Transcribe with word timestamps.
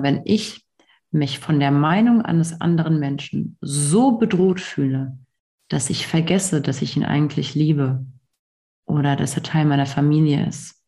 wenn 0.00 0.22
ich 0.24 0.66
mich 1.10 1.38
von 1.38 1.60
der 1.60 1.70
Meinung 1.70 2.22
eines 2.22 2.60
anderen 2.60 2.98
Menschen 2.98 3.56
so 3.60 4.12
bedroht 4.18 4.60
fühle, 4.60 5.18
dass 5.68 5.90
ich 5.90 6.06
vergesse, 6.06 6.60
dass 6.60 6.82
ich 6.82 6.96
ihn 6.96 7.04
eigentlich 7.04 7.54
liebe 7.54 8.04
oder 8.84 9.16
dass 9.16 9.36
er 9.36 9.42
Teil 9.42 9.64
meiner 9.64 9.86
Familie 9.86 10.46
ist, 10.46 10.82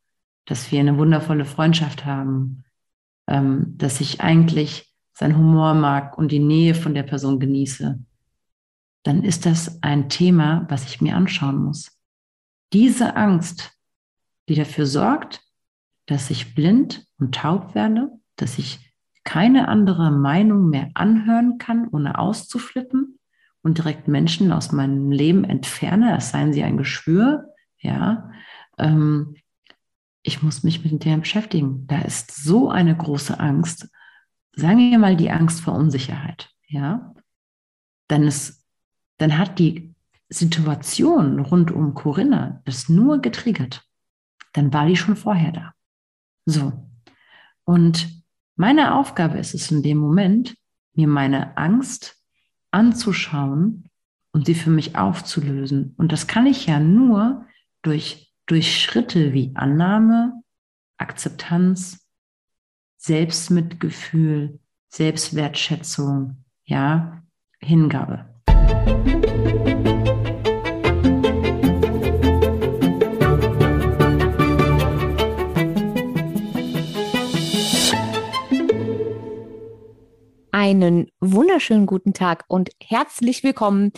dass 0.44 0.70
wir 0.70 0.80
eine 0.80 0.98
wundervolle 0.98 1.44
Freundschaft 1.44 2.04
haben, 2.04 2.64
ähm, 3.26 3.74
dass 3.76 4.00
ich 4.00 4.20
eigentlich 4.20 4.92
sein 5.12 5.36
Humor 5.36 5.74
mag 5.74 6.16
und 6.16 6.30
die 6.30 6.38
Nähe 6.38 6.74
von 6.74 6.94
der 6.94 7.02
Person 7.02 7.40
genieße, 7.40 7.98
dann 9.02 9.24
ist 9.24 9.46
das 9.46 9.82
ein 9.82 10.08
Thema, 10.08 10.66
was 10.68 10.84
ich 10.84 11.00
mir 11.00 11.16
anschauen 11.16 11.56
muss. 11.56 11.98
Diese 12.72 13.16
Angst, 13.16 13.72
die 14.48 14.54
dafür 14.54 14.86
sorgt, 14.86 15.42
dass 16.06 16.30
ich 16.30 16.54
blind 16.54 17.06
und 17.18 17.34
taub 17.34 17.74
werde, 17.74 18.10
dass 18.36 18.58
ich 18.58 18.87
keine 19.28 19.68
andere 19.68 20.10
Meinung 20.10 20.70
mehr 20.70 20.90
anhören 20.94 21.58
kann, 21.58 21.86
ohne 21.88 22.18
auszuflippen 22.18 23.18
und 23.60 23.76
direkt 23.76 24.08
Menschen 24.08 24.52
aus 24.52 24.72
meinem 24.72 25.12
Leben 25.12 25.44
entferne, 25.44 26.16
es 26.16 26.30
seien 26.30 26.54
sie 26.54 26.62
ein 26.62 26.78
Geschwür, 26.78 27.52
ja, 27.78 28.30
ähm, 28.78 29.36
ich 30.22 30.42
muss 30.42 30.62
mich 30.62 30.82
mit 30.82 31.04
dem 31.04 31.20
beschäftigen. 31.20 31.86
Da 31.86 32.00
ist 32.00 32.42
so 32.42 32.70
eine 32.70 32.96
große 32.96 33.38
Angst. 33.38 33.90
Sagen 34.54 34.78
wir 34.78 34.98
mal 34.98 35.14
die 35.14 35.30
Angst 35.30 35.60
vor 35.60 35.74
Unsicherheit, 35.74 36.50
ja. 36.66 37.14
Dann 38.08 38.22
ist, 38.22 38.64
dann 39.18 39.36
hat 39.36 39.58
die 39.58 39.94
Situation 40.30 41.38
rund 41.40 41.70
um 41.70 41.92
Corinna 41.92 42.62
das 42.64 42.88
nur 42.88 43.20
getriggert. 43.20 43.86
Dann 44.54 44.72
war 44.72 44.86
die 44.86 44.96
schon 44.96 45.16
vorher 45.16 45.52
da. 45.52 45.74
So. 46.46 46.72
Und 47.64 48.17
meine 48.58 48.96
Aufgabe 48.96 49.38
ist 49.38 49.54
es 49.54 49.70
in 49.70 49.84
dem 49.84 49.98
Moment, 49.98 50.56
mir 50.94 51.06
meine 51.06 51.56
Angst 51.56 52.16
anzuschauen 52.72 53.88
und 54.32 54.46
sie 54.46 54.56
für 54.56 54.70
mich 54.70 54.96
aufzulösen. 54.96 55.94
Und 55.96 56.10
das 56.10 56.26
kann 56.26 56.44
ich 56.44 56.66
ja 56.66 56.80
nur 56.80 57.46
durch, 57.82 58.34
durch 58.46 58.82
Schritte 58.82 59.32
wie 59.32 59.52
Annahme, 59.54 60.42
Akzeptanz, 60.96 62.04
Selbstmitgefühl, 62.96 64.58
Selbstwertschätzung, 64.88 66.44
ja, 66.64 67.22
Hingabe. 67.60 68.26
Einen 80.68 81.10
wunderschönen 81.20 81.86
guten 81.86 82.12
Tag 82.12 82.44
und 82.46 82.68
herzlich 82.78 83.42
willkommen. 83.42 83.90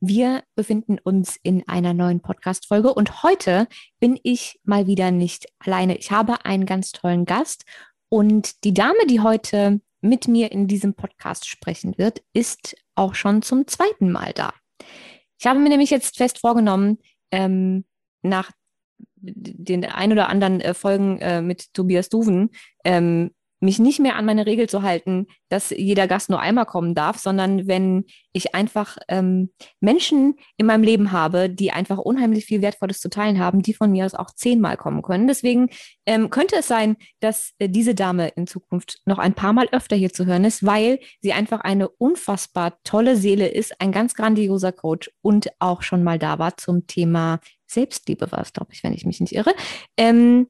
Wir 0.00 0.42
befinden 0.56 0.98
uns 0.98 1.38
in 1.40 1.62
einer 1.68 1.94
neuen 1.94 2.20
Podcast-Folge 2.20 2.92
und 2.92 3.22
heute 3.22 3.68
bin 4.00 4.18
ich 4.24 4.58
mal 4.64 4.88
wieder 4.88 5.12
nicht 5.12 5.46
alleine. 5.60 5.96
Ich 5.96 6.10
habe 6.10 6.44
einen 6.44 6.66
ganz 6.66 6.90
tollen 6.90 7.26
Gast 7.26 7.64
und 8.08 8.64
die 8.64 8.74
Dame, 8.74 9.06
die 9.08 9.20
heute 9.20 9.80
mit 10.00 10.26
mir 10.26 10.50
in 10.50 10.66
diesem 10.66 10.94
Podcast 10.94 11.46
sprechen 11.46 11.96
wird, 11.96 12.24
ist 12.32 12.74
auch 12.96 13.14
schon 13.14 13.42
zum 13.42 13.68
zweiten 13.68 14.10
Mal 14.10 14.32
da. 14.32 14.52
Ich 15.38 15.46
habe 15.46 15.60
mir 15.60 15.68
nämlich 15.68 15.90
jetzt 15.90 16.16
fest 16.16 16.40
vorgenommen, 16.40 16.98
ähm, 17.30 17.84
nach 18.22 18.50
den 19.14 19.84
ein 19.84 20.10
oder 20.10 20.28
anderen 20.28 20.60
äh, 20.60 20.74
Folgen 20.74 21.20
äh, 21.20 21.40
mit 21.40 21.72
Tobias 21.72 22.08
Duven, 22.08 22.50
ähm, 22.84 23.30
mich 23.60 23.78
nicht 23.78 24.00
mehr 24.00 24.16
an 24.16 24.26
meine 24.26 24.46
Regel 24.46 24.68
zu 24.68 24.82
halten, 24.82 25.26
dass 25.48 25.70
jeder 25.70 26.06
Gast 26.06 26.28
nur 26.28 26.40
einmal 26.40 26.66
kommen 26.66 26.94
darf, 26.94 27.18
sondern 27.18 27.66
wenn 27.66 28.04
ich 28.32 28.54
einfach 28.54 28.98
ähm, 29.08 29.50
Menschen 29.80 30.34
in 30.56 30.66
meinem 30.66 30.82
Leben 30.82 31.12
habe, 31.12 31.48
die 31.48 31.72
einfach 31.72 31.98
unheimlich 31.98 32.44
viel 32.44 32.62
Wertvolles 32.62 33.00
zu 33.00 33.08
teilen 33.08 33.38
haben, 33.38 33.62
die 33.62 33.72
von 33.72 33.90
mir 33.90 34.04
aus 34.04 34.14
auch 34.14 34.30
zehnmal 34.30 34.76
kommen 34.76 35.02
können. 35.02 35.26
Deswegen 35.26 35.68
ähm, 36.04 36.30
könnte 36.30 36.56
es 36.56 36.68
sein, 36.68 36.96
dass 37.20 37.52
äh, 37.58 37.68
diese 37.68 37.94
Dame 37.94 38.28
in 38.28 38.46
Zukunft 38.46 39.00
noch 39.06 39.18
ein 39.18 39.34
paar 39.34 39.52
Mal 39.52 39.68
öfter 39.72 39.96
hier 39.96 40.12
zu 40.12 40.26
hören 40.26 40.44
ist, 40.44 40.66
weil 40.66 40.98
sie 41.20 41.32
einfach 41.32 41.60
eine 41.60 41.88
unfassbar 41.88 42.78
tolle 42.84 43.16
Seele 43.16 43.48
ist, 43.48 43.80
ein 43.80 43.92
ganz 43.92 44.14
grandioser 44.14 44.72
Coach 44.72 45.10
und 45.22 45.48
auch 45.58 45.82
schon 45.82 46.02
mal 46.02 46.18
da 46.18 46.38
war 46.38 46.56
zum 46.56 46.86
Thema 46.86 47.40
Selbstliebe 47.66 48.30
war 48.30 48.40
es, 48.40 48.52
glaube 48.52 48.72
ich, 48.72 48.82
wenn 48.84 48.92
ich 48.92 49.04
mich 49.04 49.20
nicht 49.20 49.32
irre. 49.32 49.52
Ähm, 49.96 50.48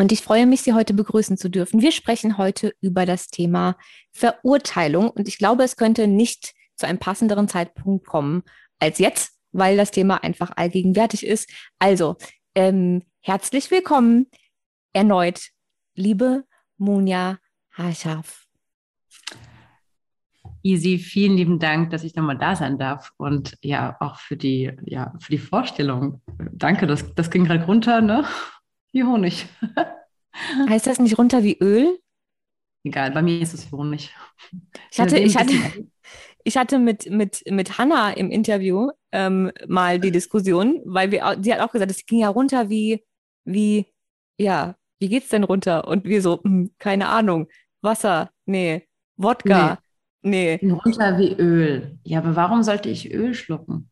und 0.00 0.12
ich 0.12 0.22
freue 0.22 0.46
mich, 0.46 0.62
Sie 0.62 0.72
heute 0.72 0.94
begrüßen 0.94 1.36
zu 1.36 1.50
dürfen. 1.50 1.82
Wir 1.82 1.92
sprechen 1.92 2.38
heute 2.38 2.72
über 2.80 3.04
das 3.04 3.28
Thema 3.28 3.76
Verurteilung. 4.12 5.10
Und 5.10 5.28
ich 5.28 5.36
glaube, 5.36 5.62
es 5.62 5.76
könnte 5.76 6.06
nicht 6.06 6.54
zu 6.76 6.86
einem 6.86 6.98
passenderen 6.98 7.48
Zeitpunkt 7.48 8.06
kommen 8.06 8.42
als 8.78 8.98
jetzt, 8.98 9.38
weil 9.52 9.76
das 9.76 9.90
Thema 9.90 10.24
einfach 10.24 10.52
allgegenwärtig 10.56 11.26
ist. 11.26 11.50
Also, 11.78 12.16
ähm, 12.54 13.02
herzlich 13.20 13.70
willkommen 13.70 14.28
erneut, 14.94 15.50
liebe 15.94 16.44
Munja 16.78 17.36
Haschaf. 17.72 18.46
Easy, 20.62 20.96
vielen 20.96 21.36
lieben 21.36 21.58
Dank, 21.58 21.90
dass 21.90 22.04
ich 22.04 22.14
nochmal 22.14 22.38
da 22.38 22.56
sein 22.56 22.78
darf 22.78 23.12
und 23.18 23.58
ja, 23.60 23.98
auch 24.00 24.16
für 24.18 24.38
die, 24.38 24.72
ja, 24.86 25.12
für 25.20 25.32
die 25.32 25.38
Vorstellung. 25.38 26.22
Danke, 26.52 26.86
das, 26.86 27.14
das 27.14 27.30
ging 27.30 27.44
gerade 27.44 27.66
runter, 27.66 28.00
ne? 28.00 28.24
Wie 28.92 29.04
Honig. 29.04 29.46
heißt 30.68 30.86
das 30.86 30.98
nicht 30.98 31.18
runter 31.18 31.42
wie 31.42 31.58
Öl? 31.58 31.98
Egal, 32.84 33.10
bei 33.10 33.22
mir 33.22 33.40
ist 33.42 33.54
es 33.54 33.70
Honig. 33.70 34.10
Ich 34.90 35.00
hatte, 35.00 35.18
ich 35.18 35.36
hatte, 35.36 35.52
ich 36.44 36.56
hatte 36.56 36.78
mit, 36.78 37.10
mit, 37.10 37.42
mit 37.48 37.78
Hanna 37.78 38.12
im 38.12 38.30
Interview 38.30 38.90
ähm, 39.12 39.52
mal 39.66 40.00
die 40.00 40.10
Diskussion, 40.10 40.80
weil 40.84 41.10
wir, 41.10 41.36
sie 41.40 41.52
hat 41.52 41.60
auch 41.60 41.72
gesagt, 41.72 41.90
es 41.90 42.06
ging 42.06 42.20
ja 42.20 42.28
runter 42.28 42.70
wie, 42.70 43.04
wie, 43.44 43.86
ja, 44.38 44.76
wie 44.98 45.08
geht's 45.08 45.28
denn 45.28 45.44
runter? 45.44 45.86
Und 45.86 46.04
wir 46.04 46.22
so, 46.22 46.42
hm, 46.42 46.72
keine 46.78 47.08
Ahnung, 47.08 47.48
Wasser, 47.82 48.30
nee, 48.46 48.88
Wodka, 49.16 49.78
nee. 50.22 50.58
nee. 50.62 50.70
Runter 50.70 51.18
wie 51.18 51.34
Öl. 51.34 51.98
Ja, 52.04 52.20
aber 52.20 52.36
warum 52.36 52.62
sollte 52.62 52.88
ich 52.88 53.12
Öl 53.12 53.34
schlucken? 53.34 53.90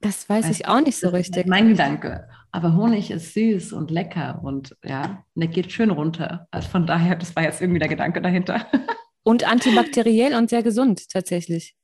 Das 0.00 0.28
weiß 0.28 0.46
also, 0.46 0.60
ich 0.60 0.68
auch 0.68 0.80
nicht 0.80 0.98
so 0.98 1.08
richtig. 1.08 1.46
Mein 1.46 1.68
Gedanke. 1.68 2.28
Aber 2.52 2.74
Honig 2.74 3.10
ist 3.10 3.34
süß 3.34 3.72
und 3.72 3.90
lecker 3.90 4.40
und 4.42 4.76
ja, 4.84 5.24
der 5.34 5.48
geht 5.48 5.70
schön 5.70 5.90
runter. 5.90 6.48
Also 6.50 6.68
von 6.68 6.86
daher, 6.86 7.16
das 7.16 7.34
war 7.36 7.44
jetzt 7.44 7.60
irgendwie 7.60 7.78
der 7.78 7.88
Gedanke 7.88 8.20
dahinter. 8.20 8.66
Und 9.22 9.44
antibakteriell 9.44 10.34
und 10.34 10.48
sehr 10.48 10.62
gesund 10.62 11.10
tatsächlich. 11.10 11.76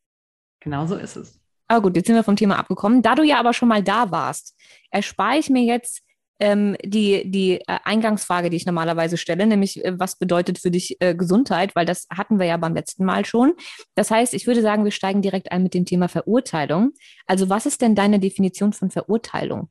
Genau 0.61 0.87
so 0.87 0.97
ist 0.97 1.17
es. 1.17 1.39
Aber 1.69 1.83
gut, 1.83 1.95
jetzt 1.95 2.07
sind 2.07 2.17
wir 2.17 2.25
vom 2.25 2.35
Thema 2.35 2.59
abgekommen. 2.59 3.03
Da 3.03 3.15
du 3.15 3.23
ja 3.25 3.39
aber 3.39 3.53
schon 3.53 3.69
mal 3.69 3.83
da 3.83 4.11
warst, 4.11 4.57
erspare 4.91 5.37
ich 5.37 5.51
mir 5.51 5.63
jetzt 5.63 6.03
ähm, 6.39 6.77
die, 6.85 7.31
die 7.31 7.61
äh, 7.61 7.79
Eingangsfrage, 7.85 8.51
die 8.51 8.57
ich 8.57 8.67
normalerweise 8.67 9.17
stelle, 9.17 9.47
nämlich 9.47 9.85
äh, 9.85 9.99
was 9.99 10.17
bedeutet 10.17 10.59
für 10.59 10.71
dich 10.71 10.97
äh, 11.01 11.15
Gesundheit, 11.15 11.75
weil 11.75 11.87
das 11.87 12.07
hatten 12.11 12.39
wir 12.39 12.47
ja 12.47 12.57
beim 12.57 12.75
letzten 12.75 13.05
Mal 13.05 13.25
schon. 13.25 13.55
Das 13.95 14.11
heißt, 14.11 14.35
ich 14.35 14.47
würde 14.47 14.63
sagen, 14.63 14.85
wir 14.85 14.91
steigen 14.91 15.23
direkt 15.23 15.51
ein 15.53 15.63
mit 15.63 15.75
dem 15.75 15.87
Thema 15.87 16.09
Verurteilung. 16.09 16.93
Also 17.27 17.49
was 17.49 17.67
ist 17.67 17.81
denn 17.81 17.95
deine 17.95 18.19
Definition 18.19 18.73
von 18.73 18.91
Verurteilung? 18.91 19.71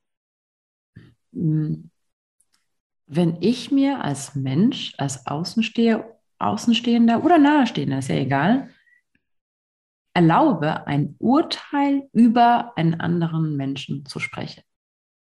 Hm. 1.36 1.92
Wenn 3.08 3.38
ich 3.42 3.72
mir 3.72 4.04
als 4.04 4.34
Mensch, 4.34 4.96
als 4.98 5.28
Außensteher, 5.28 6.20
Außenstehender 6.40 7.24
oder 7.24 7.38
Nahestehender, 7.38 8.00
ist 8.00 8.10
ja 8.10 8.16
egal, 8.16 8.70
erlaube, 10.14 10.88
ein 10.88 11.16
Urteil 11.20 12.10
über 12.14 12.76
einen 12.78 13.00
anderen 13.00 13.56
Menschen 13.58 14.06
zu 14.06 14.20
sprechen. 14.20 14.64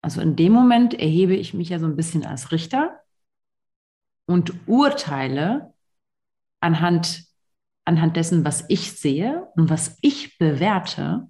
Also 0.03 0.21
in 0.21 0.37
dem 0.37 0.53
Moment 0.53 0.95
erhebe 0.95 1.35
ich 1.35 1.55
mich 1.55 1.71
ja 1.71 1.81
so 1.81 1.87
ein 1.87 1.97
bisschen 1.97 2.25
als 2.25 2.53
Richter 2.53 3.01
und 4.27 4.53
urteile 4.69 5.75
anhand, 6.61 7.25
anhand 7.85 8.17
dessen, 8.17 8.45
was 8.45 8.65
ich 8.69 8.93
sehe 8.93 9.49
und 9.57 9.71
was 9.71 9.99
ich 10.03 10.39
bewerte 10.39 11.27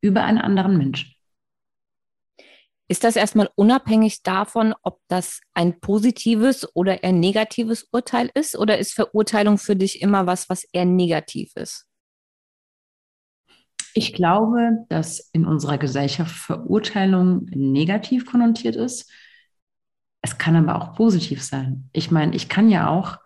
über 0.00 0.24
einen 0.24 0.38
anderen 0.38 0.78
Menschen. 0.78 1.11
Ist 2.88 3.04
das 3.04 3.16
erstmal 3.16 3.48
unabhängig 3.54 4.22
davon, 4.22 4.74
ob 4.82 5.00
das 5.08 5.40
ein 5.54 5.80
positives 5.80 6.68
oder 6.74 7.02
eher 7.02 7.12
negatives 7.12 7.88
Urteil 7.90 8.30
ist? 8.34 8.56
Oder 8.56 8.78
ist 8.78 8.92
Verurteilung 8.92 9.58
für 9.58 9.76
dich 9.76 10.02
immer 10.02 10.26
was, 10.26 10.50
was 10.50 10.64
eher 10.72 10.84
negativ 10.84 11.52
ist? 11.56 11.86
Ich 13.94 14.14
glaube, 14.14 14.86
dass 14.88 15.30
in 15.32 15.46
unserer 15.46 15.78
Gesellschaft 15.78 16.34
Verurteilung 16.34 17.46
negativ 17.50 18.26
konnotiert 18.26 18.76
ist. 18.76 19.10
Es 20.22 20.38
kann 20.38 20.56
aber 20.56 20.76
auch 20.76 20.94
positiv 20.94 21.42
sein. 21.42 21.88
Ich 21.92 22.10
meine, 22.10 22.34
ich 22.34 22.48
kann 22.48 22.70
ja 22.70 22.88
auch, 22.88 23.18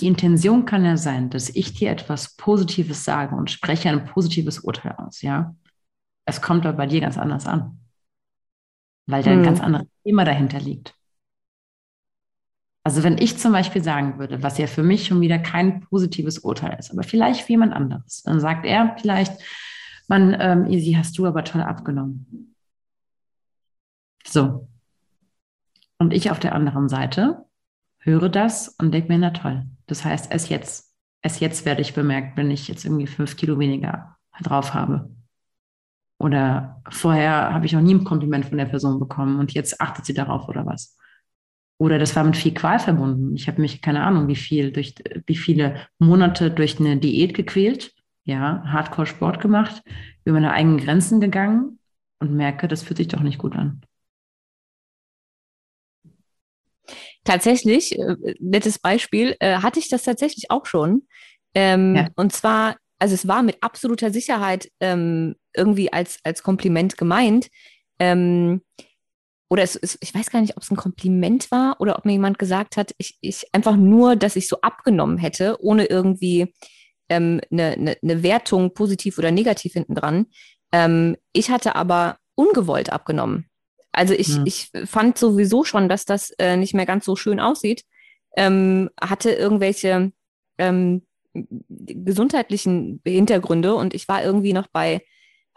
die 0.00 0.06
Intention 0.06 0.64
kann 0.64 0.84
ja 0.84 0.96
sein, 0.96 1.28
dass 1.28 1.50
ich 1.50 1.74
dir 1.74 1.90
etwas 1.90 2.36
Positives 2.36 3.04
sage 3.04 3.36
und 3.36 3.50
spreche 3.50 3.90
ein 3.90 4.06
positives 4.06 4.60
Urteil 4.60 4.94
aus, 4.96 5.20
ja. 5.20 5.54
Es 6.24 6.40
kommt 6.40 6.64
aber 6.64 6.76
bei 6.76 6.86
dir 6.86 7.00
ganz 7.00 7.18
anders 7.18 7.46
an, 7.46 7.79
weil 9.10 9.22
da 9.22 9.30
ein 9.30 9.38
hm. 9.38 9.44
ganz 9.44 9.60
anderes 9.60 9.86
Thema 10.04 10.24
dahinter 10.24 10.60
liegt. 10.60 10.94
Also 12.82 13.02
wenn 13.02 13.18
ich 13.18 13.38
zum 13.38 13.52
Beispiel 13.52 13.84
sagen 13.84 14.18
würde, 14.18 14.42
was 14.42 14.58
ja 14.58 14.66
für 14.66 14.82
mich 14.82 15.06
schon 15.06 15.20
wieder 15.20 15.38
kein 15.38 15.80
positives 15.80 16.38
Urteil 16.38 16.78
ist, 16.78 16.90
aber 16.90 17.02
vielleicht 17.02 17.42
für 17.42 17.52
jemand 17.52 17.74
anderes, 17.74 18.22
dann 18.22 18.40
sagt 18.40 18.64
er 18.64 18.96
vielleicht, 18.98 19.32
man, 20.08 20.36
ähm, 20.40 20.66
Easy, 20.66 20.92
hast 20.92 21.16
du 21.18 21.26
aber 21.26 21.44
toll 21.44 21.60
abgenommen. 21.62 22.54
So. 24.26 24.68
Und 25.98 26.14
ich 26.14 26.30
auf 26.30 26.40
der 26.40 26.54
anderen 26.54 26.88
Seite 26.88 27.44
höre 27.98 28.28
das 28.28 28.68
und 28.68 28.92
denke 28.92 29.12
mir, 29.12 29.18
na 29.18 29.30
toll. 29.30 29.66
Das 29.86 30.04
heißt, 30.04 30.32
erst 30.32 30.48
jetzt, 30.48 30.94
erst 31.22 31.40
jetzt 31.40 31.66
werde 31.66 31.82
ich 31.82 31.94
bemerkt, 31.94 32.36
wenn 32.36 32.50
ich 32.50 32.66
jetzt 32.66 32.84
irgendwie 32.84 33.06
fünf 33.06 33.36
Kilo 33.36 33.58
weniger 33.58 34.16
drauf 34.42 34.72
habe. 34.72 35.10
Oder 36.20 36.82
vorher 36.90 37.54
habe 37.54 37.64
ich 37.64 37.72
noch 37.72 37.80
nie 37.80 37.94
ein 37.94 38.04
Kompliment 38.04 38.44
von 38.44 38.58
der 38.58 38.66
Person 38.66 39.00
bekommen 39.00 39.40
und 39.40 39.54
jetzt 39.54 39.80
achtet 39.80 40.04
sie 40.04 40.12
darauf 40.12 40.48
oder 40.48 40.66
was. 40.66 40.98
Oder 41.78 41.98
das 41.98 42.14
war 42.14 42.24
mit 42.24 42.36
viel 42.36 42.52
Qual 42.52 42.78
verbunden. 42.78 43.34
Ich 43.34 43.48
habe 43.48 43.62
mich, 43.62 43.80
keine 43.80 44.02
Ahnung, 44.02 44.28
wie 44.28 44.36
viel, 44.36 44.70
durch 44.70 44.94
wie 45.26 45.34
viele 45.34 45.86
Monate 45.98 46.50
durch 46.50 46.78
eine 46.78 46.98
Diät 46.98 47.32
gequält, 47.32 47.94
ja, 48.24 48.62
Hardcore-Sport 48.66 49.40
gemacht, 49.40 49.82
über 50.26 50.34
meine 50.34 50.52
eigenen 50.52 50.76
Grenzen 50.76 51.20
gegangen 51.22 51.78
und 52.18 52.34
merke, 52.34 52.68
das 52.68 52.82
fühlt 52.82 52.98
sich 52.98 53.08
doch 53.08 53.22
nicht 53.22 53.38
gut 53.38 53.56
an. 53.56 53.80
Tatsächlich, 57.24 57.98
äh, 57.98 58.16
nettes 58.40 58.78
Beispiel, 58.78 59.36
äh, 59.40 59.56
hatte 59.56 59.78
ich 59.78 59.88
das 59.88 60.02
tatsächlich 60.02 60.50
auch 60.50 60.66
schon. 60.66 61.06
Ähm, 61.54 61.96
ja. 61.96 62.08
Und 62.16 62.34
zwar, 62.34 62.76
also 62.98 63.14
es 63.14 63.26
war 63.26 63.42
mit 63.42 63.56
absoluter 63.62 64.10
Sicherheit 64.10 64.70
ähm, 64.80 65.34
irgendwie 65.54 65.92
als, 65.92 66.18
als 66.24 66.42
Kompliment 66.42 66.96
gemeint. 66.96 67.48
Ähm, 67.98 68.62
oder 69.48 69.62
es, 69.64 69.74
es, 69.74 69.98
ich 70.00 70.14
weiß 70.14 70.30
gar 70.30 70.40
nicht, 70.40 70.56
ob 70.56 70.62
es 70.62 70.70
ein 70.70 70.76
Kompliment 70.76 71.50
war 71.50 71.76
oder 71.80 71.98
ob 71.98 72.04
mir 72.04 72.12
jemand 72.12 72.38
gesagt 72.38 72.76
hat, 72.76 72.94
ich, 72.98 73.18
ich 73.20 73.46
einfach 73.52 73.76
nur, 73.76 74.14
dass 74.14 74.36
ich 74.36 74.48
so 74.48 74.60
abgenommen 74.60 75.18
hätte, 75.18 75.56
ohne 75.60 75.86
irgendwie 75.86 76.54
ähm, 77.08 77.40
eine, 77.50 77.72
eine, 77.72 77.96
eine 78.00 78.22
Wertung 78.22 78.72
positiv 78.74 79.18
oder 79.18 79.32
negativ 79.32 79.72
hinten 79.72 79.96
dran. 79.96 80.26
Ähm, 80.72 81.16
ich 81.32 81.50
hatte 81.50 81.74
aber 81.74 82.18
ungewollt 82.36 82.92
abgenommen. 82.92 83.50
Also 83.92 84.14
ich, 84.14 84.28
ja. 84.28 84.42
ich 84.44 84.70
fand 84.84 85.18
sowieso 85.18 85.64
schon, 85.64 85.88
dass 85.88 86.04
das 86.04 86.30
äh, 86.38 86.56
nicht 86.56 86.74
mehr 86.74 86.86
ganz 86.86 87.04
so 87.04 87.16
schön 87.16 87.40
aussieht. 87.40 87.82
Ähm, 88.36 88.88
hatte 89.00 89.32
irgendwelche 89.32 90.12
ähm, 90.58 91.02
gesundheitlichen 91.34 93.00
Hintergründe 93.04 93.74
und 93.74 93.94
ich 93.94 94.06
war 94.06 94.22
irgendwie 94.22 94.52
noch 94.52 94.68
bei, 94.68 95.00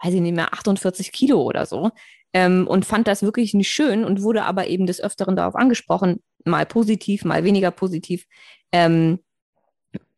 weiß 0.04 0.14
ich 0.14 0.20
nicht 0.20 0.36
mehr, 0.36 0.52
48 0.52 1.12
Kilo 1.12 1.42
oder 1.42 1.66
so 1.66 1.90
ähm, 2.32 2.66
und 2.66 2.84
fand 2.84 3.06
das 3.06 3.22
wirklich 3.22 3.54
nicht 3.54 3.70
schön 3.70 4.04
und 4.04 4.22
wurde 4.22 4.44
aber 4.44 4.66
eben 4.66 4.86
des 4.86 5.00
Öfteren 5.00 5.36
darauf 5.36 5.54
angesprochen, 5.54 6.22
mal 6.44 6.66
positiv, 6.66 7.24
mal 7.24 7.44
weniger 7.44 7.70
positiv. 7.70 8.26
Ähm, 8.72 9.20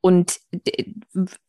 und 0.01 0.39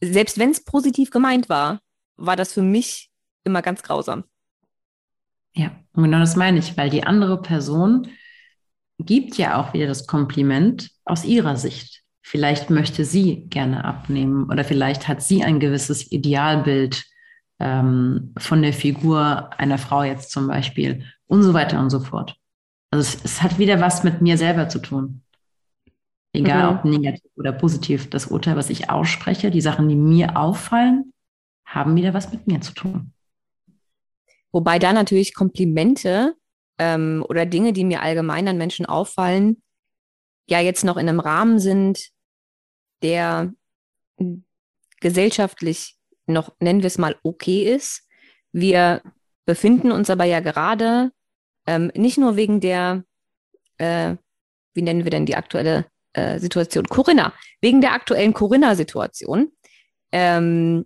selbst 0.01 0.38
wenn 0.38 0.51
es 0.51 0.63
positiv 0.63 1.10
gemeint 1.10 1.50
war, 1.50 1.80
war 2.18 2.36
das 2.36 2.54
für 2.54 2.62
mich 2.62 3.10
immer 3.44 3.62
ganz 3.62 3.81
grausam. 3.81 4.25
Ja, 5.54 5.72
und 5.94 6.04
genau 6.04 6.19
das 6.19 6.36
meine 6.36 6.60
ich, 6.60 6.75
weil 6.78 6.89
die 6.89 7.04
andere 7.04 7.42
Person 7.42 8.10
gibt 9.00 9.38
ja 9.38 9.60
auch 9.60 9.74
wieder 9.74 9.88
das 9.88 10.06
Kompliment 10.06 10.92
aus 11.06 11.24
ihrer 11.24 11.56
Sicht. 11.56 12.04
Vielleicht 12.22 12.69
möchte 12.69 13.06
sie 13.06 13.45
gerne 13.48 13.86
abnehmen 13.86 14.50
oder 14.51 14.63
vielleicht 14.63 15.07
hat 15.07 15.22
sie 15.22 15.44
ein 15.44 15.60
gewisses 15.60 16.12
Idealbild 16.12 17.06
ähm, 17.59 18.33
von 18.38 18.62
der 18.62 18.74
Figur 18.74 19.50
einer 19.59 19.77
Frau 19.77 20.04
jetzt 20.04 20.31
zum 20.31 20.48
Beispiel 20.48 21.04
und 21.27 21.44
so 21.44 21.54
weiter 21.54 21.80
und 21.80 21.89
so 21.89 22.00
fort. 22.00 22.36
Also 22.92 23.01
es, 23.01 23.24
es 23.24 23.42
hat 23.42 23.59
wieder 23.59 23.81
was 23.81 24.04
mit 24.04 24.21
mir 24.21 24.38
selber 24.38 24.69
zu 24.69 24.80
tun. 24.80 25.21
Egal 26.33 26.71
mhm. 26.71 26.77
ob 26.77 26.86
negativ 26.86 27.31
oder 27.36 27.51
positiv, 27.51 28.09
das 28.09 28.27
Urteil, 28.27 28.56
was 28.56 28.69
ich 28.69 28.89
ausspreche, 28.89 29.50
die 29.50 29.62
Sachen, 29.62 29.89
die 29.89 29.95
mir 29.95 30.38
auffallen, 30.38 31.13
haben 31.65 31.95
wieder 31.95 32.13
was 32.13 32.31
mit 32.31 32.48
mir 32.48 32.62
zu 32.62 32.74
tun. 32.74 33.13
Wobei 34.51 34.80
da 34.80 34.94
natürlich 34.94 35.33
Komplimente 35.33 36.36
ähm, 36.77 37.25
oder 37.27 37.45
Dinge, 37.45 37.74
die 37.74 37.83
mir 37.83 38.01
allgemein 38.01 38.48
an 38.48 38.57
Menschen 38.57 38.86
auffallen, 38.86 39.62
ja 40.50 40.60
jetzt 40.62 40.83
noch 40.86 40.98
in 40.98 41.10
einem 41.10 41.19
Rahmen 41.19 41.60
sind, 41.60 42.10
der 43.01 43.53
gesellschaftlich 45.00 45.96
noch, 46.27 46.56
nennen 46.59 46.81
wir 46.81 46.88
es 46.88 46.97
mal, 46.97 47.15
okay 47.24 47.63
ist. 47.63 48.07
Wir 48.51 49.01
befinden 49.45 49.91
uns 49.91 50.09
aber 50.09 50.25
ja 50.25 50.39
gerade 50.39 51.12
ähm, 51.65 51.91
nicht 51.95 52.18
nur 52.18 52.35
wegen 52.35 52.59
der, 52.59 53.03
äh, 53.77 54.15
wie 54.74 54.81
nennen 54.81 55.03
wir 55.03 55.12
denn 55.12 55.25
die 55.25 55.35
aktuelle 55.35 55.85
äh, 56.13 56.39
Situation? 56.39 56.88
Corinna, 56.88 57.33
wegen 57.62 57.81
der 57.81 57.94
aktuellen 57.94 58.33
Corinna-Situation. 58.33 59.51
Ähm, 60.12 60.85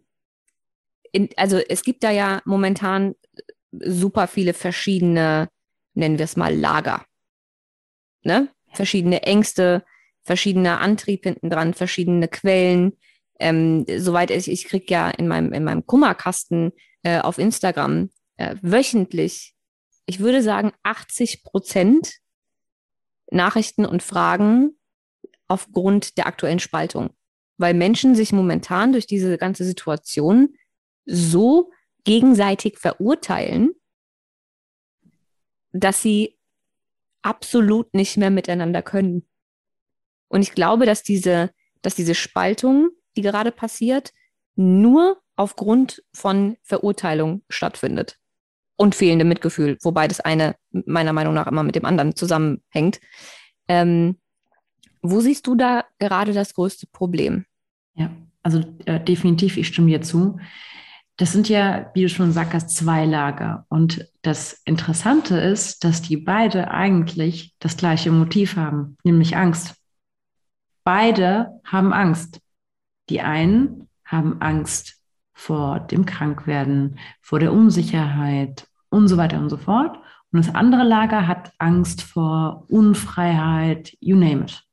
also 1.35 1.57
es 1.57 1.83
gibt 1.83 2.03
da 2.03 2.11
ja 2.11 2.41
momentan 2.45 3.15
super 3.71 4.27
viele 4.27 4.53
verschiedene, 4.53 5.49
nennen 5.93 6.17
wir 6.17 6.25
es 6.25 6.37
mal, 6.37 6.55
Lager. 6.55 7.05
Ne? 8.23 8.49
Verschiedene 8.73 9.23
Ängste, 9.23 9.83
verschiedener 10.23 10.79
Antrieb 10.79 11.23
hinten 11.23 11.49
dran, 11.49 11.73
verschiedene 11.73 12.27
Quellen, 12.27 12.97
ähm, 13.41 13.85
soweit 13.97 14.31
ich, 14.31 14.49
ich 14.49 14.65
kriege 14.65 14.85
ja 14.89 15.09
in 15.09 15.27
meinem, 15.27 15.51
in 15.51 15.63
meinem 15.63 15.85
Kummerkasten 15.85 16.71
äh, 17.03 17.19
auf 17.19 17.37
Instagram 17.37 18.09
äh, 18.37 18.55
wöchentlich, 18.61 19.55
ich 20.05 20.19
würde 20.19 20.41
sagen, 20.41 20.71
80 20.83 21.43
Prozent 21.43 22.13
Nachrichten 23.31 23.85
und 23.85 24.03
Fragen 24.03 24.77
aufgrund 25.47 26.17
der 26.17 26.27
aktuellen 26.27 26.59
Spaltung. 26.59 27.11
Weil 27.57 27.73
Menschen 27.73 28.15
sich 28.15 28.31
momentan 28.31 28.91
durch 28.91 29.07
diese 29.07 29.37
ganze 29.37 29.63
Situation 29.63 30.55
so 31.05 31.71
gegenseitig 32.03 32.77
verurteilen, 32.77 33.71
dass 35.71 36.01
sie 36.01 36.37
absolut 37.21 37.93
nicht 37.93 38.17
mehr 38.17 38.31
miteinander 38.31 38.81
können. 38.81 39.27
Und 40.27 40.41
ich 40.41 40.53
glaube, 40.53 40.85
dass 40.85 41.03
diese, 41.03 41.51
dass 41.81 41.95
diese 41.95 42.15
Spaltung 42.15 42.89
die 43.15 43.21
gerade 43.21 43.51
passiert, 43.51 44.13
nur 44.55 45.21
aufgrund 45.35 46.03
von 46.13 46.57
Verurteilung 46.63 47.43
stattfindet 47.49 48.17
und 48.75 48.95
fehlendem 48.95 49.27
Mitgefühl, 49.27 49.77
wobei 49.81 50.07
das 50.07 50.19
eine 50.19 50.55
meiner 50.71 51.13
Meinung 51.13 51.33
nach 51.33 51.47
immer 51.47 51.63
mit 51.63 51.75
dem 51.75 51.85
anderen 51.85 52.15
zusammenhängt. 52.15 52.99
Ähm, 53.67 54.17
wo 55.01 55.19
siehst 55.19 55.47
du 55.47 55.55
da 55.55 55.85
gerade 55.99 56.33
das 56.33 56.53
größte 56.53 56.87
Problem? 56.87 57.45
Ja, 57.95 58.11
also 58.43 58.63
äh, 58.85 58.99
definitiv, 58.99 59.57
ich 59.57 59.67
stimme 59.67 59.89
dir 59.89 60.01
zu. 60.01 60.39
Das 61.17 61.31
sind 61.31 61.49
ja, 61.49 61.91
wie 61.93 62.01
du 62.01 62.09
schon 62.09 62.31
sagst, 62.31 62.71
zwei 62.71 63.05
Lager. 63.05 63.65
Und 63.69 64.07
das 64.23 64.61
Interessante 64.65 65.37
ist, 65.37 65.83
dass 65.83 66.01
die 66.01 66.17
beide 66.17 66.71
eigentlich 66.71 67.53
das 67.59 67.77
gleiche 67.77 68.11
Motiv 68.11 68.55
haben, 68.55 68.97
nämlich 69.03 69.35
Angst. 69.35 69.75
Beide 70.83 71.61
haben 71.63 71.93
Angst. 71.93 72.40
Die 73.11 73.19
einen 73.19 73.89
haben 74.05 74.41
Angst 74.41 75.01
vor 75.33 75.81
dem 75.81 76.05
Krankwerden, 76.05 76.97
vor 77.19 77.39
der 77.39 77.51
Unsicherheit 77.51 78.69
und 78.87 79.09
so 79.09 79.17
weiter 79.17 79.37
und 79.37 79.49
so 79.49 79.57
fort. 79.57 79.97
Und 80.31 80.45
das 80.45 80.55
andere 80.55 80.83
Lager 80.83 81.27
hat 81.27 81.51
Angst 81.57 82.03
vor 82.03 82.63
Unfreiheit, 82.69 83.97
you 83.99 84.15
name 84.15 84.43
it. 84.43 84.63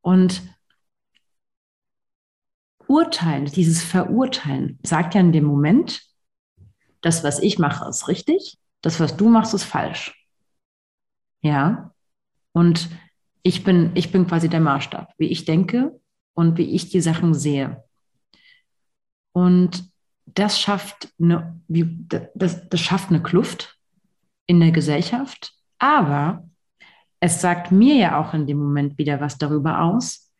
Und 0.00 0.42
Urteilen, 2.88 3.44
dieses 3.44 3.84
Verurteilen, 3.84 4.80
sagt 4.82 5.14
ja 5.14 5.20
in 5.20 5.30
dem 5.30 5.44
Moment, 5.44 6.02
das, 7.02 7.22
was 7.22 7.38
ich 7.38 7.60
mache, 7.60 7.88
ist 7.88 8.08
richtig, 8.08 8.58
das, 8.82 8.98
was 8.98 9.16
du 9.16 9.28
machst, 9.28 9.54
ist 9.54 9.62
falsch. 9.62 10.26
Ja. 11.40 11.94
Und 12.50 12.88
ich 13.44 13.62
bin, 13.62 13.92
ich 13.94 14.10
bin 14.10 14.26
quasi 14.26 14.48
der 14.48 14.60
Maßstab. 14.60 15.12
Wie 15.18 15.28
ich 15.28 15.44
denke, 15.44 16.00
und 16.34 16.58
wie 16.58 16.74
ich 16.74 16.90
die 16.90 17.00
Sachen 17.00 17.34
sehe. 17.34 17.82
Und 19.32 19.90
das 20.26 20.60
schafft 20.60 21.12
eine, 21.20 21.60
wie, 21.68 22.06
das, 22.34 22.68
das 22.68 22.80
schafft 22.80 23.10
eine 23.10 23.22
Kluft 23.22 23.78
in 24.46 24.60
der 24.60 24.72
Gesellschaft, 24.72 25.54
aber 25.78 26.48
es 27.20 27.40
sagt 27.40 27.72
mir 27.72 27.96
ja 27.96 28.20
auch 28.20 28.34
in 28.34 28.46
dem 28.46 28.58
Moment 28.58 28.98
wieder 28.98 29.20
was 29.20 29.38
darüber 29.38 29.80
aus, 29.80 30.32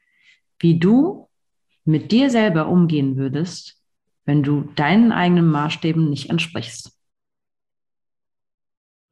wie 0.58 0.78
du 0.78 1.28
mit 1.84 2.12
dir 2.12 2.30
selber 2.30 2.68
umgehen 2.68 3.16
würdest, 3.16 3.80
wenn 4.24 4.42
du 4.42 4.62
deinen 4.74 5.12
eigenen 5.12 5.50
Maßstäben 5.50 6.08
nicht 6.08 6.30
entsprichst. 6.30 6.98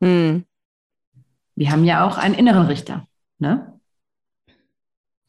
Hm. 0.03 0.45
Wir 1.55 1.71
haben 1.71 1.85
ja 1.85 2.05
auch 2.07 2.19
einen 2.19 2.35
inneren 2.35 2.67
Richter, 2.67 3.07
ne? 3.39 3.81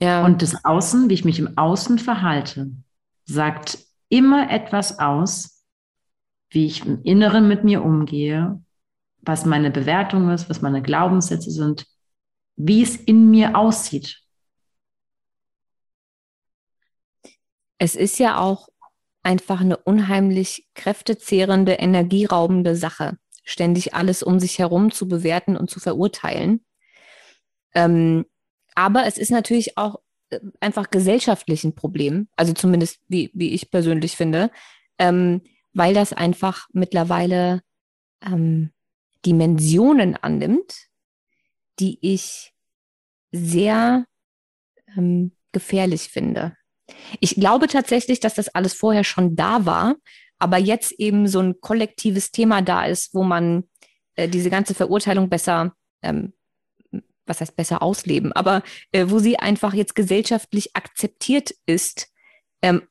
Ja. 0.04 0.26
Und 0.26 0.42
das 0.42 0.66
Außen, 0.66 1.10
wie 1.10 1.14
ich 1.14 1.24
mich 1.24 1.40
im 1.40 1.58
Außen 1.58 1.98
verhalte, 1.98 2.72
sagt 3.24 3.78
immer 4.10 4.52
etwas 4.52 5.00
aus, 5.00 5.64
wie 6.50 6.66
ich 6.66 6.86
im 6.86 7.02
Inneren 7.04 7.48
mit 7.48 7.64
mir 7.64 7.82
umgehe, 7.84 8.62
was 9.22 9.46
meine 9.46 9.72
Bewertung 9.72 10.30
ist, 10.30 10.50
was 10.50 10.62
meine 10.62 10.82
Glaubenssätze 10.82 11.50
sind, 11.52 11.86
wie 12.58 12.84
es 12.84 12.98
in 12.98 13.30
mir 13.30 13.56
aussieht. 13.56 14.20
Es 17.78 17.96
ist 17.96 18.20
ja 18.20 18.40
auch 18.40 18.68
einfach 19.24 19.62
eine 19.62 19.78
unheimlich 19.78 20.68
kräftezehrende, 20.76 21.74
energieraubende 21.76 22.76
Sache, 22.76 23.18
ständig 23.46 23.94
alles 23.94 24.22
um 24.22 24.38
sich 24.38 24.60
herum 24.60 24.92
zu 24.92 25.08
bewerten 25.08 25.56
und 25.56 25.70
zu 25.70 25.80
verurteilen. 25.80 26.66
Ähm, 27.74 28.26
aber 28.76 29.06
es 29.06 29.18
ist 29.18 29.32
natürlich 29.32 29.78
auch 29.78 30.00
äh, 30.30 30.40
einfach 30.60 30.90
gesellschaftlich 30.90 31.64
ein 31.64 31.76
Problem, 31.76 32.28
also 32.36 32.54
zumindest 32.54 33.00
wie, 33.08 33.32
wie 33.34 33.50
ich 33.50 33.72
persönlich 33.72 34.16
finde, 34.18 34.52
ähm, 34.98 35.42
weil 35.74 35.94
das 35.94 36.14
einfach 36.14 36.68
mittlerweile 36.74 37.62
ähm, 38.26 38.72
Dimensionen 39.26 40.16
annimmt, 40.16 40.90
die 41.80 41.98
ich 42.02 42.54
sehr 43.32 44.06
ähm, 44.96 45.32
gefährlich 45.52 46.10
finde. 46.10 46.56
Ich 47.20 47.36
glaube 47.36 47.68
tatsächlich, 47.68 48.20
dass 48.20 48.36
das 48.36 48.50
alles 48.50 48.74
vorher 48.74 49.04
schon 49.04 49.36
da 49.36 49.66
war, 49.66 49.96
aber 50.40 50.58
jetzt 50.58 50.92
eben 50.94 51.28
so 51.28 51.40
ein 51.40 51.62
kollektives 51.62 52.32
Thema 52.32 52.62
da 52.62 52.86
ist, 52.86 53.14
wo 53.14 53.24
man 53.24 53.64
äh, 54.16 54.28
diese 54.28 54.50
ganze 54.50 54.74
Verurteilung 54.74 55.30
besser, 55.30 55.74
ähm, 56.02 56.34
was 57.26 57.42
heißt 57.42 57.56
besser 57.56 57.82
ausleben, 57.82 58.32
aber 58.34 58.64
äh, 58.92 59.06
wo 59.10 59.20
sie 59.20 59.38
einfach 59.38 59.74
jetzt 59.74 59.96
gesellschaftlich 59.96 60.76
akzeptiert 60.76 61.54
ist, 61.66 62.10
ähm, 62.62 62.84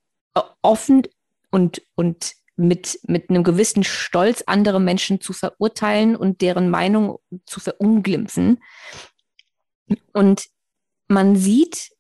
offen 0.63 1.03
und, 1.51 1.83
und 1.95 2.35
mit, 2.57 2.99
mit 3.05 3.31
einem 3.31 3.45
gewissen 3.45 3.85
Stolz 3.85 4.43
andere 4.47 4.81
Menschen 4.81 5.21
zu 5.21 5.33
verurteilen 5.33 6.17
und 6.17 6.41
deren 6.41 6.71
Meinung 6.71 7.19
zu 7.47 7.61
verunglimpfen. 7.61 8.63
Und 10.13 10.47
man 11.09 11.37
sieht 11.37 11.91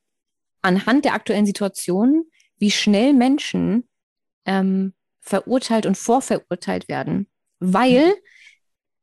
anhand 0.62 1.04
der 1.04 1.14
aktuellen 1.14 1.46
Situation, 1.46 2.24
wie 2.56 2.70
schnell 2.70 3.12
Menschen 3.12 3.88
ähm, 4.46 4.94
verurteilt 5.20 5.86
und 5.86 5.96
vorverurteilt 5.96 6.88
werden, 6.88 7.28
weil 7.58 8.14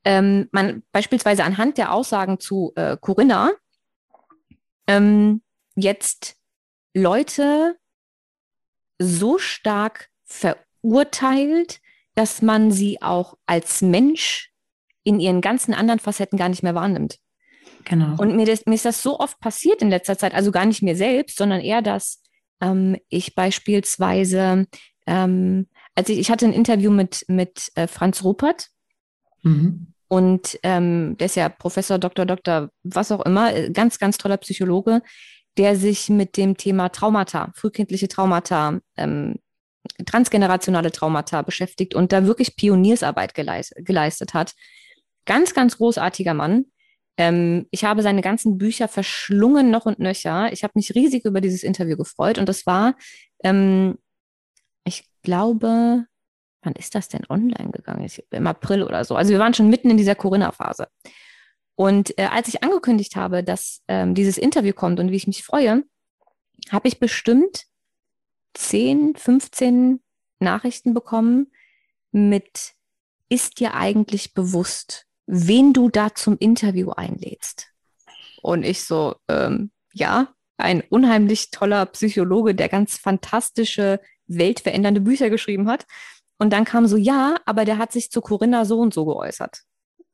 ähm, 0.05 0.47
man 0.51 0.83
beispielsweise 0.91 1.43
anhand 1.43 1.77
der 1.77 1.93
Aussagen 1.93 2.39
zu 2.39 2.71
äh, 2.75 2.97
Corinna 2.99 3.51
ähm, 4.87 5.41
jetzt 5.75 6.35
Leute 6.93 7.77
so 8.97 9.37
stark 9.37 10.09
verurteilt, 10.25 11.79
dass 12.15 12.41
man 12.41 12.71
sie 12.71 13.01
auch 13.01 13.37
als 13.45 13.81
Mensch 13.81 14.51
in 15.03 15.19
ihren 15.19 15.41
ganzen 15.41 15.73
anderen 15.73 15.99
Facetten 15.99 16.37
gar 16.37 16.49
nicht 16.49 16.63
mehr 16.63 16.75
wahrnimmt. 16.75 17.19
Genau. 17.85 18.15
Und 18.21 18.35
mir, 18.35 18.45
das, 18.45 18.65
mir 18.65 18.75
ist 18.75 18.85
das 18.85 19.01
so 19.01 19.19
oft 19.19 19.39
passiert 19.39 19.81
in 19.81 19.89
letzter 19.89 20.17
Zeit, 20.17 20.33
also 20.33 20.51
gar 20.51 20.65
nicht 20.65 20.81
mir 20.81 20.95
selbst, 20.95 21.37
sondern 21.37 21.61
eher, 21.61 21.81
dass 21.81 22.21
ähm, 22.61 22.97
ich 23.09 23.35
beispielsweise, 23.35 24.67
ähm, 25.07 25.67
als 25.95 26.09
ich, 26.09 26.19
ich 26.19 26.29
hatte 26.29 26.45
ein 26.45 26.53
Interview 26.53 26.91
mit, 26.91 27.25
mit 27.27 27.71
äh, 27.75 27.87
Franz 27.87 28.23
Rupert 28.23 28.69
mhm. 29.43 29.87
und 30.07 30.59
ähm, 30.63 31.17
der 31.17 31.25
ist 31.25 31.35
ja 31.35 31.49
Professor, 31.49 31.97
Doktor, 31.97 32.25
Doktor, 32.25 32.69
was 32.83 33.11
auch 33.11 33.25
immer, 33.25 33.53
äh, 33.53 33.69
ganz, 33.71 33.99
ganz 33.99 34.17
toller 34.17 34.37
Psychologe, 34.37 35.01
der 35.57 35.75
sich 35.75 36.09
mit 36.09 36.37
dem 36.37 36.57
Thema 36.57 36.89
Traumata, 36.89 37.51
frühkindliche 37.55 38.07
Traumata, 38.07 38.79
ähm, 38.97 39.35
transgenerationale 40.05 40.91
Traumata 40.91 41.41
beschäftigt 41.41 41.95
und 41.95 42.11
da 42.11 42.25
wirklich 42.25 42.55
Pioniersarbeit 42.55 43.33
geleist, 43.33 43.73
geleistet 43.77 44.33
hat. 44.33 44.53
Ganz, 45.25 45.53
ganz 45.53 45.77
großartiger 45.77 46.33
Mann. 46.33 46.65
Ähm, 47.17 47.67
ich 47.71 47.83
habe 47.83 48.01
seine 48.01 48.21
ganzen 48.21 48.57
Bücher 48.57 48.87
verschlungen 48.87 49.69
noch 49.69 49.85
und 49.85 49.99
nöcher. 49.99 50.51
Ich 50.53 50.63
habe 50.63 50.73
mich 50.75 50.95
riesig 50.95 51.25
über 51.25 51.41
dieses 51.41 51.63
Interview 51.63 51.97
gefreut 51.97 52.37
und 52.37 52.47
das 52.47 52.65
war, 52.65 52.95
ähm, 53.43 53.97
ich 54.85 55.05
glaube, 55.23 56.05
wann 56.61 56.73
ist 56.73 56.95
das 56.95 57.09
denn 57.09 57.21
online 57.29 57.71
gegangen? 57.71 58.09
Im 58.31 58.47
April 58.47 58.83
oder 58.83 59.03
so. 59.03 59.15
Also 59.15 59.31
wir 59.31 59.39
waren 59.39 59.53
schon 59.53 59.69
mitten 59.69 59.89
in 59.89 59.97
dieser 59.97 60.15
Corinna-Phase. 60.15 60.87
Und 61.75 62.17
äh, 62.17 62.25
als 62.25 62.49
ich 62.49 62.63
angekündigt 62.63 63.15
habe, 63.15 63.43
dass 63.43 63.81
ähm, 63.87 64.13
dieses 64.13 64.37
Interview 64.37 64.73
kommt 64.73 64.99
und 64.99 65.11
wie 65.11 65.15
ich 65.15 65.27
mich 65.27 65.43
freue, 65.43 65.83
habe 66.69 66.87
ich 66.87 66.99
bestimmt 66.99 67.65
10, 68.55 69.15
15 69.15 70.01
Nachrichten 70.39 70.93
bekommen 70.93 71.51
mit, 72.11 72.73
ist 73.29 73.59
dir 73.59 73.75
eigentlich 73.75 74.33
bewusst, 74.33 75.05
wen 75.25 75.73
du 75.73 75.89
da 75.89 76.13
zum 76.13 76.37
Interview 76.37 76.91
einlädst. 76.91 77.67
Und 78.41 78.63
ich 78.63 78.83
so, 78.83 79.15
ähm, 79.27 79.71
ja, 79.93 80.33
ein 80.57 80.81
unheimlich 80.81 81.51
toller 81.51 81.85
Psychologe, 81.85 82.55
der 82.55 82.67
ganz 82.67 82.97
fantastische, 82.97 84.01
weltverändernde 84.27 85.01
Bücher 85.01 85.29
geschrieben 85.29 85.69
hat. 85.69 85.85
Und 86.39 86.51
dann 86.51 86.65
kam 86.65 86.87
so, 86.87 86.97
ja, 86.97 87.35
aber 87.45 87.65
der 87.65 87.77
hat 87.77 87.91
sich 87.91 88.09
zu 88.11 88.21
Corinna 88.21 88.65
so 88.65 88.79
und 88.79 88.93
so 88.93 89.05
geäußert. 89.05 89.61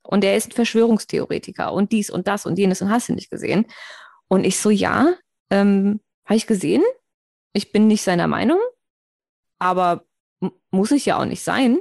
Und 0.02 0.24
er 0.24 0.36
ist 0.36 0.50
ein 0.50 0.52
Verschwörungstheoretiker 0.52 1.72
und 1.72 1.92
dies 1.92 2.10
und 2.10 2.28
das 2.28 2.46
und 2.46 2.58
jenes 2.58 2.82
und 2.82 2.90
hast 2.90 3.10
du 3.10 3.14
nicht 3.14 3.30
gesehen. 3.30 3.66
Und 4.28 4.44
ich 4.44 4.60
so, 4.60 4.70
ja, 4.70 5.14
ähm, 5.50 6.02
habe 6.26 6.38
ich 6.38 6.48
gesehen. 6.48 6.84
Ich 7.54 7.72
bin 7.72 7.88
nicht 7.88 8.02
seiner 8.02 8.28
Meinung, 8.28 8.60
aber 9.60 10.06
muss 10.72 10.92
ich 10.92 11.06
ja 11.06 11.20
auch 11.20 11.26
nicht 11.26 11.44
sein. 11.44 11.80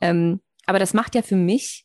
Ähm, 0.00 0.40
aber 0.66 0.78
das 0.78 0.94
macht 0.94 1.14
ja 1.14 1.22
für 1.22 1.36
mich 1.36 1.84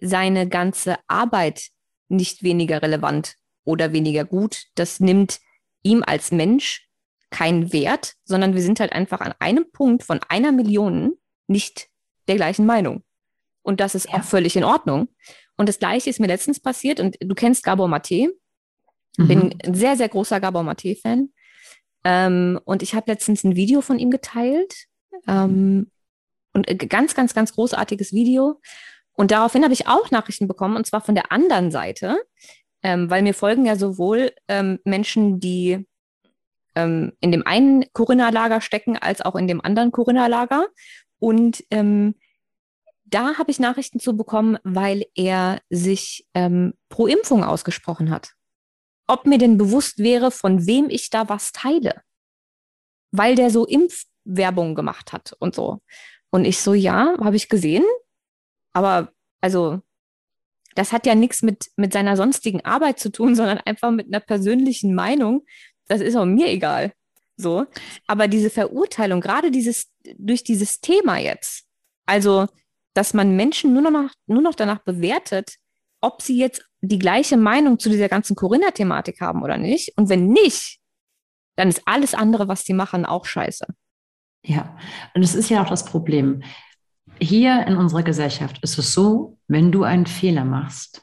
seine 0.00 0.48
ganze 0.48 0.96
Arbeit 1.06 1.68
nicht 2.08 2.42
weniger 2.42 2.82
relevant 2.82 3.36
oder 3.64 3.92
weniger 3.92 4.24
gut. 4.24 4.64
Das 4.74 5.00
nimmt 5.00 5.40
ihm 5.82 6.02
als 6.04 6.32
Mensch 6.32 6.88
keinen 7.30 7.72
Wert, 7.72 8.14
sondern 8.24 8.54
wir 8.54 8.62
sind 8.62 8.80
halt 8.80 8.92
einfach 8.92 9.20
an 9.20 9.34
einem 9.38 9.70
Punkt 9.70 10.02
von 10.02 10.20
einer 10.28 10.52
Million 10.52 11.12
nicht 11.50 11.88
der 12.28 12.36
gleichen 12.36 12.64
Meinung. 12.64 13.02
Und 13.62 13.80
das 13.80 13.94
ist 13.94 14.08
ja. 14.08 14.14
auch 14.14 14.22
völlig 14.22 14.56
in 14.56 14.64
Ordnung. 14.64 15.08
Und 15.56 15.68
das 15.68 15.78
Gleiche 15.78 16.08
ist 16.08 16.20
mir 16.20 16.26
letztens 16.26 16.60
passiert 16.60 17.00
und 17.00 17.16
du 17.20 17.34
kennst 17.34 17.62
Gabor 17.62 17.88
Mate. 17.88 18.34
Mhm. 19.18 19.28
Bin 19.28 19.54
ein 19.64 19.74
sehr, 19.74 19.96
sehr 19.96 20.08
großer 20.08 20.40
Gabor 20.40 20.62
Mate-Fan. 20.62 21.30
Ähm, 22.04 22.60
und 22.64 22.82
ich 22.82 22.94
habe 22.94 23.10
letztens 23.10 23.44
ein 23.44 23.56
Video 23.56 23.82
von 23.82 23.98
ihm 23.98 24.10
geteilt. 24.10 24.86
Ähm, 25.26 25.90
und 26.52 26.66
ganz, 26.88 27.14
ganz, 27.14 27.34
ganz 27.34 27.52
großartiges 27.52 28.12
Video. 28.12 28.60
Und 29.12 29.30
daraufhin 29.30 29.62
habe 29.64 29.74
ich 29.74 29.86
auch 29.86 30.10
Nachrichten 30.10 30.48
bekommen, 30.48 30.76
und 30.76 30.86
zwar 30.86 31.00
von 31.02 31.14
der 31.14 31.30
anderen 31.30 31.70
Seite, 31.70 32.18
ähm, 32.82 33.10
weil 33.10 33.22
mir 33.22 33.34
folgen 33.34 33.66
ja 33.66 33.76
sowohl 33.76 34.32
ähm, 34.48 34.78
Menschen, 34.84 35.40
die 35.40 35.86
ähm, 36.74 37.12
in 37.20 37.30
dem 37.32 37.46
einen 37.46 37.84
Corinna-Lager 37.92 38.60
stecken, 38.60 38.96
als 38.96 39.20
auch 39.20 39.36
in 39.36 39.46
dem 39.46 39.60
anderen 39.60 39.92
Corinna-Lager. 39.92 40.66
Und 41.20 41.64
ähm, 41.70 42.16
da 43.04 43.38
habe 43.38 43.50
ich 43.50 43.60
Nachrichten 43.60 44.00
zu 44.00 44.16
bekommen, 44.16 44.58
weil 44.64 45.06
er 45.14 45.60
sich 45.70 46.26
ähm, 46.34 46.74
pro 46.88 47.06
Impfung 47.06 47.44
ausgesprochen 47.44 48.10
hat. 48.10 48.34
Ob 49.06 49.26
mir 49.26 49.38
denn 49.38 49.58
bewusst 49.58 49.98
wäre, 49.98 50.30
von 50.30 50.66
wem 50.66 50.88
ich 50.90 51.10
da 51.10 51.28
was 51.28 51.52
teile. 51.52 52.02
Weil 53.12 53.34
der 53.34 53.50
so 53.50 53.66
Impfwerbung 53.66 54.74
gemacht 54.74 55.12
hat 55.12 55.36
und 55.38 55.54
so. 55.54 55.80
Und 56.30 56.44
ich 56.44 56.60
so, 56.60 56.74
ja, 56.74 57.16
habe 57.20 57.36
ich 57.36 57.48
gesehen, 57.48 57.84
aber 58.72 59.12
also, 59.40 59.80
das 60.74 60.92
hat 60.92 61.06
ja 61.06 61.14
nichts 61.14 61.42
mit, 61.42 61.70
mit 61.76 61.92
seiner 61.92 62.16
sonstigen 62.16 62.64
Arbeit 62.64 62.98
zu 62.98 63.10
tun, 63.10 63.34
sondern 63.36 63.58
einfach 63.58 63.90
mit 63.90 64.06
einer 64.06 64.20
persönlichen 64.20 64.94
Meinung. 64.94 65.44
Das 65.88 66.00
ist 66.00 66.16
auch 66.16 66.26
mir 66.26 66.48
egal. 66.48 66.92
So. 67.40 67.66
Aber 68.06 68.28
diese 68.28 68.50
Verurteilung, 68.50 69.20
gerade 69.20 69.50
dieses, 69.50 69.90
durch 70.18 70.44
dieses 70.44 70.80
Thema 70.80 71.18
jetzt, 71.18 71.64
also, 72.06 72.46
dass 72.94 73.14
man 73.14 73.36
Menschen 73.36 73.72
nur 73.72 73.90
noch, 73.90 74.10
nur 74.26 74.42
noch 74.42 74.54
danach 74.54 74.80
bewertet, 74.80 75.56
ob 76.00 76.22
sie 76.22 76.38
jetzt 76.38 76.64
die 76.80 76.98
gleiche 76.98 77.36
Meinung 77.36 77.78
zu 77.78 77.88
dieser 77.88 78.08
ganzen 78.08 78.34
Corinna-Thematik 78.36 79.20
haben 79.20 79.42
oder 79.42 79.58
nicht. 79.58 79.92
Und 79.96 80.08
wenn 80.08 80.28
nicht, 80.28 80.78
dann 81.56 81.68
ist 81.68 81.82
alles 81.84 82.14
andere, 82.14 82.48
was 82.48 82.64
sie 82.64 82.72
machen, 82.72 83.04
auch 83.04 83.26
scheiße. 83.26 83.66
Ja, 84.44 84.76
und 85.14 85.22
es 85.22 85.34
ist 85.34 85.50
ja 85.50 85.62
auch 85.62 85.68
das 85.68 85.84
Problem 85.84 86.42
hier 87.20 87.66
in 87.66 87.76
unserer 87.76 88.02
Gesellschaft 88.02 88.58
ist 88.62 88.78
es 88.78 88.92
so, 88.92 89.38
wenn 89.48 89.70
du 89.70 89.84
einen 89.84 90.06
Fehler 90.06 90.44
machst, 90.44 91.02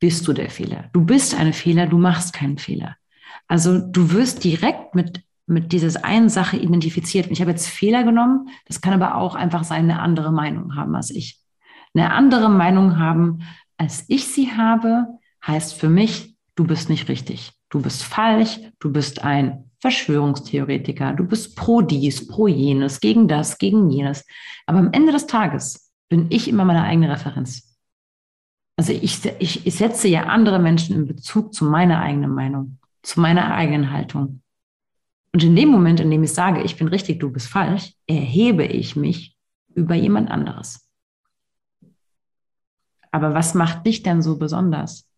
bist 0.00 0.26
du 0.28 0.32
der 0.32 0.50
Fehler. 0.50 0.90
Du 0.92 1.04
bist 1.04 1.34
ein 1.34 1.52
Fehler, 1.52 1.86
du 1.86 1.98
machst 1.98 2.32
keinen 2.32 2.58
Fehler. 2.58 2.96
Also 3.48 3.78
du 3.78 4.12
wirst 4.12 4.44
direkt 4.44 4.94
mit, 4.94 5.22
mit 5.48 5.72
dieser 5.72 6.04
einen 6.04 6.28
Sache 6.28 6.56
identifiziert. 6.56 7.30
Ich 7.30 7.40
habe 7.40 7.50
jetzt 7.50 7.68
Fehler 7.68 8.04
genommen, 8.04 8.48
das 8.66 8.80
kann 8.80 8.94
aber 8.94 9.16
auch 9.16 9.34
einfach 9.34 9.64
sein, 9.64 9.84
eine 9.84 10.00
andere 10.00 10.32
Meinung 10.32 10.76
haben 10.76 10.94
als 10.94 11.10
ich. 11.10 11.40
Eine 11.94 12.12
andere 12.12 12.48
Meinung 12.48 12.98
haben, 12.98 13.40
als 13.76 14.04
ich 14.08 14.26
sie 14.26 14.52
habe, 14.52 15.06
heißt 15.46 15.74
für 15.74 15.88
mich, 15.88 16.36
du 16.54 16.64
bist 16.64 16.90
nicht 16.90 17.08
richtig. 17.08 17.52
Du 17.70 17.80
bist 17.80 18.02
falsch, 18.02 18.60
du 18.78 18.92
bist 18.92 19.22
ein 19.22 19.70
Verschwörungstheoretiker, 19.80 21.12
du 21.12 21.24
bist 21.24 21.56
pro 21.56 21.82
dies, 21.82 22.26
pro 22.26 22.48
jenes, 22.48 23.00
gegen 23.00 23.28
das, 23.28 23.58
gegen 23.58 23.90
jenes. 23.90 24.26
Aber 24.66 24.78
am 24.78 24.92
Ende 24.92 25.12
des 25.12 25.26
Tages 25.26 25.92
bin 26.08 26.26
ich 26.30 26.48
immer 26.48 26.64
meine 26.64 26.82
eigene 26.82 27.10
Referenz. 27.10 27.78
Also 28.76 28.92
ich, 28.92 29.24
ich, 29.38 29.66
ich 29.66 29.74
setze 29.74 30.08
ja 30.08 30.24
andere 30.24 30.58
Menschen 30.58 30.94
in 30.94 31.06
Bezug 31.06 31.52
zu 31.52 31.64
meiner 31.64 32.00
eigenen 32.00 32.32
Meinung, 32.32 32.78
zu 33.02 33.20
meiner 33.20 33.52
eigenen 33.52 33.92
Haltung. 33.92 34.42
Und 35.32 35.42
in 35.42 35.56
dem 35.56 35.68
Moment, 35.68 36.00
in 36.00 36.10
dem 36.10 36.24
ich 36.24 36.32
sage, 36.32 36.62
ich 36.62 36.76
bin 36.76 36.88
richtig, 36.88 37.20
du 37.20 37.30
bist 37.30 37.48
falsch, 37.48 37.92
erhebe 38.06 38.64
ich 38.64 38.96
mich 38.96 39.36
über 39.74 39.94
jemand 39.94 40.30
anderes. 40.30 40.88
Aber 43.10 43.34
was 43.34 43.54
macht 43.54 43.86
dich 43.86 44.02
denn 44.02 44.22
so 44.22 44.38
besonders, 44.38 45.08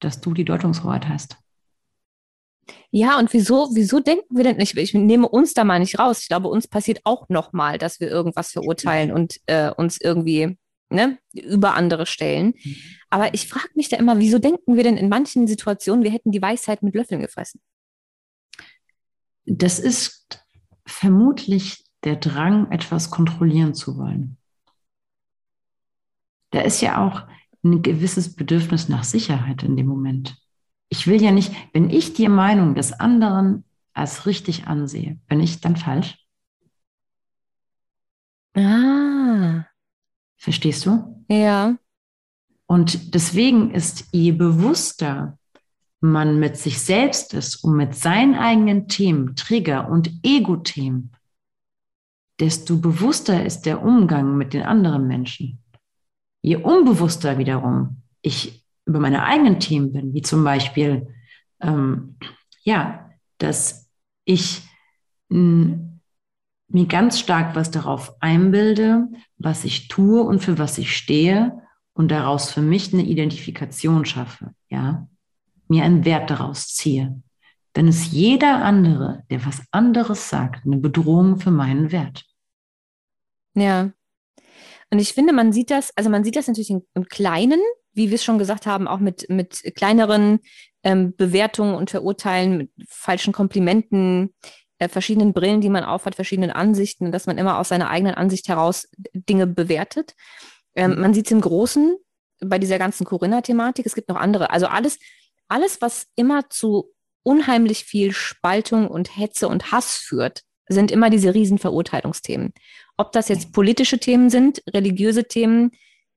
dass 0.00 0.20
du 0.20 0.34
die 0.34 0.44
Deutungshoheit 0.44 1.08
hast? 1.08 1.36
Ja, 2.90 3.18
und 3.18 3.32
wieso, 3.32 3.70
wieso 3.74 4.00
denken 4.00 4.36
wir 4.36 4.44
denn 4.44 4.56
nicht? 4.56 4.76
Ich 4.76 4.94
nehme 4.94 5.28
uns 5.28 5.52
da 5.52 5.64
mal 5.64 5.80
nicht 5.80 5.98
raus. 5.98 6.20
Ich 6.22 6.28
glaube, 6.28 6.48
uns 6.48 6.68
passiert 6.68 7.00
auch 7.04 7.28
nochmal, 7.28 7.78
dass 7.78 8.00
wir 8.00 8.08
irgendwas 8.08 8.52
verurteilen 8.52 9.12
und 9.12 9.40
äh, 9.46 9.70
uns 9.70 10.00
irgendwie 10.00 10.56
ne, 10.90 11.18
über 11.32 11.74
andere 11.74 12.06
stellen. 12.06 12.54
Mhm. 12.62 12.76
Aber 13.10 13.34
ich 13.34 13.48
frage 13.48 13.70
mich 13.74 13.88
da 13.88 13.96
immer, 13.96 14.18
wieso 14.18 14.38
denken 14.38 14.76
wir 14.76 14.84
denn 14.84 14.96
in 14.96 15.08
manchen 15.08 15.46
Situationen, 15.46 16.04
wir 16.04 16.12
hätten 16.12 16.30
die 16.30 16.42
Weisheit 16.42 16.82
mit 16.82 16.94
Löffeln 16.94 17.20
gefressen? 17.20 17.60
Das 19.46 19.78
ist 19.78 20.44
vermutlich 20.86 21.84
der 22.04 22.16
Drang, 22.16 22.70
etwas 22.70 23.10
kontrollieren 23.10 23.74
zu 23.74 23.96
wollen. 23.96 24.36
Da 26.50 26.60
ist 26.60 26.80
ja 26.80 27.04
auch 27.04 27.26
ein 27.64 27.82
gewisses 27.82 28.34
Bedürfnis 28.36 28.88
nach 28.88 29.04
Sicherheit 29.04 29.62
in 29.62 29.76
dem 29.76 29.86
Moment. 29.86 30.36
Ich 30.88 31.06
will 31.06 31.20
ja 31.20 31.32
nicht, 31.32 31.52
wenn 31.72 31.90
ich 31.90 32.12
die 32.12 32.28
Meinung 32.28 32.74
des 32.74 32.92
anderen 32.92 33.64
als 33.94 34.26
richtig 34.26 34.66
ansehe, 34.66 35.18
bin 35.28 35.40
ich 35.40 35.60
dann 35.60 35.76
falsch? 35.76 36.18
Ah. 38.54 39.64
Verstehst 40.36 40.84
du? 40.86 41.24
Ja. 41.28 41.76
Und 42.66 43.14
deswegen 43.14 43.70
ist, 43.70 44.08
je 44.12 44.32
bewusster 44.32 45.38
man 46.04 46.38
mit 46.38 46.56
sich 46.56 46.80
selbst 46.80 47.32
ist 47.34 47.64
und 47.64 47.76
mit 47.76 47.94
seinen 47.94 48.34
eigenen 48.34 48.88
Themen, 48.88 49.36
Trigger 49.36 49.88
und 49.88 50.10
Ego-Themen, 50.22 51.12
desto 52.40 52.78
bewusster 52.78 53.44
ist 53.44 53.62
der 53.62 53.82
Umgang 53.82 54.36
mit 54.36 54.52
den 54.52 54.62
anderen 54.62 55.06
Menschen. 55.06 55.62
Je 56.42 56.56
unbewusster 56.56 57.38
wiederum 57.38 58.02
ich 58.20 58.64
über 58.84 59.00
meine 59.00 59.24
eigenen 59.24 59.60
Themen 59.60 59.92
bin, 59.92 60.12
wie 60.12 60.20
zum 60.20 60.44
Beispiel, 60.44 61.08
ähm, 61.60 62.18
ja, 62.64 63.10
dass 63.38 63.90
ich 64.26 64.62
mir 65.30 66.86
ganz 66.86 67.18
stark 67.18 67.56
was 67.56 67.70
darauf 67.70 68.14
einbilde, 68.20 69.08
was 69.38 69.64
ich 69.64 69.88
tue 69.88 70.22
und 70.22 70.40
für 70.40 70.58
was 70.58 70.76
ich 70.78 70.94
stehe 70.94 71.62
und 71.94 72.10
daraus 72.10 72.52
für 72.52 72.62
mich 72.62 72.92
eine 72.92 73.04
Identifikation 73.04 74.04
schaffe, 74.04 74.54
ja, 74.68 75.08
mir 75.68 75.84
einen 75.84 76.04
Wert 76.04 76.30
daraus 76.30 76.68
ziehe, 76.68 77.20
dann 77.74 77.88
ist 77.88 78.12
jeder 78.12 78.62
andere, 78.62 79.24
der 79.30 79.44
was 79.44 79.62
anderes 79.70 80.28
sagt, 80.28 80.64
eine 80.64 80.76
Bedrohung 80.76 81.38
für 81.38 81.50
meinen 81.50 81.92
Wert. 81.92 82.24
Ja. 83.54 83.90
Und 84.90 84.98
ich 84.98 85.12
finde, 85.12 85.32
man 85.32 85.52
sieht 85.52 85.70
das, 85.70 85.90
also 85.96 86.08
man 86.08 86.22
sieht 86.24 86.36
das 86.36 86.46
natürlich 86.46 86.70
im, 86.70 87.04
Kleinen, 87.08 87.60
wie 87.92 88.10
wir 88.10 88.14
es 88.14 88.24
schon 88.24 88.38
gesagt 88.38 88.66
haben, 88.66 88.86
auch 88.86 89.00
mit, 89.00 89.28
mit 89.28 89.62
kleineren 89.74 90.38
ähm, 90.84 91.14
Bewertungen 91.16 91.74
und 91.74 91.90
Verurteilen, 91.90 92.58
mit 92.58 92.70
falschen 92.88 93.32
Komplimenten, 93.32 94.34
äh, 94.78 94.88
verschiedenen 94.88 95.32
Brillen, 95.32 95.60
die 95.60 95.68
man 95.68 95.84
aufhat, 95.84 96.14
verschiedenen 96.14 96.50
Ansichten, 96.50 97.10
dass 97.10 97.26
man 97.26 97.38
immer 97.38 97.58
aus 97.58 97.70
seiner 97.70 97.90
eigenen 97.90 98.14
Ansicht 98.14 98.48
heraus 98.48 98.88
Dinge 99.12 99.46
bewertet. 99.46 100.14
Ähm, 100.76 100.94
mhm. 100.94 101.00
man 101.00 101.14
sieht 101.14 101.26
es 101.26 101.32
im 101.32 101.40
Großen 101.40 101.96
bei 102.40 102.58
dieser 102.58 102.78
ganzen 102.78 103.04
Corinna-Thematik. 103.04 103.86
Es 103.86 103.94
gibt 103.94 104.08
noch 104.08 104.16
andere. 104.16 104.50
Also 104.50 104.66
alles, 104.66 104.98
alles, 105.48 105.80
was 105.80 106.06
immer 106.16 106.48
zu 106.50 106.92
unheimlich 107.22 107.84
viel 107.84 108.12
Spaltung 108.12 108.88
und 108.88 109.16
Hetze 109.16 109.48
und 109.48 109.72
Hass 109.72 109.96
führt, 109.96 110.42
sind 110.68 110.90
immer 110.90 111.10
diese 111.10 111.34
riesen 111.34 111.58
Verurteilungsthemen. 111.58 112.52
Ob 112.96 113.12
das 113.12 113.28
jetzt 113.28 113.52
politische 113.52 113.98
Themen 113.98 114.30
sind, 114.30 114.62
religiöse 114.72 115.24
Themen 115.24 115.72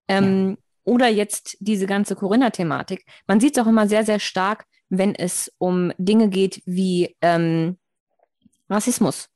ähm, 0.08 0.52
ja. 0.52 0.56
oder 0.84 1.08
jetzt 1.08 1.58
diese 1.60 1.86
ganze 1.86 2.16
Corinna-Thematik. 2.16 3.06
Man 3.26 3.40
sieht 3.40 3.58
es 3.58 3.64
auch 3.64 3.68
immer 3.68 3.88
sehr, 3.88 4.06
sehr 4.06 4.20
stark, 4.20 4.66
wenn 4.90 5.16
es 5.16 5.52
um 5.58 5.92
Dinge 5.98 6.30
geht 6.30 6.62
wie 6.66 7.16
ähm, 7.22 7.78
Rassismus. 8.70 9.30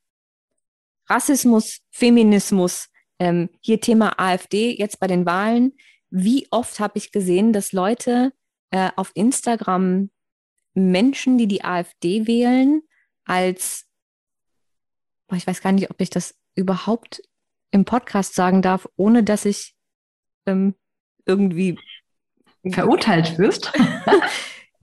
Rassismus, 1.10 1.80
Feminismus, 1.89 2.88
ähm, 3.19 3.49
hier 3.60 3.82
Thema 3.82 4.17
AfD, 4.17 4.75
jetzt 4.77 4.99
bei 4.99 5.08
den 5.08 5.25
Wahlen. 5.25 5.73
Wie 6.10 6.47
oft 6.51 6.80
habe 6.80 6.97
ich 6.97 7.12
gesehen, 7.12 7.54
dass 7.54 7.73
Leute 7.73 8.34
äh, 8.71 8.89
auf 8.95 9.12
Instagram 9.13 10.10
Menschen, 10.73 11.38
die 11.38 11.47
die 11.47 11.63
AfD 11.63 12.27
wählen, 12.27 12.81
als, 13.25 13.86
boah, 15.27 15.36
ich 15.36 15.45
weiß 15.45 15.62
gar 15.62 15.71
nicht, 15.71 15.89
ob 15.89 16.01
ich 16.01 16.10
das 16.10 16.36
überhaupt 16.55 17.21
im 17.71 17.86
Podcast 17.86 18.36
sagen 18.36 18.62
darf, 18.62 18.88
ohne 18.95 19.23
dass 19.23 19.45
ich 19.45 19.75
ähm, 20.45 20.75
irgendwie 21.25 21.77
verurteilt 22.69 23.38
wirst. 23.38 23.71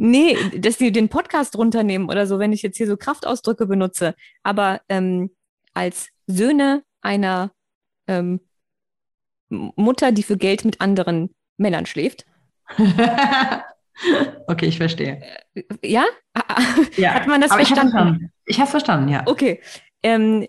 Nee, 0.00 0.36
dass 0.56 0.78
die 0.78 0.92
den 0.92 1.08
Podcast 1.08 1.58
runternehmen 1.58 2.08
oder 2.08 2.28
so, 2.28 2.38
wenn 2.38 2.52
ich 2.52 2.62
jetzt 2.62 2.76
hier 2.76 2.86
so 2.86 2.96
Kraftausdrücke 2.96 3.66
benutze. 3.66 4.14
Aber 4.44 4.80
ähm, 4.88 5.34
als 5.74 6.10
Söhne 6.28 6.84
einer 7.00 7.50
ähm, 8.06 8.40
Mutter, 9.48 10.12
die 10.12 10.22
für 10.22 10.36
Geld 10.36 10.64
mit 10.64 10.80
anderen 10.80 11.34
Männern 11.56 11.84
schläft. 11.84 12.26
okay, 14.46 14.66
ich 14.66 14.78
verstehe. 14.78 15.20
Äh, 15.54 15.64
ja? 15.82 16.04
ja. 16.96 17.14
Hat 17.14 17.26
man 17.26 17.40
das 17.40 17.50
Aber 17.50 17.64
verstanden? 17.64 18.32
Ich 18.46 18.56
habe 18.56 18.66
es 18.66 18.70
verstanden, 18.70 19.08
ja. 19.08 19.22
Okay. 19.26 19.60
Ähm, 20.02 20.46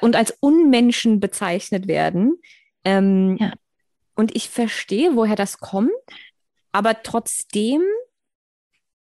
und 0.00 0.16
als 0.16 0.36
Unmenschen 0.40 1.20
bezeichnet 1.20 1.88
werden. 1.88 2.40
Ähm, 2.84 3.36
ja. 3.38 3.52
Und 4.14 4.36
ich 4.36 4.50
verstehe, 4.50 5.16
woher 5.16 5.36
das 5.36 5.58
kommt, 5.58 5.90
aber 6.70 7.02
trotzdem 7.02 7.82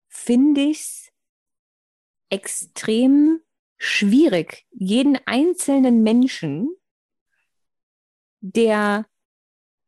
finde 0.09 0.63
ich 0.63 0.81
es 0.81 1.13
extrem 2.31 3.41
schwierig, 3.77 4.67
jeden 4.71 5.19
einzelnen 5.27 6.03
Menschen, 6.03 6.75
der 8.41 9.07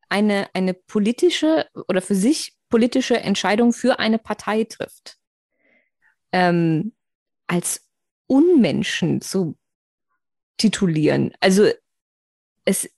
eine, 0.08 0.48
eine 0.54 0.74
politische 0.74 1.68
oder 1.88 2.02
für 2.02 2.14
sich 2.14 2.55
politische 2.68 3.18
Entscheidung 3.18 3.72
für 3.72 3.98
eine 3.98 4.18
Partei 4.18 4.64
trifft, 4.64 5.18
ähm, 6.32 6.94
als 7.46 7.86
Unmenschen 8.26 9.20
zu 9.20 9.56
titulieren. 10.56 11.32
Also 11.40 11.70
es, 12.64 12.90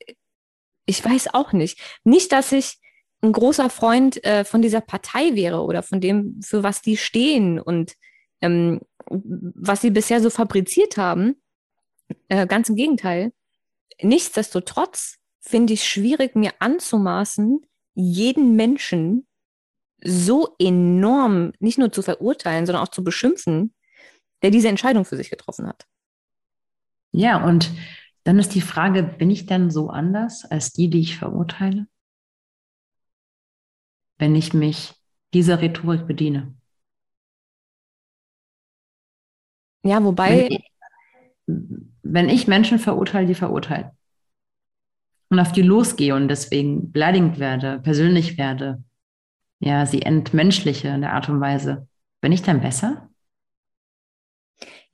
ich 0.87 1.05
weiß 1.05 1.35
auch 1.35 1.53
nicht. 1.53 1.81
Nicht, 2.05 2.33
dass 2.33 2.53
ich 2.53 2.79
ein 3.21 3.33
großer 3.33 3.69
Freund 3.69 4.25
äh, 4.25 4.45
von 4.45 4.63
dieser 4.63 4.81
Partei 4.81 5.35
wäre 5.35 5.63
oder 5.63 5.83
von 5.83 6.01
dem, 6.01 6.41
für 6.43 6.63
was 6.63 6.83
die 6.83 6.97
stehen 6.97 7.61
und 7.61 7.95
ähm, 8.41 8.81
was 9.11 9.81
sie 9.81 9.91
bisher 9.91 10.21
so 10.21 10.31
fabriziert 10.31 10.97
haben. 10.97 11.41
Äh, 12.29 12.47
ganz 12.47 12.69
im 12.69 12.77
Gegenteil. 12.77 13.33
Nichtsdestotrotz 14.01 15.17
finde 15.41 15.75
ich 15.75 15.81
es 15.81 15.87
schwierig, 15.87 16.37
mir 16.37 16.53
anzumaßen, 16.59 17.61
jeden 17.95 18.55
Menschen 18.55 19.28
so 20.03 20.55
enorm 20.59 21.53
nicht 21.59 21.79
nur 21.79 21.93
zu 21.93 22.03
verurteilen, 22.03 22.67
sondern 22.67 22.85
auch 22.85 22.91
zu 22.91 23.03
beschimpfen, 23.03 23.75
der 24.43 24.51
diese 24.51 24.69
Entscheidung 24.69 25.05
für 25.05 25.17
sich 25.17 25.31
getroffen 25.31 25.67
hat. 25.67 25.87
Ja, 27.13 27.45
und 27.45 27.71
dann 28.25 28.39
ist 28.39 28.55
die 28.55 28.61
Frage, 28.61 29.03
bin 29.03 29.31
ich 29.31 29.47
denn 29.47 29.71
so 29.71 29.89
anders 29.89 30.45
als 30.45 30.73
die, 30.73 30.91
die 30.91 31.01
ich 31.01 31.17
verurteile? 31.17 31.87
wenn 34.19 34.35
ich 34.35 34.53
mich 34.53 34.95
dieser 35.33 35.61
Rhetorik 35.61 36.07
bediene. 36.07 36.55
Ja, 39.85 40.03
wobei. 40.03 40.49
Wenn 40.49 40.53
ich, 40.53 40.73
wenn 42.03 42.29
ich 42.29 42.47
Menschen 42.47 42.79
verurteile, 42.79 43.27
die 43.27 43.35
verurteilen 43.35 43.91
und 45.31 45.39
auf 45.39 45.53
die 45.53 45.63
losgehe 45.63 46.15
und 46.15 46.29
deswegen 46.29 46.91
beleidigend 46.91 47.39
werde, 47.39 47.81
persönlich 47.81 48.37
werde, 48.39 48.83
ja, 49.61 49.87
sie 49.87 50.03
entmenschliche 50.03 50.89
in 50.89 51.01
der 51.01 51.13
Art 51.13 51.29
und 51.29 51.41
Weise, 51.41 51.89
bin 52.21 52.33
ich 52.33 52.43
dann 52.43 52.61
besser? 52.61 53.11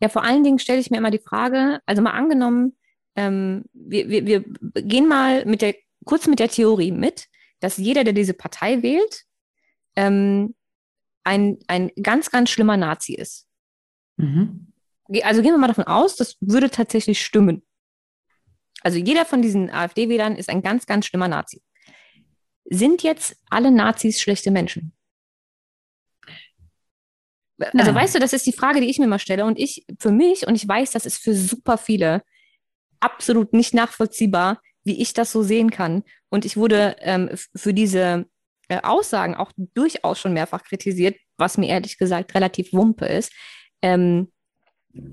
Ja, 0.00 0.08
vor 0.08 0.24
allen 0.24 0.44
Dingen 0.44 0.58
stelle 0.58 0.80
ich 0.80 0.90
mir 0.90 0.98
immer 0.98 1.10
die 1.10 1.18
Frage, 1.18 1.80
also 1.86 2.02
mal 2.02 2.12
angenommen, 2.12 2.76
ähm, 3.16 3.64
wir, 3.72 4.08
wir, 4.08 4.26
wir 4.26 4.44
gehen 4.82 5.08
mal 5.08 5.44
mit 5.46 5.62
der, 5.62 5.74
kurz 6.04 6.26
mit 6.26 6.40
der 6.40 6.48
Theorie 6.48 6.90
mit, 6.90 7.28
dass 7.60 7.76
jeder, 7.76 8.04
der 8.04 8.12
diese 8.12 8.34
Partei 8.34 8.82
wählt, 8.82 9.24
ähm, 9.96 10.54
ein, 11.22 11.58
ein 11.68 11.90
ganz, 12.02 12.30
ganz 12.30 12.50
schlimmer 12.50 12.76
Nazi 12.76 13.14
ist. 13.14 13.46
Mhm. 14.16 14.72
Also 15.22 15.42
gehen 15.42 15.52
wir 15.52 15.58
mal 15.58 15.68
davon 15.68 15.84
aus, 15.84 16.16
das 16.16 16.36
würde 16.40 16.70
tatsächlich 16.70 17.24
stimmen. 17.24 17.62
Also 18.82 18.98
jeder 18.98 19.24
von 19.24 19.40
diesen 19.40 19.70
AfD-Wählern 19.70 20.36
ist 20.36 20.50
ein 20.50 20.62
ganz, 20.62 20.86
ganz 20.86 21.06
schlimmer 21.06 21.28
Nazi. 21.28 21.62
Sind 22.64 23.02
jetzt 23.02 23.36
alle 23.50 23.70
Nazis 23.70 24.20
schlechte 24.20 24.50
Menschen? 24.50 24.92
Also 27.58 27.92
Nein. 27.92 27.94
weißt 27.94 28.14
du, 28.14 28.18
das 28.18 28.32
ist 28.32 28.46
die 28.46 28.52
Frage, 28.52 28.80
die 28.80 28.90
ich 28.90 28.98
mir 28.98 29.06
mal 29.06 29.18
stelle. 29.18 29.44
Und 29.44 29.58
ich, 29.58 29.86
für 29.98 30.10
mich, 30.10 30.46
und 30.46 30.56
ich 30.56 30.66
weiß, 30.66 30.90
das 30.90 31.06
ist 31.06 31.18
für 31.18 31.34
super 31.34 31.78
viele 31.78 32.22
absolut 33.00 33.52
nicht 33.52 33.74
nachvollziehbar, 33.74 34.60
wie 34.82 35.00
ich 35.00 35.12
das 35.12 35.30
so 35.30 35.42
sehen 35.42 35.70
kann. 35.70 36.02
Und 36.30 36.44
ich 36.44 36.56
wurde 36.56 36.96
ähm, 37.00 37.30
für 37.54 37.72
diese 37.72 38.26
äh, 38.68 38.80
Aussagen 38.82 39.34
auch 39.34 39.52
durchaus 39.56 40.18
schon 40.18 40.32
mehrfach 40.32 40.62
kritisiert, 40.64 41.16
was 41.36 41.58
mir 41.58 41.68
ehrlich 41.68 41.98
gesagt 41.98 42.34
relativ 42.34 42.72
wumpe 42.72 43.06
ist. 43.06 43.32
Ähm, 43.82 44.32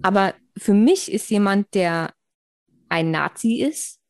aber 0.01 0.33
für 0.57 0.73
mich 0.73 1.11
ist 1.11 1.29
jemand, 1.29 1.73
der 1.73 2.13
ein 2.89 3.11
Nazi 3.11 3.61
ist, 3.61 4.00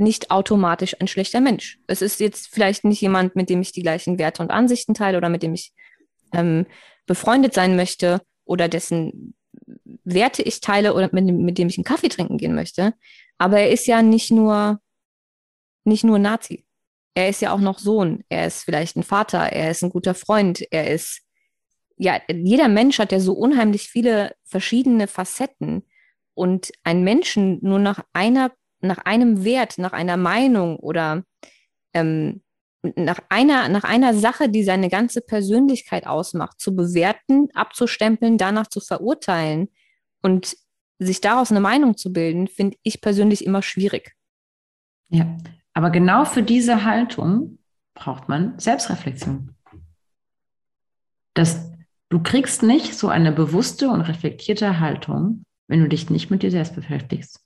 nicht 0.00 0.30
automatisch 0.30 0.96
ein 1.00 1.08
schlechter 1.08 1.40
Mensch. 1.40 1.78
Es 1.86 2.02
ist 2.02 2.20
jetzt 2.20 2.48
vielleicht 2.48 2.84
nicht 2.84 3.00
jemand, 3.00 3.36
mit 3.36 3.50
dem 3.50 3.60
ich 3.60 3.72
die 3.72 3.82
gleichen 3.82 4.18
Werte 4.18 4.42
und 4.42 4.50
Ansichten 4.50 4.94
teile 4.94 5.18
oder 5.18 5.28
mit 5.28 5.42
dem 5.42 5.54
ich 5.54 5.72
ähm, 6.32 6.66
befreundet 7.06 7.54
sein 7.54 7.76
möchte 7.76 8.20
oder 8.44 8.68
dessen 8.68 9.34
Werte 10.04 10.42
ich 10.42 10.60
teile 10.60 10.94
oder 10.94 11.10
mit, 11.12 11.24
mit 11.24 11.58
dem 11.58 11.68
ich 11.68 11.78
einen 11.78 11.84
Kaffee 11.84 12.08
trinken 12.08 12.38
gehen 12.38 12.54
möchte. 12.54 12.94
Aber 13.38 13.58
er 13.58 13.70
ist 13.70 13.86
ja 13.86 14.02
nicht 14.02 14.30
nur, 14.30 14.80
nicht 15.84 16.04
nur 16.04 16.18
Nazi. 16.18 16.66
Er 17.14 17.28
ist 17.28 17.42
ja 17.42 17.52
auch 17.52 17.60
noch 17.60 17.78
Sohn. 17.78 18.24
Er 18.28 18.46
ist 18.46 18.64
vielleicht 18.64 18.96
ein 18.96 19.02
Vater. 19.02 19.38
Er 19.38 19.70
ist 19.70 19.82
ein 19.82 19.90
guter 19.90 20.14
Freund. 20.14 20.64
Er 20.70 20.90
ist, 20.90 21.22
ja, 21.96 22.20
jeder 22.30 22.68
Mensch 22.68 22.98
hat 22.98 23.12
ja 23.12 23.20
so 23.20 23.32
unheimlich 23.32 23.88
viele 23.88 24.34
verschiedene 24.44 25.06
Facetten. 25.06 25.86
Und 26.34 26.70
ein 26.84 27.02
Menschen 27.02 27.58
nur 27.62 27.78
nach 27.78 28.04
einer, 28.12 28.52
nach 28.80 28.98
einem 28.98 29.44
Wert, 29.44 29.78
nach 29.78 29.92
einer 29.92 30.16
Meinung 30.16 30.76
oder 30.76 31.24
ähm, 31.92 32.42
nach 32.82 33.20
einer, 33.28 33.68
nach 33.68 33.84
einer 33.84 34.14
Sache, 34.14 34.48
die 34.48 34.64
seine 34.64 34.88
ganze 34.88 35.20
Persönlichkeit 35.20 36.06
ausmacht, 36.06 36.60
zu 36.60 36.74
bewerten, 36.74 37.48
abzustempeln, 37.54 38.38
danach 38.38 38.68
zu 38.68 38.80
verurteilen 38.80 39.68
und 40.22 40.56
sich 40.98 41.20
daraus 41.20 41.50
eine 41.50 41.60
Meinung 41.60 41.96
zu 41.96 42.12
bilden, 42.12 42.48
finde 42.48 42.76
ich 42.82 43.00
persönlich 43.00 43.44
immer 43.44 43.62
schwierig. 43.62 44.16
Ja, 45.08 45.36
aber 45.74 45.90
genau 45.90 46.24
für 46.24 46.42
diese 46.42 46.84
Haltung 46.84 47.58
braucht 47.94 48.28
man 48.28 48.58
Selbstreflexion. 48.58 49.54
Das, 51.34 51.70
du 52.08 52.22
kriegst 52.22 52.62
nicht 52.62 52.94
so 52.94 53.08
eine 53.08 53.32
bewusste 53.32 53.88
und 53.88 54.02
reflektierte 54.02 54.80
Haltung, 54.80 55.42
wenn 55.68 55.80
du 55.80 55.88
dich 55.88 56.10
nicht 56.10 56.30
mit 56.30 56.42
dir 56.42 56.50
selbst 56.50 56.74
beschäftigst. 56.74 57.40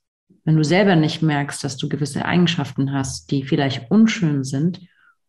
Wenn 0.45 0.55
du 0.55 0.63
selber 0.63 0.95
nicht 0.95 1.21
merkst, 1.21 1.63
dass 1.63 1.75
du 1.75 1.89
gewisse 1.89 2.23
Eigenschaften 2.23 2.93
hast, 2.93 3.31
die 3.31 3.43
vielleicht 3.43 3.91
unschön 3.91 4.43
sind 4.43 4.81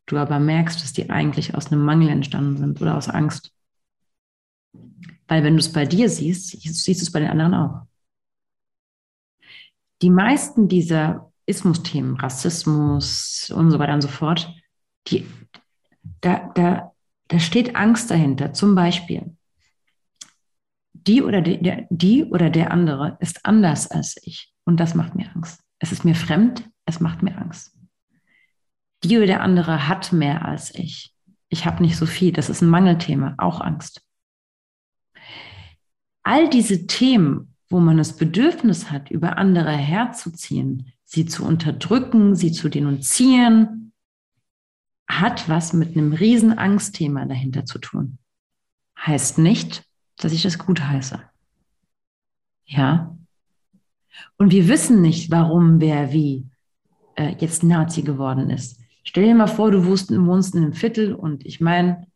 du 0.07 0.16
aber 0.16 0.38
merkst, 0.38 0.83
dass 0.83 0.92
die 0.92 1.11
eigentlich 1.11 1.55
aus 1.55 1.70
einem 1.70 1.85
Mangel 1.85 2.09
entstanden 2.09 2.57
sind 2.57 2.81
oder 2.81 2.96
aus 2.96 3.09
Angst. 3.09 3.52
Weil 5.29 5.42
wenn 5.42 5.55
du 5.55 5.61
es 5.61 5.72
bei 5.72 5.85
dir 5.85 6.09
siehst, 6.09 6.50
siehst 6.50 7.00
du 7.00 7.05
es 7.05 7.12
bei 7.12 7.20
den 7.20 7.31
anderen 7.31 7.55
auch. 7.55 7.87
Die 10.02 10.11
meisten 10.11 10.68
dieser 10.68 11.33
Ismus-Themen, 11.46 12.16
Rassismus 12.16 13.50
und 13.55 13.70
so 13.70 13.79
weiter 13.79 13.94
und 13.94 14.02
so 14.02 14.09
fort, 14.09 14.55
die, 15.09 15.26
da, 16.20 16.50
da, 16.55 16.92
da 17.29 17.38
steht 17.40 17.74
Angst 17.74 18.11
dahinter. 18.11 18.52
Zum 18.52 18.74
Beispiel, 18.74 19.37
die 20.92 21.22
oder 21.22 21.40
der, 21.40 21.87
die 21.90 22.24
oder 22.24 22.50
der 22.50 22.70
andere 22.70 23.16
ist 23.20 23.44
anders 23.44 23.90
als 23.90 24.16
ich. 24.22 24.52
Und 24.66 24.79
das 24.79 24.94
macht 24.94 25.14
mir 25.14 25.35
Angst. 25.35 25.62
Es 25.79 25.92
ist 25.92 26.05
mir 26.05 26.14
fremd, 26.14 26.68
es 26.85 27.00
macht 27.00 27.22
mir 27.22 27.38
Angst 27.38 27.76
die 29.07 29.16
oder 29.16 29.26
der 29.26 29.42
andere 29.42 29.88
hat 29.88 30.12
mehr 30.12 30.44
als 30.44 30.74
ich. 30.74 31.14
Ich 31.48 31.66
habe 31.66 31.83
nicht 31.83 31.96
so 31.96 32.07
viel. 32.07 32.33
Das 32.33 32.50
ist 32.50 32.62
ein 32.62 32.68
Mangelthema, 32.68 33.35
auch 33.38 33.61
Angst. 33.61 34.02
All 36.22 36.48
diese 36.48 36.87
Themen, 36.87 37.55
wo 37.68 37.79
man 37.81 37.96
das 37.96 38.16
Bedürfnis 38.16 38.90
hat, 38.90 39.11
über 39.11 39.38
andere 39.38 39.72
herzuziehen, 39.72 40.92
sie 41.05 41.26
zu 41.26 41.44
unterdrücken, 41.44 42.35
sie 42.35 42.50
zu 42.50 42.68
denunzieren, 42.68 43.92
hat 45.09 45.48
was 45.48 45.72
mit 45.72 45.96
einem 45.96 46.12
riesen 46.12 46.59
Angstthema 46.59 47.26
dahinter 47.26 47.64
zu 47.64 47.79
tun. 47.79 48.18
Heißt 48.98 49.38
nicht, 49.38 49.85
dass 50.16 50.33
ich 50.33 50.42
das 50.42 50.59
gut 50.59 50.81
heiße. 50.83 51.22
Ja. 52.64 53.15
Und 54.38 54.52
wir 54.52 54.68
wissen 54.68 55.00
nicht, 55.00 55.31
warum 55.31 55.81
wer 55.81 56.12
wie 56.12 56.46
äh, 57.16 57.35
jetzt 57.38 57.62
Nazi 57.62 58.02
geworden 58.02 58.50
ist. 58.50 58.81
Stell 59.05 59.24
dir 59.24 59.35
mal 59.35 59.46
vor, 59.46 59.70
du 59.70 59.85
wohnst, 59.87 60.11
wohnst 60.11 60.55
in 60.55 60.62
einem 60.62 60.72
Viertel 60.72 61.14
und 61.14 61.46
ich 61.46 61.61
meine, 61.61 62.07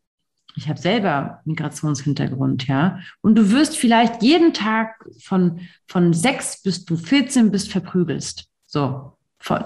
ich 0.57 0.69
habe 0.69 0.79
selber 0.79 1.41
Migrationshintergrund, 1.45 2.67
ja. 2.67 2.99
Und 3.21 3.37
du 3.37 3.51
wirst 3.53 3.77
vielleicht 3.77 4.23
jeden 4.23 4.53
Tag 4.53 5.07
von, 5.21 5.61
von 5.87 6.13
sechs 6.13 6.63
bis 6.63 6.85
du 6.85 6.97
14 6.97 7.51
bist 7.51 7.71
verprügelst. 7.71 8.47
So. 8.67 9.17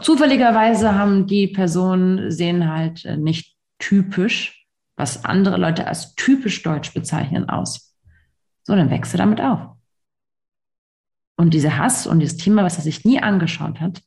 Zufälligerweise 0.00 0.94
haben 0.94 1.26
die 1.26 1.48
Personen 1.48 2.30
sehen 2.30 2.70
halt 2.70 3.04
äh, 3.04 3.16
nicht 3.16 3.56
typisch, 3.78 4.66
was 4.96 5.24
andere 5.24 5.56
Leute 5.56 5.88
als 5.88 6.14
typisch 6.14 6.62
deutsch 6.62 6.94
bezeichnen, 6.94 7.48
aus. 7.48 7.96
So, 8.62 8.76
dann 8.76 8.90
wächst 8.90 9.12
du 9.12 9.18
damit 9.18 9.40
auf. 9.40 9.74
Und 11.36 11.54
dieser 11.54 11.78
Hass 11.78 12.06
und 12.06 12.20
dieses 12.20 12.36
Thema, 12.36 12.62
was 12.62 12.76
er 12.76 12.82
sich 12.82 13.04
nie 13.04 13.20
angeschaut 13.20 13.80
hat, 13.80 14.02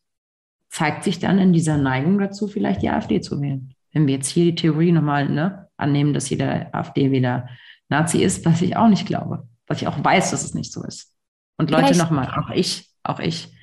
zeigt 0.69 1.03
sich 1.03 1.19
dann 1.19 1.39
in 1.39 1.53
dieser 1.53 1.77
Neigung 1.77 2.19
dazu, 2.19 2.47
vielleicht 2.47 2.81
die 2.81 2.89
AfD 2.89 3.21
zu 3.21 3.41
wählen. 3.41 3.73
Wenn 3.93 4.07
wir 4.07 4.15
jetzt 4.15 4.29
hier 4.29 4.45
die 4.45 4.55
Theorie 4.55 4.91
nochmal 4.91 5.27
ne, 5.27 5.67
annehmen, 5.77 6.13
dass 6.13 6.29
jeder 6.29 6.73
AfD 6.73 7.11
wieder 7.11 7.49
Nazi 7.89 8.19
ist, 8.19 8.45
was 8.45 8.61
ich 8.61 8.75
auch 8.77 8.87
nicht 8.87 9.07
glaube, 9.07 9.47
was 9.65 9.81
ich 9.81 9.87
auch 9.87 10.03
weiß, 10.03 10.31
dass 10.31 10.43
es 10.43 10.53
nicht 10.53 10.71
so 10.71 10.83
ist. 10.83 11.13
Und 11.57 11.71
Leute, 11.71 11.97
nochmal, 11.97 12.27
auch 12.27 12.49
ich, 12.51 12.89
auch 13.03 13.19
ich 13.19 13.53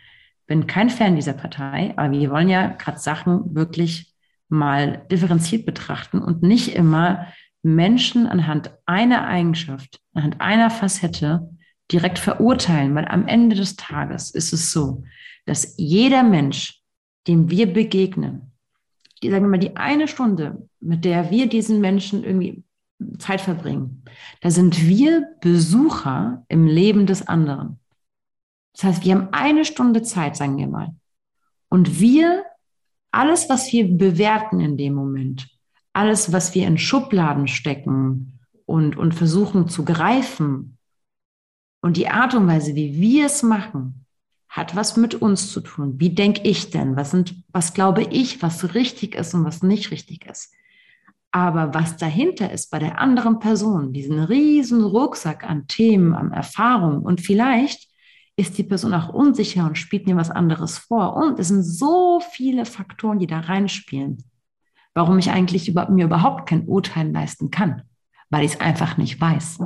bin 0.47 0.67
kein 0.67 0.91
Fan 0.91 1.17
dieser 1.17 1.33
Partei, 1.33 1.95
aber 1.97 2.13
wir 2.13 2.31
wollen 2.31 2.49
ja 2.49 2.69
gerade 2.69 2.99
Sachen 2.99 3.55
wirklich 3.55 4.13
mal 4.49 5.07
differenziert 5.11 5.67
betrachten 5.67 6.19
und 6.19 6.43
nicht 6.43 6.75
immer 6.75 7.27
Menschen 7.63 8.27
anhand 8.27 8.73
einer 8.87 9.27
Eigenschaft, 9.27 10.01
anhand 10.13 10.41
einer 10.41 10.71
Facette 10.71 11.51
direkt 11.95 12.19
verurteilen, 12.19 12.95
weil 12.95 13.07
am 13.07 13.27
Ende 13.27 13.57
des 13.57 13.77
Tages 13.77 14.33
ist 14.33 14.53
es 14.53 14.73
so, 14.73 15.05
dass 15.47 15.75
jeder 15.79 16.23
Mensch 16.23 16.85
dem 17.27 17.51
wir 17.51 17.73
begegnen, 17.73 18.53
die 19.23 19.31
sagen 19.31 19.45
wir 19.45 19.51
mal, 19.51 19.59
die 19.59 19.77
eine 19.77 20.09
Stunde, 20.09 20.69
mit 20.81 21.05
der 21.05 21.31
wir 21.31 21.49
diesen 21.49 21.81
Menschen 21.81 22.25
irgendwie 22.25 22.63
Zeit 23.19 23.41
verbringen, 23.41 24.05
da 24.41 24.51
sind 24.51 24.87
wir 24.87 25.27
Besucher 25.41 26.45
im 26.49 26.67
Leben 26.67 27.07
des 27.07 27.27
anderen. 27.27 27.81
Das 28.75 28.85
heißt, 28.85 29.05
wir 29.05 29.15
haben 29.15 29.29
eine 29.33 29.65
Stunde 29.65 30.03
Zeit, 30.03 30.37
sagen 30.37 30.59
wir 30.59 30.67
mal. 30.67 30.95
Und 31.69 32.01
wir, 32.01 32.45
alles, 33.11 33.49
was 33.49 33.73
wir 33.73 33.89
bewerten 33.97 34.61
in 34.61 34.77
dem 34.77 34.95
Moment, 34.95 35.49
alles, 35.93 36.33
was 36.33 36.55
wir 36.55 36.67
in 36.67 36.77
Schubladen 36.77 37.49
stecken 37.49 38.41
und, 38.67 38.97
und 38.97 39.15
versuchen 39.15 39.69
zu 39.69 39.85
greifen 39.85 40.74
und 41.85 41.99
die 41.99 42.09
Art 42.09 42.35
und 42.35 42.47
Weise, 42.47 42.75
wie 42.75 42.99
wir 42.99 43.27
es 43.27 43.43
machen, 43.43 44.07
hat 44.49 44.75
was 44.75 44.97
mit 44.97 45.17
uns 45.17 45.53
zu 45.53 45.61
tun. 45.61 46.01
Wie 46.01 46.15
denke 46.15 46.41
ich 46.43 46.71
denn? 46.71 46.97
Was 46.97 47.11
sind, 47.11 47.35
was 47.53 47.75
glaube 47.75 48.05
ich, 48.05 48.41
was 48.41 48.73
richtig 48.75 49.15
ist 49.15 49.35
und 49.35 49.45
was 49.45 49.63
nicht 49.63 49.91
richtig 49.91 50.25
ist? 50.25 50.51
Aber 51.31 51.75
was 51.75 51.99
dahinter 51.99 52.51
ist 52.51 52.71
bei 52.71 52.79
der 52.79 52.99
anderen 52.99 53.39
Person, 53.39 53.93
diesen 53.93 54.19
riesen 54.19 54.83
Rucksack 54.83 55.45
an 55.45 55.67
Themen, 55.67 56.15
an 56.15 56.33
Erfahrungen 56.33 57.01
und 57.01 57.21
vielleicht 57.21 57.87
ist 58.37 58.57
die 58.57 58.65
Person 58.65 58.95
auch 58.95 59.11
unsicher 59.11 59.67
und 59.67 59.77
spielt 59.77 60.07
mir 60.07 60.17
was 60.17 60.31
anderes 60.31 60.79
vor. 60.79 61.15
Und 61.17 61.39
es 61.39 61.49
sind 61.49 61.65
so 61.65 62.23
viele 62.33 62.65
Faktoren, 62.65 63.19
die 63.19 63.27
da 63.27 63.41
reinspielen, 63.41 64.25
warum 64.95 65.19
ich 65.19 65.31
eigentlich 65.31 65.69
über, 65.69 65.91
mir 65.91 66.07
überhaupt 66.07 66.49
kein 66.49 66.67
Urteil 66.67 67.11
leisten 67.11 67.51
kann, 67.51 67.83
weil 68.31 68.43
ich 68.43 68.55
es 68.55 68.61
einfach 68.61 68.97
nicht 68.97 69.21
weiß. 69.21 69.59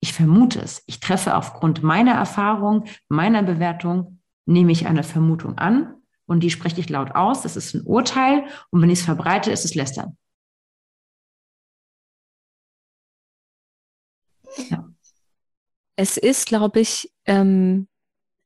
Ich 0.00 0.12
vermute 0.12 0.60
es. 0.60 0.82
Ich 0.86 1.00
treffe 1.00 1.36
aufgrund 1.36 1.82
meiner 1.82 2.12
Erfahrung, 2.12 2.84
meiner 3.08 3.42
Bewertung, 3.42 4.20
nehme 4.46 4.72
ich 4.72 4.86
eine 4.86 5.02
Vermutung 5.02 5.58
an 5.58 5.94
und 6.26 6.40
die 6.40 6.50
spreche 6.50 6.80
ich 6.80 6.88
laut 6.88 7.12
aus. 7.14 7.42
Das 7.42 7.56
ist 7.56 7.74
ein 7.74 7.82
Urteil 7.82 8.46
und 8.70 8.82
wenn 8.82 8.90
ich 8.90 9.00
es 9.00 9.04
verbreite, 9.04 9.50
ist 9.50 9.64
es 9.64 9.74
Lästern. 9.74 10.16
Ja. 14.70 14.88
Es 15.96 16.16
ist, 16.16 16.46
glaube 16.46 16.80
ich, 16.80 17.12
ähm, 17.24 17.88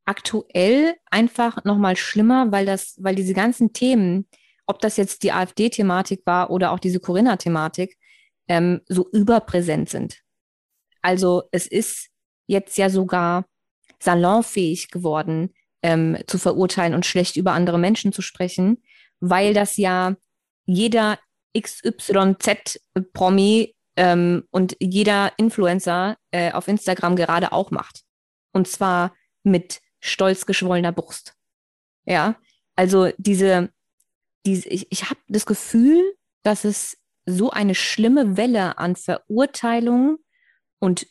aktuell 0.05 0.97
einfach 1.11 1.65
noch 1.65 1.79
mal 1.79 1.97
schlimmer, 1.97 2.51
weil 2.53 2.67
das, 2.67 2.97
weil 2.99 3.15
diese 3.15 3.35
ganzen 3.35 3.73
Themen, 3.73 4.27
ob 4.67 4.81
das 4.81 4.97
jetzt 4.97 5.23
die 5.23 5.33
AfD-Thematik 5.33 6.23
war 6.27 6.51
oder 6.51 6.73
auch 6.73 6.79
diese 6.79 7.01
Corinna-Thematik, 7.01 7.97
ähm, 8.49 8.81
so 8.89 9.09
überpräsent 9.13 9.89
sind. 9.89 10.23
Also 11.03 11.45
es 11.53 11.67
ist 11.67 12.09
jetzt 12.47 12.79
ja 12.79 12.91
sogar 12.91 13.47
salonfähig 14.01 14.91
geworden, 14.91 15.55
ähm, 15.83 16.19
zu 16.27 16.39
verurteilen 16.39 16.95
und 16.95 17.07
schlecht 17.07 17.37
über 17.37 17.53
andere 17.53 17.79
Menschen 17.79 18.13
zu 18.13 18.23
sprechen, 18.23 18.83
weil 19.21 19.55
das 19.55 19.77
ja 19.77 20.17
jeder 20.67 21.21
XYZ-Promi 21.59 23.75
ähm, 23.97 24.45
und 24.51 24.77
jeder 24.81 25.33
Influencer 25.37 26.17
äh, 26.31 26.53
auf 26.53 26.69
Instagram 26.69 27.17
gerade 27.17 27.53
auch 27.53 27.71
macht. 27.71 28.03
Und 28.53 28.69
zwar 28.69 29.15
mit 29.43 29.81
stolz 30.01 30.47
geschwollener 30.47 30.93
Brust. 30.93 31.35
Ja, 32.05 32.37
also 32.77 33.11
diese, 33.19 33.73
diese 34.47 34.69
ich, 34.69 34.87
ich 34.91 35.11
habe 35.11 35.21
das 35.29 35.47
Gefühl, 35.47 36.01
dass 36.43 36.65
es 36.65 36.97
so 37.27 37.51
eine 37.51 37.75
schlimme 37.75 38.37
Welle 38.37 38.79
an 38.79 38.97
Verurteilung 38.97 40.19
und 40.81 41.07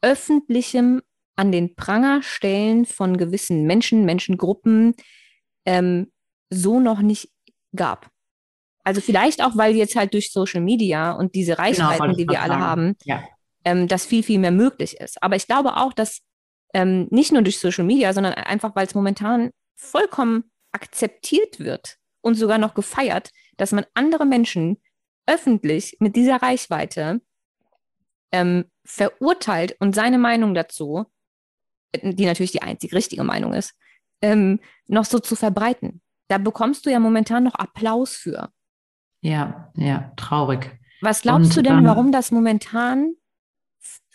öffentlichem 0.00 1.02
an 1.36 1.52
den 1.52 1.74
Pranger 1.76 2.22
stellen 2.22 2.86
von 2.86 3.18
gewissen 3.18 3.64
Menschen, 3.66 4.06
Menschengruppen 4.06 4.94
ähm, 5.66 6.10
so 6.48 6.80
noch 6.80 7.00
nicht 7.00 7.30
gab. 7.74 8.10
Also 8.84 9.00
vielleicht 9.00 9.42
auch, 9.42 9.56
weil 9.56 9.74
jetzt 9.74 9.96
halt 9.96 10.14
durch 10.14 10.32
Social 10.32 10.60
Media 10.60 11.12
und 11.12 11.34
diese 11.34 11.52
genau, 11.52 11.62
Reichweiten, 11.62 12.02
genau, 12.02 12.16
die 12.16 12.28
wir 12.28 12.40
alle 12.40 12.52
sagen. 12.52 12.62
haben, 12.62 12.96
ja. 13.04 13.22
ähm, 13.64 13.88
dass 13.88 14.06
viel, 14.06 14.22
viel 14.22 14.38
mehr 14.38 14.52
möglich 14.52 15.00
ist. 15.00 15.22
Aber 15.22 15.36
ich 15.36 15.46
glaube 15.46 15.76
auch, 15.76 15.92
dass 15.92 16.22
ähm, 16.72 17.08
nicht 17.10 17.32
nur 17.32 17.42
durch 17.42 17.58
Social 17.58 17.84
Media, 17.84 18.12
sondern 18.12 18.34
einfach, 18.34 18.76
weil 18.76 18.86
es 18.86 18.94
momentan 18.94 19.50
vollkommen 19.74 20.50
akzeptiert 20.72 21.58
wird 21.58 21.96
und 22.20 22.34
sogar 22.34 22.58
noch 22.58 22.74
gefeiert, 22.74 23.30
dass 23.56 23.72
man 23.72 23.86
andere 23.94 24.24
Menschen 24.24 24.80
öffentlich 25.26 25.96
mit 25.98 26.16
dieser 26.16 26.36
Reichweite 26.36 27.20
ähm, 28.32 28.66
verurteilt 28.86 29.76
und 29.80 29.94
seine 29.94 30.18
Meinung 30.18 30.54
dazu, 30.54 31.06
die 32.02 32.26
natürlich 32.26 32.52
die 32.52 32.62
einzig 32.62 32.94
richtige 32.94 33.24
Meinung 33.24 33.52
ist, 33.52 33.74
ähm, 34.22 34.60
noch 34.86 35.04
so 35.04 35.18
zu 35.18 35.36
verbreiten. 35.36 36.00
Da 36.28 36.38
bekommst 36.38 36.86
du 36.86 36.90
ja 36.90 36.98
momentan 36.98 37.44
noch 37.44 37.54
Applaus 37.54 38.16
für. 38.16 38.50
Ja, 39.20 39.72
ja, 39.76 40.12
traurig. 40.16 40.78
Was 41.00 41.22
glaubst 41.22 41.50
Und, 41.50 41.56
du 41.56 41.62
denn, 41.62 41.78
ähm, 41.78 41.84
warum 41.84 42.12
das 42.12 42.30
momentan 42.30 43.14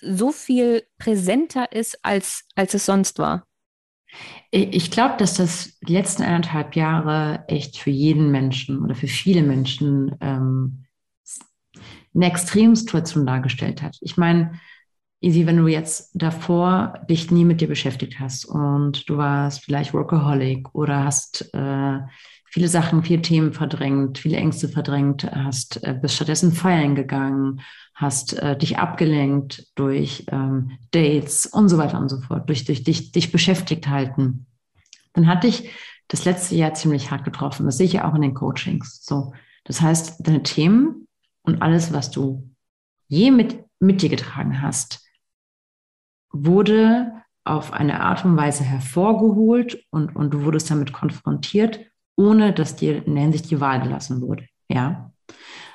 so 0.02 0.32
viel 0.32 0.84
präsenter 0.98 1.72
ist, 1.72 2.00
als, 2.04 2.48
als 2.56 2.74
es 2.74 2.86
sonst 2.86 3.20
war? 3.20 3.46
Ich 4.50 4.92
glaube, 4.92 5.16
dass 5.18 5.36
das 5.36 5.80
die 5.80 5.94
letzten 5.94 6.24
eineinhalb 6.24 6.76
Jahre 6.76 7.46
echt 7.48 7.78
für 7.78 7.92
jeden 7.92 8.30
Menschen 8.32 8.84
oder 8.84 8.96
für 8.96 9.08
viele 9.08 9.42
Menschen 9.42 10.18
ähm, 10.20 10.86
eine 12.14 12.28
Extremsituation 12.28 13.26
dargestellt 13.26 13.82
hat. 13.82 13.98
Ich 14.02 14.18
meine, 14.18 14.60
Easy, 15.24 15.46
wenn 15.46 15.58
du 15.58 15.68
jetzt 15.68 16.10
davor 16.16 16.96
dich 17.08 17.30
nie 17.30 17.46
mit 17.46 17.62
dir 17.62 17.68
beschäftigt 17.68 18.20
hast 18.20 18.44
und 18.44 19.08
du 19.08 19.18
warst 19.18 19.64
vielleicht 19.64 19.94
Workaholic 19.94 20.74
oder 20.74 21.04
hast 21.04 21.54
äh, 21.54 22.00
viele 22.46 22.68
Sachen, 22.68 23.04
viele 23.04 23.22
Themen 23.22 23.54
verdrängt, 23.54 24.18
viele 24.18 24.38
Ängste 24.38 24.68
verdrängt 24.68 25.30
hast, 25.32 25.84
äh, 25.84 25.94
bist 25.94 26.16
stattdessen 26.16 26.52
feiern 26.52 26.96
gegangen, 26.96 27.62
hast 27.94 28.34
äh, 28.34 28.58
dich 28.58 28.80
abgelenkt 28.80 29.68
durch 29.76 30.26
ähm, 30.32 30.72
Dates 30.90 31.46
und 31.46 31.70
so 31.70 31.78
weiter 31.78 32.00
und 32.00 32.10
so 32.10 32.20
fort, 32.22 32.50
durch, 32.50 32.66
durch 32.66 32.84
dich, 32.84 33.12
dich 33.12 33.32
beschäftigt 33.32 33.88
halten. 33.88 34.48
Dann 35.14 35.28
hatte 35.28 35.46
ich 35.46 35.70
das 36.08 36.26
letzte 36.26 36.56
Jahr 36.56 36.74
ziemlich 36.74 37.12
hart 37.12 37.26
getroffen. 37.26 37.68
Das 37.68 37.78
sehe 37.78 37.86
ich 37.86 37.94
ja 37.94 38.10
auch 38.10 38.16
in 38.16 38.24
den 38.24 38.34
Coachings. 38.34 39.06
So, 39.06 39.34
das 39.66 39.82
heißt, 39.82 40.28
deine 40.28 40.42
Themen 40.42 41.01
und 41.44 41.62
alles, 41.62 41.94
was 41.94 42.12
du 42.12 42.50
je 43.08 43.32
mit, 43.32 43.64
mit 43.80 44.02
dir 44.02 44.10
getragen 44.10 44.62
hast, 44.62 45.06
wurde 46.32 47.12
auf 47.44 47.74
eine 47.74 48.02
Art 48.02 48.24
und 48.24 48.38
Weise 48.38 48.64
hervorgeholt 48.64 49.86
und, 49.90 50.16
und 50.16 50.32
du 50.32 50.44
wurdest 50.44 50.70
damit 50.70 50.94
konfrontiert 50.94 51.92
ohne 52.22 52.54
dass 52.54 52.76
dir 52.76 53.06
in 53.06 53.16
der 53.16 53.24
Hinsicht 53.24 53.50
die 53.50 53.60
Wahl 53.60 53.82
gelassen 53.82 54.22
wurde. 54.22 54.46
Ja. 54.70 55.12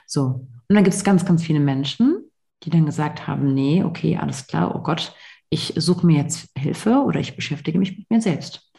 So. 0.06 0.48
Und 0.68 0.74
dann 0.74 0.84
gibt 0.84 0.96
es 0.96 1.04
ganz, 1.04 1.24
ganz 1.24 1.42
viele 1.42 1.60
Menschen, 1.60 2.30
die 2.62 2.70
dann 2.70 2.86
gesagt 2.86 3.26
haben, 3.26 3.54
nee, 3.54 3.84
okay, 3.84 4.16
alles 4.16 4.46
klar, 4.46 4.74
oh 4.74 4.82
Gott, 4.82 5.14
ich 5.50 5.74
suche 5.76 6.06
mir 6.06 6.18
jetzt 6.22 6.50
Hilfe 6.56 7.02
oder 7.02 7.20
ich 7.20 7.36
beschäftige 7.36 7.78
mich 7.78 7.96
mit 7.96 8.10
mir 8.10 8.20
selbst. 8.20 8.72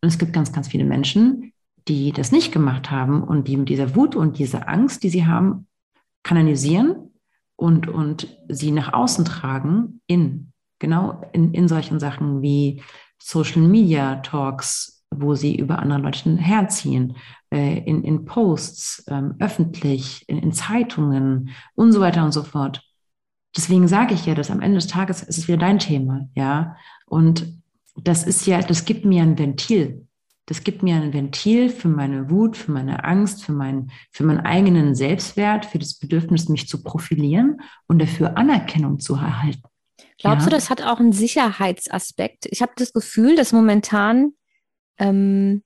Und 0.00 0.08
es 0.08 0.18
gibt 0.18 0.32
ganz, 0.32 0.52
ganz 0.52 0.68
viele 0.68 0.84
Menschen, 0.84 1.52
die 1.86 2.12
das 2.12 2.32
nicht 2.32 2.52
gemacht 2.52 2.90
haben 2.90 3.22
und 3.22 3.48
die 3.48 3.56
mit 3.56 3.68
dieser 3.68 3.94
Wut 3.94 4.16
und 4.16 4.38
dieser 4.38 4.68
Angst, 4.68 5.02
die 5.02 5.10
sie 5.10 5.26
haben, 5.26 5.66
kanalisieren 6.24 7.12
und, 7.56 7.86
und 7.86 8.36
sie 8.48 8.72
nach 8.72 8.92
außen 8.92 9.24
tragen 9.24 10.00
in, 10.06 10.52
genau 10.80 11.22
in, 11.32 11.54
in 11.54 11.68
solchen 11.68 12.00
Sachen 12.00 12.42
wie 12.42 12.82
Social 13.22 13.62
Media 13.62 14.16
Talks, 14.16 15.04
wo 15.10 15.34
sie 15.34 15.56
über 15.56 15.78
andere 15.78 16.00
Leute 16.00 16.36
herziehen, 16.36 17.16
äh, 17.52 17.78
in, 17.84 18.02
in 18.02 18.24
Posts, 18.24 19.04
ähm, 19.08 19.36
öffentlich, 19.38 20.28
in, 20.28 20.38
in, 20.38 20.52
Zeitungen 20.52 21.50
und 21.74 21.92
so 21.92 22.00
weiter 22.00 22.24
und 22.24 22.32
so 22.32 22.42
fort. 22.42 22.82
Deswegen 23.56 23.86
sage 23.86 24.14
ich 24.14 24.26
ja, 24.26 24.34
dass 24.34 24.50
am 24.50 24.60
Ende 24.60 24.78
des 24.78 24.88
Tages 24.88 25.22
ist 25.22 25.38
es 25.38 25.46
wieder 25.46 25.58
dein 25.58 25.78
Thema, 25.78 26.28
ja. 26.34 26.76
Und 27.06 27.62
das 27.96 28.24
ist 28.24 28.44
ja, 28.46 28.60
das 28.60 28.84
gibt 28.84 29.04
mir 29.04 29.22
ein 29.22 29.38
Ventil. 29.38 30.08
Das 30.46 30.62
gibt 30.62 30.82
mir 30.82 30.96
ein 30.96 31.12
Ventil 31.12 31.70
für 31.70 31.88
meine 31.88 32.28
Wut, 32.30 32.56
für 32.56 32.70
meine 32.70 33.04
Angst, 33.04 33.44
für, 33.44 33.52
mein, 33.52 33.90
für 34.12 34.24
meinen 34.24 34.40
eigenen 34.40 34.94
Selbstwert, 34.94 35.64
für 35.64 35.78
das 35.78 35.94
Bedürfnis, 35.98 36.48
mich 36.48 36.68
zu 36.68 36.82
profilieren 36.82 37.62
und 37.86 37.98
dafür 37.98 38.36
Anerkennung 38.36 39.00
zu 39.00 39.14
erhalten. 39.14 39.62
Glaubst 40.18 40.46
ja? 40.46 40.50
du, 40.50 40.56
das 40.56 40.68
hat 40.68 40.82
auch 40.82 41.00
einen 41.00 41.12
Sicherheitsaspekt? 41.12 42.46
Ich 42.50 42.60
habe 42.60 42.72
das 42.76 42.92
Gefühl, 42.92 43.36
dass 43.36 43.52
momentan 43.52 44.32
ähm, 44.98 45.62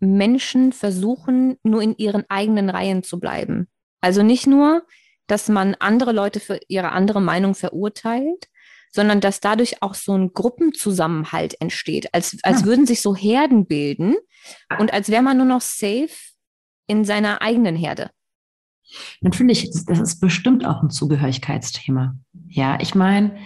Menschen 0.00 0.72
versuchen, 0.72 1.56
nur 1.62 1.82
in 1.82 1.96
ihren 1.96 2.24
eigenen 2.28 2.70
Reihen 2.70 3.02
zu 3.02 3.20
bleiben. 3.20 3.68
Also 4.00 4.22
nicht 4.22 4.46
nur, 4.46 4.86
dass 5.26 5.48
man 5.48 5.74
andere 5.74 6.12
Leute 6.12 6.40
für 6.40 6.58
ihre 6.68 6.92
andere 6.92 7.20
Meinung 7.20 7.54
verurteilt, 7.54 8.48
sondern 8.92 9.20
dass 9.20 9.40
dadurch 9.40 9.82
auch 9.82 9.94
so 9.94 10.14
ein 10.14 10.32
Gruppenzusammenhalt 10.32 11.60
entsteht, 11.60 12.12
als, 12.14 12.36
als 12.42 12.60
ja. 12.60 12.66
würden 12.66 12.86
sich 12.86 13.00
so 13.00 13.14
Herden 13.14 13.66
bilden 13.66 14.16
und 14.78 14.92
als 14.92 15.08
wäre 15.08 15.22
man 15.22 15.36
nur 15.36 15.46
noch 15.46 15.60
safe 15.60 16.10
in 16.86 17.04
seiner 17.04 17.42
eigenen 17.42 17.76
Herde. 17.76 18.10
Natürlich, 19.20 19.70
das 19.86 19.98
ist 19.98 20.20
bestimmt 20.20 20.64
auch 20.64 20.82
ein 20.82 20.90
Zugehörigkeitsthema. 20.90 22.16
Ja, 22.48 22.78
ich 22.80 22.94
meine, 22.94 23.38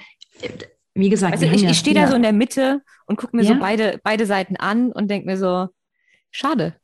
wie 0.94 1.10
gesagt, 1.10 1.32
also 1.32 1.46
ich, 1.46 1.64
ich 1.64 1.78
stehe 1.78 1.94
da 1.94 2.06
so 2.06 2.14
in 2.14 2.22
der 2.22 2.32
Mitte 2.32 2.82
und 3.06 3.16
gucke 3.16 3.36
mir 3.36 3.42
ja? 3.42 3.54
so 3.54 3.58
beide, 3.58 4.00
beide 4.04 4.26
Seiten 4.26 4.56
an 4.56 4.92
und 4.92 5.10
denke 5.10 5.26
mir 5.26 5.36
so, 5.36 5.68
schade. 6.30 6.76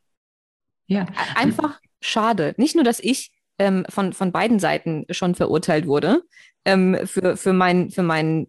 Ja. 0.86 1.06
Einfach 1.34 1.80
schade. 2.00 2.54
Nicht 2.56 2.74
nur, 2.74 2.84
dass 2.84 3.00
ich 3.00 3.30
ähm, 3.58 3.84
von, 3.88 4.12
von 4.12 4.32
beiden 4.32 4.58
Seiten 4.58 5.04
schon 5.10 5.34
verurteilt 5.34 5.86
wurde, 5.86 6.22
ähm, 6.64 6.98
für, 7.04 7.36
für, 7.36 7.52
mein, 7.52 7.90
für 7.90 8.02
mein 8.02 8.48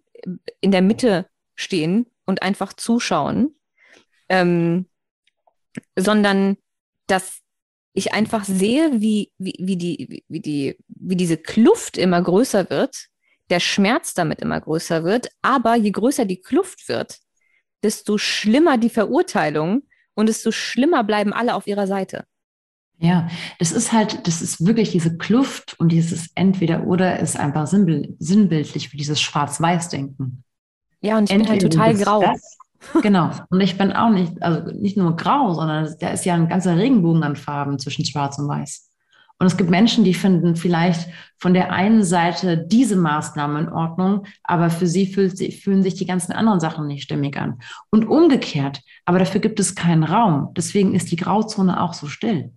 in 0.61 0.71
der 0.71 0.81
Mitte 0.81 1.27
stehen 1.55 2.05
und 2.25 2.41
einfach 2.41 2.73
zuschauen, 2.73 3.55
ähm, 4.27 4.87
sondern 5.95 6.57
dass 7.07 7.39
ich 7.93 8.13
einfach 8.13 8.43
sehe, 8.43 9.01
wie, 9.01 9.31
wie, 9.37 9.55
wie, 9.59 9.77
die, 9.77 10.23
wie, 10.27 10.39
die, 10.39 10.77
wie 10.87 11.15
diese 11.15 11.37
Kluft 11.37 11.97
immer 11.97 12.21
größer 12.21 12.69
wird 12.69 13.09
der 13.49 13.59
Schmerz 13.59 14.13
damit 14.13 14.41
immer 14.41 14.59
größer 14.59 15.03
wird. 15.03 15.29
Aber 15.41 15.75
je 15.75 15.91
größer 15.91 16.25
die 16.25 16.41
Kluft 16.41 16.87
wird, 16.87 17.19
desto 17.83 18.17
schlimmer 18.17 18.77
die 18.77 18.89
Verurteilung 18.89 19.83
und 20.13 20.29
desto 20.29 20.51
schlimmer 20.51 21.03
bleiben 21.03 21.33
alle 21.33 21.55
auf 21.55 21.67
ihrer 21.67 21.87
Seite. 21.87 22.25
Ja, 23.01 23.29
das 23.59 23.71
ist 23.71 23.93
halt, 23.93 24.27
das 24.27 24.41
ist 24.41 24.65
wirklich 24.65 24.91
diese 24.91 25.17
Kluft 25.17 25.79
und 25.79 25.89
dieses 25.91 26.31
Entweder-Oder 26.35 27.19
ist 27.19 27.39
einfach 27.39 27.65
sinnbildlich 27.65 28.89
für 28.89 28.97
dieses 28.97 29.21
Schwarz-Weiß-Denken. 29.21 30.43
Ja, 30.99 31.17
und 31.17 31.29
ich 31.29 31.35
Entweder 31.35 31.69
bin 31.69 31.79
halt 31.79 31.97
total 32.01 32.19
grau. 32.19 32.21
Das, 32.21 32.57
genau. 33.01 33.31
Und 33.49 33.61
ich 33.61 33.77
bin 33.77 33.93
auch 33.93 34.09
nicht, 34.09 34.43
also 34.43 34.69
nicht 34.73 34.97
nur 34.97 35.15
grau, 35.15 35.53
sondern 35.53 35.95
da 36.01 36.09
ist 36.09 36.25
ja 36.25 36.33
ein 36.33 36.49
ganzer 36.49 36.75
Regenbogen 36.75 37.23
an 37.23 37.37
Farben 37.37 37.79
zwischen 37.79 38.03
Schwarz 38.03 38.37
und 38.37 38.49
Weiß. 38.49 38.89
Und 39.37 39.47
es 39.47 39.55
gibt 39.55 39.69
Menschen, 39.69 40.03
die 40.03 40.13
finden 40.13 40.57
vielleicht 40.57 41.09
von 41.37 41.53
der 41.53 41.71
einen 41.71 42.03
Seite 42.03 42.57
diese 42.57 42.97
Maßnahme 42.97 43.61
in 43.61 43.69
Ordnung, 43.69 44.25
aber 44.43 44.69
für 44.69 44.87
sie 44.87 45.05
fühlen 45.07 45.83
sich 45.83 45.95
die 45.95 46.05
ganzen 46.05 46.33
anderen 46.33 46.59
Sachen 46.59 46.85
nicht 46.87 47.03
stimmig 47.03 47.37
an. 47.37 47.59
Und 47.89 48.09
umgekehrt, 48.09 48.81
aber 49.05 49.19
dafür 49.19 49.39
gibt 49.39 49.61
es 49.61 49.75
keinen 49.75 50.03
Raum. 50.03 50.49
Deswegen 50.57 50.93
ist 50.93 51.09
die 51.11 51.15
Grauzone 51.15 51.81
auch 51.81 51.93
so 51.93 52.07
still. 52.07 52.51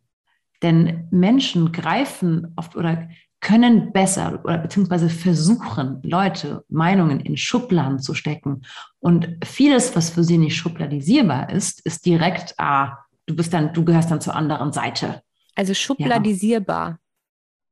Denn 0.62 1.08
Menschen 1.10 1.72
greifen 1.72 2.52
oft 2.56 2.76
oder 2.76 3.08
können 3.40 3.92
besser 3.92 4.40
oder 4.44 4.58
beziehungsweise 4.58 5.10
versuchen, 5.10 6.00
Leute 6.04 6.64
Meinungen 6.68 7.18
in 7.18 7.36
Schubladen 7.36 7.98
zu 7.98 8.14
stecken. 8.14 8.62
Und 9.00 9.36
vieles, 9.44 9.96
was 9.96 10.10
für 10.10 10.22
sie 10.22 10.38
nicht 10.38 10.56
schubladisierbar 10.56 11.50
ist, 11.50 11.80
ist 11.80 12.06
direkt, 12.06 12.54
ah, 12.58 12.98
du 13.26 13.34
bist 13.34 13.52
dann, 13.52 13.74
du 13.74 13.84
gehörst 13.84 14.12
dann 14.12 14.20
zur 14.20 14.36
anderen 14.36 14.72
Seite. 14.72 15.22
Also 15.56 15.74
schubladisierbar 15.74 17.00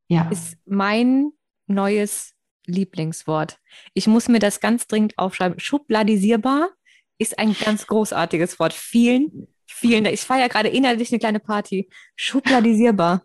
ja. 0.09 0.29
ist 0.29 0.59
mein 0.66 1.31
neues 1.68 2.35
Lieblingswort. 2.66 3.59
Ich 3.94 4.09
muss 4.09 4.29
mir 4.29 4.40
das 4.40 4.59
ganz 4.59 4.88
dringend 4.88 5.18
aufschreiben. 5.18 5.61
Schubladisierbar 5.61 6.70
ist 7.18 7.38
ein 7.38 7.55
ganz 7.55 7.87
großartiges 7.87 8.59
Wort. 8.59 8.72
Vielen, 8.72 9.46
vielen 9.80 10.04
Dank. 10.04 10.14
Ich 10.14 10.20
feiere 10.20 10.48
gerade 10.48 10.68
innerlich 10.68 11.10
eine 11.10 11.18
kleine 11.18 11.40
Party. 11.40 11.88
Schubladisierbar. 12.16 13.22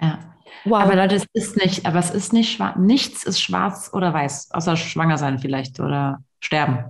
Ja. 0.00 0.18
Wow. 0.64 0.82
Aber 0.82 0.96
Leute, 0.96 1.16
es 1.16 1.26
ist 1.32 1.56
nicht, 1.56 1.86
aber 1.86 1.98
es 1.98 2.10
ist 2.10 2.32
nicht 2.32 2.52
schwarz. 2.52 2.76
Nichts 2.78 3.24
ist 3.24 3.40
schwarz 3.40 3.90
oder 3.92 4.12
weiß, 4.12 4.50
außer 4.52 4.76
schwanger 4.76 5.18
sein 5.18 5.38
vielleicht 5.38 5.80
oder 5.80 6.22
sterben. 6.40 6.84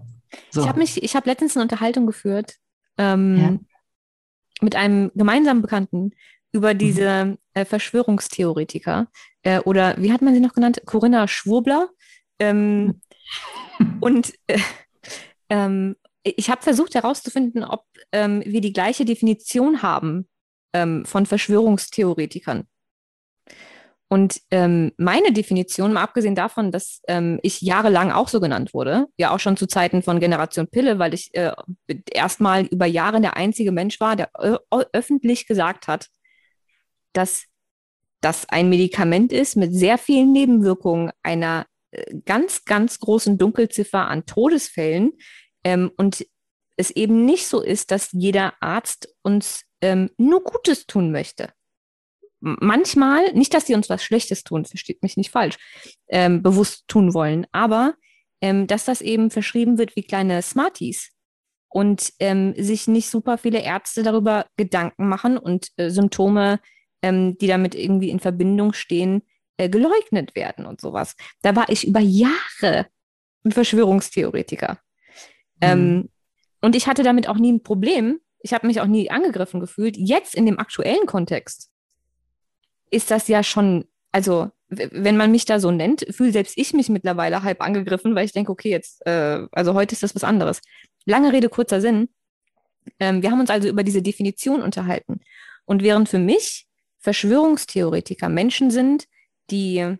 So. 0.50 0.62
Ich 0.62 0.68
habe 0.68 0.78
mich, 0.78 1.02
ich 1.02 1.16
habe 1.16 1.28
letztens 1.28 1.56
eine 1.56 1.62
Unterhaltung 1.62 2.06
geführt 2.06 2.56
ähm, 2.98 3.36
ja. 3.36 3.58
mit 4.60 4.76
einem 4.76 5.10
gemeinsamen 5.14 5.62
Bekannten 5.62 6.12
über 6.52 6.74
mhm. 6.74 6.78
diese 6.78 7.24
mhm. 7.24 7.38
äh, 7.54 7.64
Verschwörungstheoretiker 7.64 9.06
äh, 9.42 9.60
oder 9.60 9.96
wie 9.98 10.12
hat 10.12 10.22
man 10.22 10.34
sie 10.34 10.40
noch 10.40 10.54
genannt? 10.54 10.82
Corinna 10.84 11.26
Schwurbler. 11.28 11.88
Ähm, 12.38 13.00
und 14.00 14.34
äh, 14.46 14.58
ähm, 15.48 15.96
ich 16.22 16.50
habe 16.50 16.62
versucht 16.62 16.94
herauszufinden, 16.94 17.64
ob 17.64 17.84
ähm, 18.12 18.42
wir 18.46 18.60
die 18.60 18.72
gleiche 18.72 19.04
Definition 19.04 19.82
haben 19.82 20.28
ähm, 20.72 21.04
von 21.04 21.26
Verschwörungstheoretikern. 21.26 22.66
Und 24.08 24.42
ähm, 24.50 24.92
meine 24.98 25.32
Definition, 25.32 25.94
mal 25.94 26.02
abgesehen 26.02 26.34
davon, 26.34 26.70
dass 26.70 27.00
ähm, 27.08 27.40
ich 27.42 27.62
jahrelang 27.62 28.12
auch 28.12 28.28
so 28.28 28.40
genannt 28.40 28.74
wurde, 28.74 29.06
ja 29.16 29.30
auch 29.34 29.40
schon 29.40 29.56
zu 29.56 29.66
Zeiten 29.66 30.02
von 30.02 30.20
Generation 30.20 30.68
Pille, 30.68 30.98
weil 30.98 31.14
ich 31.14 31.34
äh, 31.34 31.52
erstmal 32.12 32.66
über 32.66 32.84
Jahre 32.84 33.22
der 33.22 33.38
einzige 33.38 33.72
Mensch 33.72 34.00
war, 34.00 34.14
der 34.14 34.30
öffentlich 34.92 35.46
gesagt 35.46 35.88
hat, 35.88 36.08
dass 37.14 37.44
das 38.20 38.48
ein 38.50 38.68
Medikament 38.68 39.32
ist 39.32 39.56
mit 39.56 39.74
sehr 39.74 39.96
vielen 39.96 40.32
Nebenwirkungen, 40.32 41.10
einer 41.22 41.64
äh, 41.90 42.18
ganz, 42.26 42.66
ganz 42.66 42.98
großen 43.00 43.38
Dunkelziffer 43.38 44.08
an 44.08 44.26
Todesfällen 44.26 45.12
ähm, 45.64 45.90
und 45.96 46.26
es 46.76 46.90
eben 46.90 47.24
nicht 47.24 47.46
so 47.46 47.62
ist, 47.62 47.90
dass 47.90 48.12
jeder 48.12 48.54
Arzt 48.60 49.14
uns 49.22 49.64
ähm, 49.80 50.10
nur 50.16 50.42
Gutes 50.42 50.86
tun 50.86 51.12
möchte. 51.12 51.52
Manchmal, 52.40 53.32
nicht, 53.34 53.54
dass 53.54 53.66
sie 53.66 53.74
uns 53.74 53.88
was 53.88 54.02
Schlechtes 54.02 54.42
tun, 54.42 54.64
versteht 54.64 55.02
mich 55.02 55.16
nicht 55.16 55.30
falsch, 55.30 55.58
ähm, 56.08 56.42
bewusst 56.42 56.88
tun 56.88 57.14
wollen, 57.14 57.46
aber 57.52 57.94
ähm, 58.40 58.66
dass 58.66 58.84
das 58.84 59.00
eben 59.00 59.30
verschrieben 59.30 59.78
wird 59.78 59.94
wie 59.94 60.02
kleine 60.02 60.42
Smarties 60.42 61.12
und 61.68 62.12
ähm, 62.18 62.54
sich 62.56 62.88
nicht 62.88 63.08
super 63.08 63.38
viele 63.38 63.62
Ärzte 63.62 64.02
darüber 64.02 64.46
Gedanken 64.56 65.08
machen 65.08 65.38
und 65.38 65.68
äh, 65.76 65.88
Symptome, 65.88 66.58
ähm, 67.02 67.38
die 67.38 67.46
damit 67.46 67.74
irgendwie 67.74 68.10
in 68.10 68.18
Verbindung 68.18 68.72
stehen, 68.72 69.22
äh, 69.56 69.68
geleugnet 69.68 70.34
werden 70.34 70.66
und 70.66 70.80
sowas. 70.80 71.14
Da 71.42 71.54
war 71.54 71.68
ich 71.68 71.86
über 71.86 72.00
Jahre 72.00 72.88
ein 73.44 73.52
Verschwörungstheoretiker. 73.52 74.78
Mhm. 75.62 76.08
und 76.60 76.76
ich 76.76 76.86
hatte 76.86 77.02
damit 77.02 77.28
auch 77.28 77.36
nie 77.36 77.52
ein 77.52 77.62
Problem, 77.62 78.20
ich 78.42 78.52
habe 78.52 78.66
mich 78.66 78.80
auch 78.80 78.86
nie 78.86 79.10
angegriffen 79.10 79.60
gefühlt. 79.60 79.96
Jetzt 79.96 80.34
in 80.34 80.46
dem 80.46 80.58
aktuellen 80.58 81.06
Kontext 81.06 81.70
ist 82.90 83.10
das 83.10 83.28
ja 83.28 83.42
schon, 83.42 83.86
also 84.10 84.50
wenn 84.68 85.16
man 85.16 85.30
mich 85.30 85.44
da 85.44 85.60
so 85.60 85.70
nennt, 85.70 86.06
fühle 86.10 86.32
selbst 86.32 86.56
ich 86.56 86.72
mich 86.72 86.88
mittlerweile 86.88 87.42
halb 87.42 87.60
angegriffen, 87.62 88.14
weil 88.14 88.24
ich 88.24 88.32
denke, 88.32 88.50
okay, 88.50 88.70
jetzt, 88.70 89.04
äh, 89.06 89.46
also 89.52 89.74
heute 89.74 89.94
ist 89.94 90.02
das 90.02 90.14
was 90.14 90.24
anderes. 90.24 90.60
Lange 91.04 91.32
Rede, 91.32 91.48
kurzer 91.48 91.80
Sinn. 91.80 92.08
Ähm, 92.98 93.22
wir 93.22 93.30
haben 93.30 93.40
uns 93.40 93.50
also 93.50 93.68
über 93.68 93.84
diese 93.84 94.02
Definition 94.02 94.62
unterhalten. 94.62 95.20
Und 95.64 95.82
während 95.82 96.08
für 96.08 96.18
mich 96.18 96.66
Verschwörungstheoretiker 96.98 98.28
Menschen 98.28 98.70
sind, 98.70 99.06
die 99.50 99.96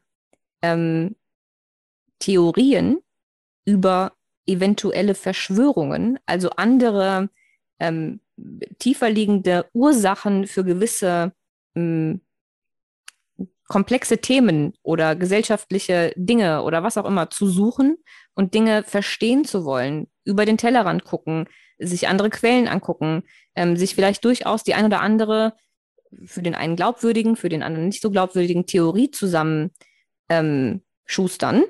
ähm, 0.62 1.16
Theorien 2.18 2.98
über 3.64 4.12
eventuelle 4.46 5.14
Verschwörungen, 5.14 6.18
also 6.26 6.50
andere 6.50 7.31
ähm, 7.78 8.20
tiefer 8.78 9.11
liegende 9.11 9.66
Ursachen 9.72 10.46
für 10.46 10.64
gewisse 10.64 11.33
ähm, 11.74 12.20
komplexe 13.68 14.18
Themen 14.18 14.74
oder 14.83 15.16
gesellschaftliche 15.16 16.12
Dinge 16.16 16.62
oder 16.62 16.83
was 16.83 16.98
auch 16.98 17.07
immer 17.07 17.31
zu 17.31 17.46
suchen 17.48 17.96
und 18.35 18.55
Dinge 18.55 18.83
verstehen 18.83 19.44
zu 19.44 19.64
wollen, 19.64 20.09
über 20.24 20.44
den 20.44 20.59
Tellerrand 20.59 21.05
gucken, 21.05 21.48
sich 21.78 22.07
andere 22.09 22.31
Quellen 22.31 22.68
angucken, 22.68 23.22
ähm, 23.55 23.76
sich 23.76 23.94
vielleicht 23.94 24.24
durchaus 24.24 24.62
die 24.62 24.74
ein 24.74 24.85
oder 24.85 25.00
andere 25.00 25.55
für 26.26 26.42
den 26.42 26.55
einen 26.55 26.76
glaubwürdigen, 26.76 27.37
für 27.37 27.48
den 27.48 27.62
anderen 27.62 27.87
nicht 27.87 28.02
so 28.02 28.11
glaubwürdigen 28.11 28.66
Theorie 28.66 29.11
zusammen 29.11 29.70
ähm, 30.28 30.83
schustern 31.07 31.64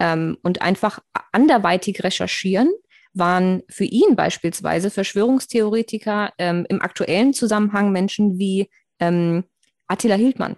ähm, 0.00 0.38
und 0.42 0.62
einfach 0.62 0.98
anderweitig 1.30 2.02
recherchieren 2.02 2.70
waren 3.12 3.62
für 3.68 3.84
ihn 3.84 4.16
beispielsweise 4.16 4.90
Verschwörungstheoretiker 4.90 6.32
ähm, 6.38 6.66
im 6.68 6.80
aktuellen 6.80 7.32
Zusammenhang 7.32 7.92
Menschen 7.92 8.38
wie 8.38 8.70
ähm, 8.98 9.44
Attila 9.86 10.14
Hildmann, 10.14 10.56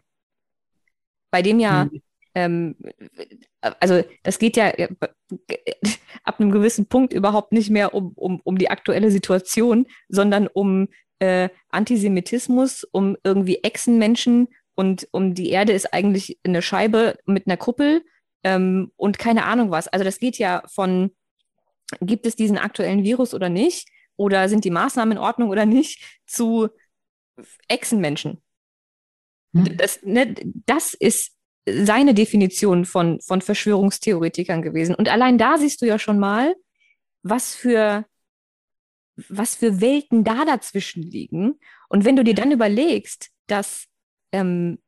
bei 1.31 1.43
dem 1.43 1.59
ja, 1.59 1.87
mhm. 1.87 2.03
ähm, 2.35 2.77
also 3.81 4.03
das 4.23 4.39
geht 4.39 4.57
ja 4.57 4.69
äh, 4.69 4.89
ab 6.25 6.41
einem 6.41 6.51
gewissen 6.51 6.87
Punkt 6.87 7.13
überhaupt 7.13 7.53
nicht 7.53 7.71
mehr 7.71 7.95
um, 7.95 8.13
um, 8.15 8.41
um 8.45 8.59
die 8.59 8.71
aktuelle 8.71 9.11
Situation, 9.11 9.87
sondern 10.09 10.47
um 10.47 10.89
äh, 11.21 11.49
Antisemitismus, 11.71 12.85
um 12.85 13.17
irgendwie 13.25 13.63
Echsenmenschen 13.63 14.49
und 14.75 15.09
um 15.13 15.35
die 15.35 15.51
Erde 15.51 15.73
ist 15.73 15.95
eigentlich 15.95 16.39
eine 16.45 16.63
Scheibe 16.63 17.17
mit 17.25 17.47
einer 17.47 17.57
Kuppel 17.57 18.05
ähm, 18.45 18.93
und 18.97 19.19
keine 19.19 19.45
Ahnung 19.45 19.71
was. 19.71 19.89
Also 19.89 20.05
das 20.05 20.19
geht 20.19 20.39
ja 20.39 20.63
von 20.67 21.13
gibt 22.01 22.27
es 22.27 22.37
diesen 22.37 22.59
aktuellen 22.59 23.05
Virus 23.05 23.35
oder 23.35 23.49
nicht? 23.49 23.89
Oder 24.17 24.49
sind 24.49 24.65
die 24.65 24.71
Maßnahmen 24.71 25.13
in 25.13 25.23
Ordnung 25.23 25.51
oder 25.51 25.67
nicht? 25.67 26.21
Zu 26.27 26.69
Echsenmenschen. 27.69 28.43
Hm. 29.55 29.77
Das, 29.77 30.03
ne, 30.03 30.35
das 30.67 30.95
ist 30.95 31.37
seine 31.67 32.15
Definition 32.15 32.85
von, 32.85 33.21
von 33.21 33.41
Verschwörungstheoretikern 33.41 34.63
gewesen. 34.63 34.95
Und 34.95 35.09
allein 35.09 35.39
da 35.39 35.59
siehst 35.59 35.81
du 35.83 35.87
ja 35.87 35.99
schon 35.99 36.19
mal, 36.19 36.55
was 37.23 37.55
für, 37.55 38.05
was 39.29 39.55
für 39.55 39.81
Welten 39.81 40.25
da 40.25 40.45
dazwischen 40.45 41.03
liegen. 41.03 41.61
Und 41.89 42.05
wenn 42.05 42.17
du 42.17 42.25
dir 42.25 42.35
dann 42.35 42.51
überlegst, 42.51 43.31
dass 43.47 43.87
ähm, 44.33 44.79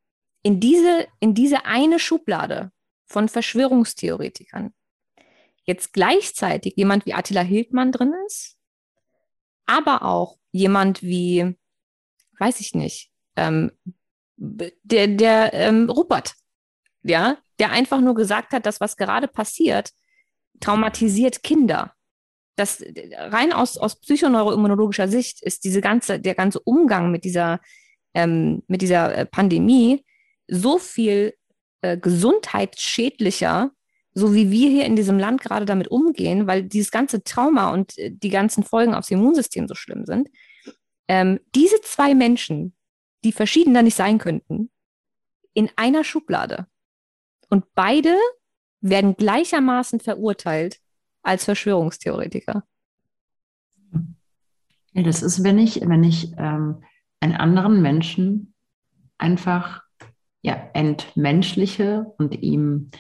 in, 0.43 0.59
diese, 0.59 1.07
in 1.21 1.35
diese 1.35 1.65
eine 1.65 1.99
Schublade 1.99 2.73
von 3.15 3.29
Verschwörungstheoretikern 3.29 4.75
jetzt 5.67 5.93
gleichzeitig 5.93 6.75
jemand 6.77 7.07
wie 7.07 7.15
Attila 7.15 7.43
Hildmann 7.43 7.93
drin 7.93 8.13
ist, 8.27 8.57
aber 9.67 10.03
auch 10.03 10.37
jemand 10.51 11.01
wie, 11.01 11.57
weiß 12.41 12.59
ich 12.59 12.75
nicht, 12.75 13.13
ähm, 13.37 13.71
der, 14.37 15.07
der 15.07 15.55
ähm, 15.55 15.89
Rupert, 15.89 16.35
ja, 17.05 17.39
der 17.61 17.71
einfach 17.71 18.01
nur 18.01 18.17
gesagt 18.17 18.53
hat, 18.53 18.67
dass 18.67 18.81
was 18.81 18.97
gerade 18.97 19.29
passiert, 19.29 19.91
traumatisiert 20.59 21.45
Kinder. 21.45 21.95
Das 22.57 22.85
rein 23.17 23.53
aus, 23.53 23.79
aus 23.79 24.01
psychoneuroimmunologischer 24.01 25.07
Sicht 25.07 25.41
ist 25.41 25.63
diese 25.63 25.81
ganze, 25.81 26.19
der 26.19 26.35
ganze 26.35 26.59
Umgang 26.59 27.13
mit 27.13 27.23
dieser, 27.23 27.61
ähm, 28.13 28.65
mit 28.67 28.83
dieser 28.83 29.17
äh, 29.17 29.25
Pandemie 29.25 30.05
so 30.49 30.79
viel 30.79 31.35
äh, 31.85 31.99
gesundheitsschädlicher 31.99 33.71
so 34.15 34.33
wie 34.33 34.51
wir 34.51 34.71
hier 34.71 34.87
in 34.87 34.97
diesem 34.97 35.19
Land 35.19 35.41
gerade 35.41 35.67
damit 35.67 35.89
umgehen, 35.89 36.47
weil 36.47 36.63
dieses 36.63 36.91
ganze 36.91 37.25
Trauma 37.25 37.73
und 37.73 37.99
äh, 37.99 38.11
die 38.13 38.31
ganzen 38.31 38.63
Folgen 38.63 38.95
aufs 38.95 39.11
Immunsystem 39.11 39.67
so 39.67 39.75
schlimm 39.75 40.07
sind, 40.07 40.31
ähm, 41.09 41.41
diese 41.55 41.81
zwei 41.83 42.15
Menschen, 42.15 42.75
die 43.25 43.33
verschiedener 43.33 43.83
nicht 43.83 43.97
sein 43.97 44.19
könnten, 44.19 44.71
in 45.53 45.69
einer 45.77 46.05
Schublade. 46.05 46.67
Und 47.49 47.75
beide 47.75 48.17
werden 48.81 49.17
gleichermaßen 49.17 50.01
verurteilt 50.01 50.79
als 51.23 51.45
Verschwörungstheoretiker. 51.45 52.65
Ja, 54.93 55.03
das 55.03 55.23
ist, 55.23 55.43
wenn 55.43 55.59
ich, 55.59 55.81
wenn 55.81 56.05
ich 56.05 56.33
ähm, 56.39 56.83
einen 57.21 57.35
anderen 57.35 57.83
Menschen 57.83 58.55
einfach 59.19 59.84
ja, 60.45 60.55
entmenschliche 60.75 62.13
und 62.19 62.43
ihm 62.43 62.91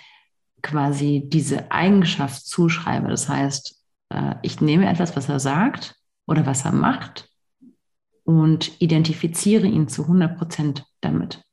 quasi 0.63 1.25
diese 1.27 1.71
Eigenschaft 1.71 2.47
zuschreibe. 2.47 3.09
Das 3.09 3.29
heißt, 3.29 3.85
äh, 4.09 4.37
ich 4.41 4.63
nehme 4.63 4.89
etwas, 4.89 5.15
was 5.15 5.29
er 5.29 5.39
sagt 5.39 5.95
oder 6.27 6.47
was 6.47 6.65
er 6.65 6.73
macht 6.73 7.29
und 8.25 8.81
identifiziere 8.81 9.67
ihn 9.67 9.89
zu 9.89 10.03
100 10.03 10.39
Prozent 10.39 10.87
damit, 11.03 11.45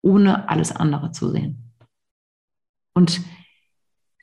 ohne 0.00 0.48
alles 0.48 0.70
andere 0.70 1.10
zu 1.10 1.30
sehen. 1.32 1.72
Und 2.94 3.20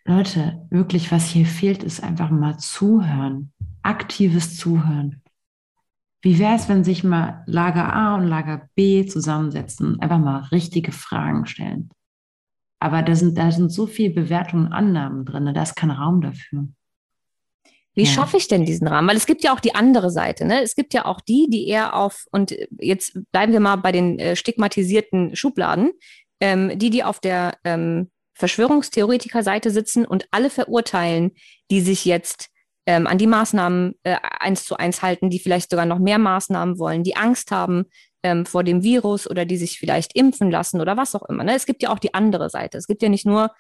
Leute, 0.06 0.66
wirklich, 0.70 1.12
was 1.12 1.28
hier 1.28 1.46
fehlt, 1.46 1.84
ist 1.84 2.02
einfach 2.02 2.30
mal 2.30 2.58
zuhören, 2.58 3.52
aktives 3.82 4.56
Zuhören. 4.56 5.22
Wie 6.24 6.40
wäre 6.40 6.56
es, 6.56 6.70
wenn 6.70 6.86
sich 6.86 7.04
mal 7.04 7.44
Lager 7.48 7.94
A 7.94 8.16
und 8.16 8.28
Lager 8.28 8.70
B 8.76 9.06
zusammensetzen, 9.06 10.00
einfach 10.00 10.20
mal 10.20 10.40
richtige 10.54 10.94
Fragen 10.94 11.46
stellen? 11.46 11.90
Aber 12.80 13.02
da 13.02 13.14
sind, 13.14 13.38
da 13.38 13.52
sind 13.52 13.72
so 13.72 13.88
viele 13.88 14.14
Bewertungen 14.14 14.68
und 14.68 14.74
Annahmen 14.74 15.26
drin, 15.26 15.54
da 15.54 15.62
ist 15.62 15.76
kein 15.76 15.92
Raum 15.92 16.22
dafür. 16.22 16.68
Wie 17.94 18.04
ja. 18.04 18.10
schaffe 18.10 18.38
ich 18.38 18.48
denn 18.48 18.66
diesen 18.66 18.88
Rahmen? 18.88 19.08
Weil 19.08 19.18
es 19.18 19.26
gibt 19.26 19.44
ja 19.44 19.54
auch 19.54 19.60
die 19.60 19.76
andere 19.76 20.10
Seite. 20.10 20.46
Ne? 20.46 20.64
Es 20.64 20.76
gibt 20.76 20.94
ja 20.94 21.06
auch 21.06 21.20
die, 21.20 21.48
die 21.50 21.68
eher 21.68 21.94
auf, 21.94 22.26
und 22.32 22.56
jetzt 22.80 23.20
bleiben 23.34 23.52
wir 23.52 23.60
mal 23.60 23.76
bei 23.76 23.92
den 23.92 24.18
äh, 24.18 24.36
stigmatisierten 24.36 25.36
Schubladen, 25.36 25.92
ähm, 26.40 26.80
die, 26.80 26.90
die 26.90 27.04
auf 27.04 27.20
der 27.20 27.58
ähm, 27.66 28.10
Verschwörungstheoretiker-Seite 28.36 29.72
sitzen 29.72 30.06
und 30.06 30.26
alle 30.32 30.50
verurteilen, 30.50 31.32
die 31.70 31.82
sich 31.82 32.06
jetzt 32.06 32.50
ähm, 32.86 33.08
an 33.08 33.18
die 33.18 33.28
Maßnahmen 33.28 33.96
äh, 34.04 34.18
eins 34.40 34.66
zu 34.66 34.78
eins 34.78 35.02
halten, 35.02 35.30
die 35.30 35.40
vielleicht 35.40 35.70
sogar 35.70 35.86
noch 35.86 36.00
mehr 36.00 36.18
Maßnahmen 36.18 36.80
wollen, 36.80 37.04
die 37.04 37.16
Angst 37.16 37.52
haben 37.52 37.86
ähm, 38.24 38.46
vor 38.46 38.64
dem 38.64 38.84
Virus 38.84 39.30
oder 39.30 39.46
die 39.46 39.58
sich 39.58 39.80
vielleicht 39.80 40.16
impfen 40.16 40.52
lassen 40.52 40.82
oder 40.82 40.98
was 40.98 41.16
auch 41.16 41.24
immer. 41.30 41.44
Ne? 41.44 41.56
Es 41.56 41.66
gibt 41.66 41.84
ja 41.84 41.90
auch 41.90 42.00
die 42.00 42.14
andere 42.14 42.50
Seite. 42.50 42.78
Es 42.78 42.88
gibt 42.88 43.02
ja 43.02 43.10
nicht 43.10 43.26
nur 43.26 43.52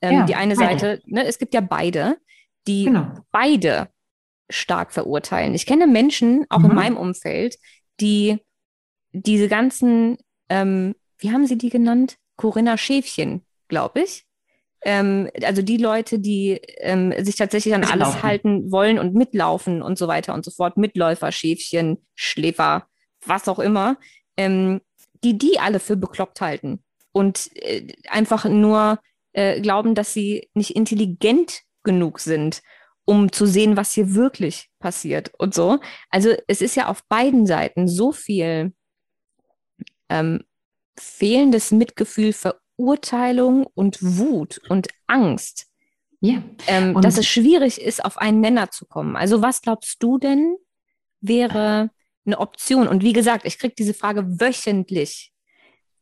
ähm, 0.00 0.12
ja, 0.12 0.24
die 0.24 0.34
eine 0.34 0.56
beide. 0.56 0.78
Seite, 0.78 1.02
ne? 1.06 1.24
es 1.24 1.38
gibt 1.38 1.54
ja 1.54 1.60
beide, 1.60 2.16
die 2.66 2.84
genau. 2.84 3.12
beide 3.30 3.88
stark 4.50 4.92
verurteilen. 4.92 5.54
Ich 5.54 5.66
kenne 5.66 5.86
Menschen, 5.86 6.46
auch 6.50 6.58
mhm. 6.58 6.70
in 6.70 6.74
meinem 6.74 6.96
Umfeld, 6.96 7.56
die 8.00 8.38
diese 9.12 9.48
ganzen, 9.48 10.18
ähm, 10.48 10.94
wie 11.18 11.32
haben 11.32 11.46
sie 11.46 11.58
die 11.58 11.70
genannt? 11.70 12.16
Corinna 12.36 12.76
Schäfchen, 12.76 13.44
glaube 13.68 14.02
ich. 14.02 14.24
Ähm, 14.84 15.30
also 15.42 15.62
die 15.62 15.76
Leute, 15.76 16.18
die 16.18 16.60
ähm, 16.78 17.14
sich 17.24 17.36
tatsächlich 17.36 17.74
an 17.74 17.84
alles 17.84 18.22
halten 18.22 18.72
wollen 18.72 18.98
und 18.98 19.14
mitlaufen 19.14 19.80
und 19.82 19.96
so 19.96 20.08
weiter 20.08 20.34
und 20.34 20.44
so 20.44 20.50
fort, 20.50 20.76
Mitläufer, 20.76 21.30
Schäfchen, 21.30 21.98
Schläfer, 22.14 22.86
was 23.24 23.48
auch 23.48 23.60
immer, 23.60 23.96
ähm, 24.36 24.80
die 25.22 25.38
die 25.38 25.58
alle 25.60 25.78
für 25.78 25.96
bekloppt 25.96 26.40
halten 26.40 26.82
und 27.12 27.50
äh, 27.54 27.86
einfach 28.08 28.44
nur 28.44 28.98
äh, 29.32 29.60
glauben, 29.60 29.94
dass 29.94 30.12
sie 30.12 30.50
nicht 30.54 30.74
intelligent 30.74 31.62
genug 31.84 32.20
sind, 32.20 32.62
um 33.04 33.32
zu 33.32 33.46
sehen, 33.46 33.76
was 33.76 33.92
hier 33.92 34.14
wirklich 34.14 34.68
passiert 34.78 35.32
und 35.38 35.54
so. 35.54 35.78
Also 36.10 36.34
es 36.48 36.60
ist 36.60 36.76
ja 36.76 36.88
auf 36.88 37.04
beiden 37.08 37.46
Seiten 37.46 37.88
so 37.88 38.12
viel 38.12 38.72
ähm, 40.08 40.44
fehlendes 40.98 41.70
Mitgefühl, 41.70 42.34
Verurteilung 42.82 43.66
und 43.74 43.98
Wut 44.02 44.60
und 44.68 44.88
Angst. 45.06 45.66
Ja. 46.20 46.42
Ähm, 46.66 47.00
dass 47.00 47.16
es 47.16 47.26
schwierig 47.26 47.80
ist, 47.80 48.04
auf 48.04 48.18
einen 48.18 48.40
Nenner 48.40 48.70
zu 48.70 48.86
kommen. 48.86 49.16
Also 49.16 49.40
was 49.40 49.62
glaubst 49.62 50.02
du 50.02 50.18
denn 50.18 50.56
wäre 51.20 51.90
eine 52.26 52.38
Option? 52.38 52.88
Und 52.88 53.04
wie 53.04 53.12
gesagt, 53.12 53.46
ich 53.46 53.58
kriege 53.58 53.74
diese 53.78 53.94
Frage 53.94 54.40
wöchentlich. 54.40 55.32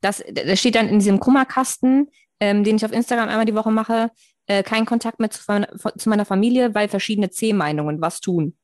Das, 0.01 0.25
das 0.33 0.59
steht 0.59 0.75
dann 0.75 0.89
in 0.89 0.99
diesem 0.99 1.21
Kummerkasten, 1.21 2.09
ähm, 2.41 2.65
den 2.65 2.77
ich 2.77 2.85
auf 2.85 2.93
Instagram 2.93 3.29
einmal 3.29 3.45
die 3.45 3.55
Woche 3.55 3.71
mache, 3.71 4.11
äh, 4.47 4.63
kein 4.63 4.87
Kontakt 4.87 5.21
mehr 5.21 5.31
zu, 5.31 5.41
zu, 5.99 6.09
meiner 6.09 6.25
Familie, 6.25 6.75
weil 6.75 6.89
verschiedene 6.89 7.29
C-Meinungen 7.29 8.01
was 8.01 8.21
tun. 8.21 8.57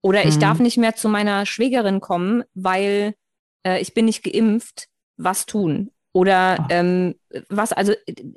Oder 0.00 0.24
ich 0.24 0.36
mhm. 0.36 0.40
darf 0.40 0.58
nicht 0.60 0.78
mehr 0.78 0.94
zu 0.94 1.08
meiner 1.08 1.44
Schwägerin 1.44 2.00
kommen, 2.00 2.44
weil 2.54 3.14
äh, 3.64 3.80
ich 3.80 3.94
bin 3.94 4.04
nicht 4.04 4.22
geimpft, 4.22 4.86
was 5.16 5.46
tun. 5.46 5.90
Oder 6.16 6.66
ähm, 6.70 7.16
was, 7.50 7.74
also 7.74 7.92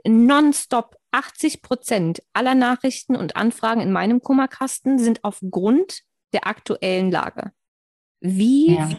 nonstop 0.05 0.97
80 1.11 1.61
Prozent 1.61 2.21
aller 2.33 2.53
Nachrichten 2.53 3.15
und 3.15 3.37
Anfragen 3.37 3.79
in 3.79 3.93
meinem 3.93 4.21
Kummerkasten 4.21 4.99
sind 4.99 5.23
aufgrund 5.23 6.01
der 6.33 6.45
aktuellen 6.45 7.09
Lage. 7.09 7.53
Wie, 8.19 8.75
ja. 8.75 8.89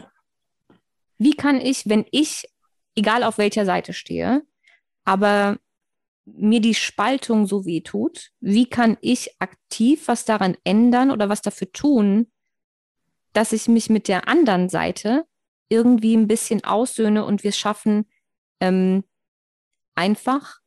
wie 1.19 1.35
kann 1.35 1.61
ich, 1.61 1.89
wenn 1.89 2.07
ich, 2.09 2.49
egal 2.95 3.23
auf 3.23 3.37
welcher 3.37 3.67
Seite 3.67 3.93
stehe, 3.93 4.41
aber 5.03 5.59
mir 6.25 6.59
die 6.59 6.73
Spaltung 6.73 7.45
so 7.45 7.65
weh 7.65 7.81
tut, 7.81 8.31
wie 8.39 8.65
kann 8.67 8.97
ich 9.01 9.39
aktiv 9.39 10.07
was 10.07 10.25
daran 10.25 10.57
ändern 10.63 11.11
oder 11.11 11.29
was 11.29 11.43
dafür 11.43 11.71
tun, 11.71 12.31
dass 13.33 13.53
ich 13.53 13.67
mich 13.67 13.91
mit 13.91 14.07
der 14.07 14.27
anderen 14.27 14.69
Seite 14.69 15.27
irgendwie 15.69 16.17
ein 16.17 16.27
bisschen 16.27 16.63
aussöhne 16.63 17.23
und 17.25 17.43
wir 17.43 17.49
es 17.49 17.59
schaffen, 17.59 18.07
ähm, 18.61 19.03
einfach 19.95 20.59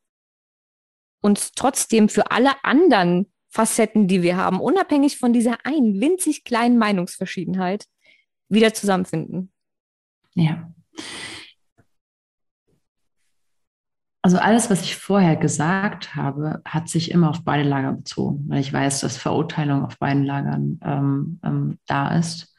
uns 1.22 1.52
trotzdem 1.52 2.10
für 2.10 2.30
alle 2.30 2.52
anderen 2.62 3.32
Facetten, 3.48 4.08
die 4.08 4.22
wir 4.22 4.36
haben, 4.36 4.60
unabhängig 4.60 5.16
von 5.16 5.32
dieser 5.32 5.64
einen 5.64 6.00
winzig 6.00 6.44
kleinen 6.44 6.76
Meinungsverschiedenheit, 6.76 7.86
wieder 8.48 8.74
zusammenfinden. 8.74 9.52
Ja. 10.34 10.70
Also 14.22 14.38
alles, 14.38 14.70
was 14.70 14.82
ich 14.82 14.96
vorher 14.96 15.36
gesagt 15.36 16.16
habe, 16.16 16.62
hat 16.64 16.88
sich 16.88 17.10
immer 17.10 17.30
auf 17.30 17.44
beide 17.44 17.68
Lager 17.68 17.92
bezogen, 17.92 18.48
weil 18.48 18.60
ich 18.60 18.72
weiß, 18.72 19.00
dass 19.00 19.18
Verurteilung 19.18 19.84
auf 19.84 19.98
beiden 19.98 20.24
Lagern 20.24 20.80
ähm, 20.82 21.40
ähm, 21.44 21.78
da 21.86 22.16
ist. 22.16 22.56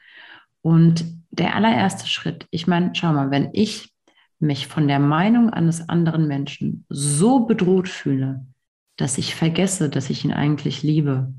Und 0.61 1.05
der 1.31 1.55
allererste 1.55 2.07
Schritt, 2.07 2.47
ich 2.51 2.67
meine, 2.67 2.93
schau 2.93 3.13
mal, 3.13 3.31
wenn 3.31 3.49
ich 3.53 3.94
mich 4.39 4.67
von 4.67 4.87
der 4.87 4.99
Meinung 4.99 5.49
eines 5.49 5.87
anderen 5.89 6.27
Menschen 6.27 6.85
so 6.89 7.45
bedroht 7.45 7.87
fühle, 7.87 8.45
dass 8.97 9.17
ich 9.17 9.35
vergesse, 9.35 9.89
dass 9.89 10.09
ich 10.09 10.25
ihn 10.25 10.33
eigentlich 10.33 10.83
liebe 10.83 11.33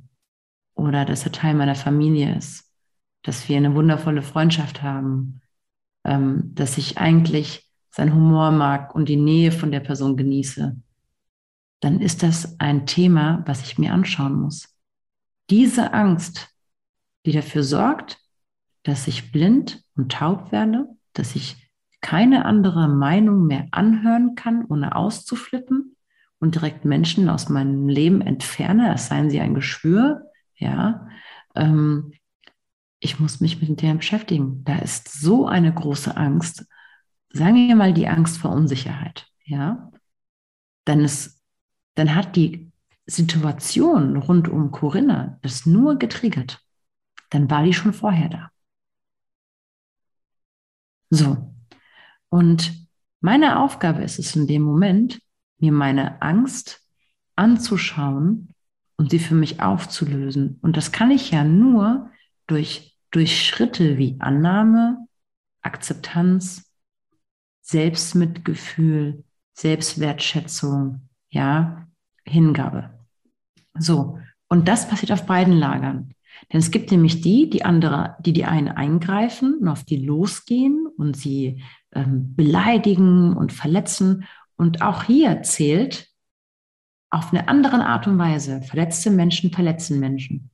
oder 0.75 1.05
dass 1.05 1.25
er 1.25 1.33
Teil 1.33 1.55
meiner 1.55 1.75
Familie 1.75 2.37
ist, 2.37 2.71
dass 3.23 3.49
wir 3.49 3.57
eine 3.57 3.75
wundervolle 3.75 4.23
Freundschaft 4.23 4.83
haben, 4.83 5.41
ähm, 6.05 6.55
dass 6.55 6.79
ich 6.79 6.99
eigentlich 6.99 7.71
sein 7.91 8.15
Humor 8.15 8.51
mag 8.51 8.95
und 8.95 9.09
die 9.09 9.17
Nähe 9.17 9.53
von 9.53 9.71
der 9.71 9.81
Person 9.81 10.17
genieße, 10.17 10.77
dann 11.81 12.01
ist 12.01 12.23
das 12.23 12.61
ein 12.61 12.87
Thema, 12.87 13.43
was 13.47 13.63
ich 13.63 13.79
mir 13.79 13.93
anschauen 13.93 14.35
muss. 14.35 14.69
Diese 15.51 15.93
Angst, 15.93 16.49
die 17.25 17.33
dafür 17.33 17.63
sorgt, 17.63 18.19
dass 18.83 19.09
ich 19.09 19.33
blind 19.33 19.83
und 19.97 20.13
taub 20.13 20.53
werde, 20.53 20.89
dass 21.13 21.37
ich 21.37 21.66
keine 22.07 22.45
andere 22.45 22.87
Meinung 22.87 23.49
mehr 23.49 23.67
anhören 23.73 24.37
kann, 24.37 24.65
ohne 24.67 24.95
auszuflippen 24.95 25.97
und 26.39 26.55
direkt 26.55 26.85
Menschen 26.85 27.29
aus 27.29 27.49
meinem 27.49 27.89
Leben 27.89 28.21
entferne, 28.21 28.95
es 28.95 29.09
seien 29.09 29.29
sie 29.29 29.41
ein 29.41 29.55
Geschwür, 29.55 30.31
ja, 30.55 31.09
ähm, 31.57 32.13
ich 33.01 33.19
muss 33.19 33.41
mich 33.41 33.61
mit 33.61 33.83
dem 33.83 33.97
beschäftigen. 33.97 34.63
Da 34.63 34.79
ist 34.79 35.21
so 35.21 35.49
eine 35.49 35.75
große 35.75 36.17
Angst. 36.17 36.69
Sagen 37.31 37.57
wir 37.57 37.75
mal 37.75 37.93
die 37.93 38.07
Angst 38.07 38.39
vor 38.39 38.53
Unsicherheit, 38.53 39.27
ja. 39.43 39.91
Dann 40.85 41.01
ist, 41.01 41.43
dann 41.97 42.15
hat 42.15 42.37
die 42.37 42.71
Situation 43.07 44.17
rund 44.17 44.47
um 44.47 44.71
Corinna 44.71 45.41
das 45.43 45.67
nur 45.67 45.99
getriggert. 45.99 46.65
Dann 47.31 47.51
war 47.51 47.65
die 47.65 47.75
schon 47.75 47.93
vorher 47.93 48.29
da. 48.29 48.51
So. 51.11 51.56
Und 52.29 52.89
meine 53.21 53.61
Aufgabe 53.61 54.03
ist 54.03 54.19
es 54.19 54.37
in 54.37 54.47
dem 54.47 54.63
Moment, 54.63 55.21
mir 55.59 55.73
meine 55.73 56.21
Angst 56.23 56.83
anzuschauen 57.35 58.55
und 58.97 59.11
sie 59.11 59.19
für 59.19 59.35
mich 59.35 59.61
aufzulösen. 59.61 60.59
Und 60.63 60.77
das 60.77 60.93
kann 60.93 61.11
ich 61.11 61.31
ja 61.31 61.45
nur 61.45 62.11
durch, 62.47 62.97
durch 63.11 63.47
Schritte 63.47 63.99
wie 63.99 64.17
Annahme, 64.21 65.07
Akzeptanz, 65.63 66.73
Selbstmitgefühl, 67.63 69.25
Selbstwertschätzung, 69.55 71.09
ja, 71.31 71.89
Hingabe. 72.25 72.91
So. 73.79 74.19
Und 74.49 74.69
das 74.69 74.89
passiert 74.89 75.13
auf 75.13 75.27
beiden 75.27 75.55
Lagern. 75.55 76.15
Denn 76.53 76.61
es 76.61 76.71
gibt 76.71 76.91
nämlich 76.91 77.23
die, 77.23 77.51
die 77.51 77.65
andere, 77.65 78.17
die 78.21 78.33
die 78.33 78.45
einen 78.45 78.69
eingreifen 78.69 79.59
und 79.59 79.69
auf 79.69 79.85
die 79.85 79.97
losgehen 79.97 80.87
und 80.97 81.17
sie 81.17 81.63
ähm, 81.97 82.37
beleidigen 82.37 83.37
und 83.37 83.53
verletzen. 83.53 84.25
Und 84.57 84.83
auch 84.83 85.05
hier 85.05 85.43
zählt 85.43 86.09
auf 87.11 87.33
eine 87.33 87.49
andere 87.49 87.85
Art 87.85 88.07
und 88.07 88.19
Weise, 88.19 88.63
verletzte 88.63 89.11
Menschen 89.11 89.51
verletzen 89.51 89.99
Menschen. 89.99 90.51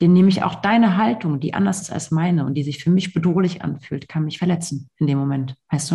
Denn 0.00 0.12
nämlich 0.12 0.42
auch 0.42 0.56
deine 0.56 0.96
Haltung, 0.96 1.40
die 1.40 1.54
anders 1.54 1.82
ist 1.82 1.90
als 1.90 2.10
meine 2.10 2.44
und 2.44 2.54
die 2.54 2.62
sich 2.62 2.82
für 2.82 2.90
mich 2.90 3.14
bedrohlich 3.14 3.62
anfühlt, 3.62 4.08
kann 4.08 4.24
mich 4.24 4.38
verletzen 4.38 4.90
in 4.98 5.06
dem 5.06 5.18
Moment, 5.18 5.56
weißt 5.70 5.92
du? 5.92 5.94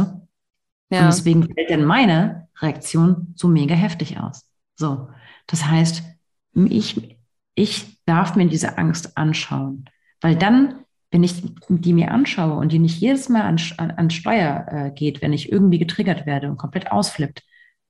Ja. 0.89 1.01
Und 1.01 1.07
deswegen 1.07 1.43
fällt 1.43 1.69
dann 1.69 1.85
meine 1.85 2.47
Reaktion 2.59 3.33
so 3.35 3.47
mega 3.47 3.75
heftig 3.75 4.19
aus. 4.19 4.49
So, 4.75 5.09
das 5.47 5.65
heißt, 5.65 6.03
ich, 6.53 7.17
ich 7.53 7.99
darf 8.05 8.35
mir 8.35 8.47
diese 8.47 8.77
Angst 8.77 9.17
anschauen, 9.17 9.85
weil 10.21 10.35
dann, 10.35 10.85
wenn 11.11 11.23
ich 11.23 11.43
die 11.69 11.93
mir 11.93 12.11
anschaue 12.11 12.53
und 12.53 12.71
die 12.71 12.79
nicht 12.79 12.99
jedes 12.99 13.29
Mal 13.29 13.41
an, 13.41 13.57
an, 13.77 14.09
Steuer 14.09 14.65
äh, 14.69 14.91
geht, 14.91 15.21
wenn 15.21 15.33
ich 15.33 15.51
irgendwie 15.51 15.79
getriggert 15.79 16.25
werde 16.25 16.49
und 16.49 16.57
komplett 16.57 16.91
ausflippt, 16.91 17.43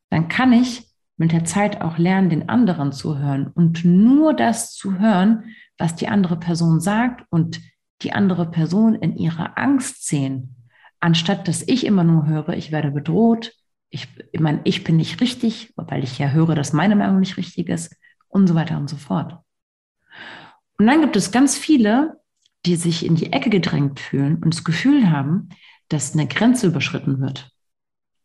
dann 0.09 0.29
kann 0.29 0.53
ich 0.53 0.87
mit 1.17 1.33
der 1.33 1.43
Zeit 1.43 1.81
auch 1.81 1.97
lernen, 1.97 2.29
den 2.29 2.47
anderen 2.47 2.93
zu 2.93 3.17
hören 3.17 3.47
und 3.53 3.83
nur 3.83 4.33
das 4.33 4.73
zu 4.73 4.99
hören, 4.99 5.53
was 5.77 5.95
die 5.95 6.07
andere 6.07 6.37
Person 6.37 6.79
sagt 6.79 7.25
und 7.29 7.59
die 8.01 8.13
andere 8.13 8.49
Person 8.49 8.95
in 8.95 9.17
ihrer 9.17 9.57
Angst 9.57 10.07
sehen, 10.07 10.55
anstatt 11.01 11.47
dass 11.49 11.67
ich 11.67 11.85
immer 11.85 12.05
nur 12.05 12.25
höre, 12.25 12.49
ich 12.49 12.71
werde 12.71 12.91
bedroht, 12.91 13.53
ich, 13.89 14.07
ich 14.31 14.39
meine, 14.39 14.61
ich 14.63 14.83
bin 14.85 14.95
nicht 14.95 15.19
richtig, 15.19 15.73
weil 15.75 16.03
ich 16.03 16.19
ja 16.19 16.29
höre, 16.29 16.55
dass 16.55 16.73
meine 16.73 16.95
Meinung 16.95 17.19
nicht 17.19 17.35
richtig 17.35 17.67
ist 17.67 17.95
und 18.29 18.47
so 18.47 18.55
weiter 18.55 18.77
und 18.77 18.89
so 18.89 18.95
fort. 18.95 19.39
Und 20.77 20.87
dann 20.87 21.01
gibt 21.01 21.17
es 21.17 21.31
ganz 21.31 21.57
viele, 21.57 22.18
die 22.65 22.75
sich 22.75 23.05
in 23.05 23.15
die 23.15 23.31
Ecke 23.31 23.49
gedrängt 23.49 23.99
fühlen 23.99 24.35
und 24.43 24.53
das 24.53 24.63
Gefühl 24.63 25.09
haben, 25.09 25.49
dass 25.87 26.13
eine 26.13 26.27
Grenze 26.27 26.67
überschritten 26.67 27.19
wird. 27.19 27.51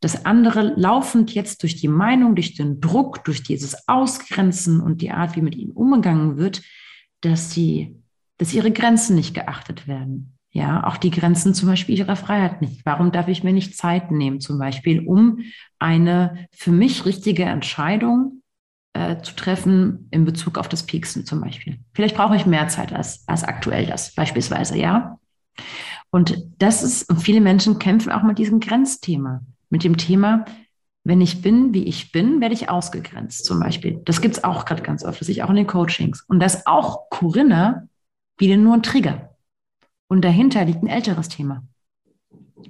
dass 0.01 0.27
andere 0.27 0.75
laufend 0.77 1.33
jetzt 1.33 1.63
durch 1.63 1.77
die 1.77 1.89
Meinung, 1.89 2.35
durch 2.35 2.55
den 2.55 2.79
Druck, 2.79 3.25
durch 3.25 3.43
dieses 3.43 3.89
Ausgrenzen 3.89 4.83
und 4.83 5.01
die 5.01 5.11
Art, 5.13 5.35
wie 5.35 5.41
mit 5.41 5.55
ihnen 5.57 5.73
umgegangen 5.73 6.37
wird, 6.37 6.61
dass 7.23 7.53
sie, 7.53 7.97
dass 8.37 8.53
ihre 8.53 8.71
Grenzen 8.71 9.17
nicht 9.17 9.33
geachtet 9.33 9.89
werden. 9.89 10.37
Ja, 10.51 10.87
auch 10.87 10.99
die 10.99 11.11
Grenzen 11.11 11.55
zum 11.55 11.71
Beispiel 11.71 11.99
ihrer 11.99 12.17
Freiheit 12.17 12.61
nicht. 12.61 12.85
Warum 12.85 13.13
darf 13.13 13.29
ich 13.29 13.45
mir 13.45 13.55
nicht 13.55 13.79
Zeit 13.79 14.11
nehmen, 14.11 14.41
zum 14.41 14.59
Beispiel, 14.59 15.01
um 15.01 15.39
eine 15.79 16.49
für 16.53 16.71
mich 16.71 17.07
richtige 17.07 17.45
Entscheidung 17.45 18.43
äh, 18.95 19.21
zu 19.21 19.37
treffen 19.37 20.09
in 20.11 20.25
Bezug 20.25 20.59
auf 20.59 20.69
das 20.69 20.85
Pieksen 20.85 21.27
zum 21.27 21.41
Beispiel? 21.41 21.79
Vielleicht 21.93 22.17
brauche 22.17 22.37
ich 22.37 22.47
mehr 22.47 22.69
Zeit 22.69 22.93
als, 22.93 23.29
als 23.29 23.45
aktuell 23.45 23.87
das, 23.87 24.15
beispielsweise, 24.15 24.79
ja. 24.79 25.19
Und 26.11 26.43
das 26.59 26.83
ist, 26.83 27.11
und 27.11 27.21
viele 27.21 27.41
Menschen 27.41 27.79
kämpfen 27.79 28.11
auch 28.11 28.23
mit 28.23 28.39
diesem 28.39 28.61
Grenzthema 28.61 29.43
mit 29.75 29.83
dem 29.83 29.97
Thema, 29.97 30.45
wenn 31.03 31.21
ich 31.21 31.43
bin, 31.43 31.75
wie 31.75 31.85
ich 31.85 32.13
bin, 32.13 32.41
werde 32.41 32.55
ich 32.55 32.71
ausgegrenzt 32.71 33.45
zum 33.45 33.61
Beispiel. 33.61 34.01
Das 34.05 34.21
gibt 34.21 34.37
es 34.37 34.45
auch 34.45 34.65
gerade 34.65 34.83
ganz 34.83 35.05
oft, 35.05 35.21
das 35.21 35.27
sehe 35.27 35.35
ich 35.35 35.43
auch 35.43 35.51
in 35.51 35.57
den 35.57 35.67
Coachings. 35.67 36.25
Und 36.29 36.41
das 36.41 36.67
auch 36.67 37.11
Corinna 37.11 37.89
wieder 38.39 38.57
nur 38.57 38.75
ein 38.75 38.83
Trigger. 38.83 39.37
Und 40.09 40.25
dahinter 40.25 40.65
liegt 40.65 40.83
ein 40.83 40.89
älteres 40.89 41.29
Thema. 41.29 41.65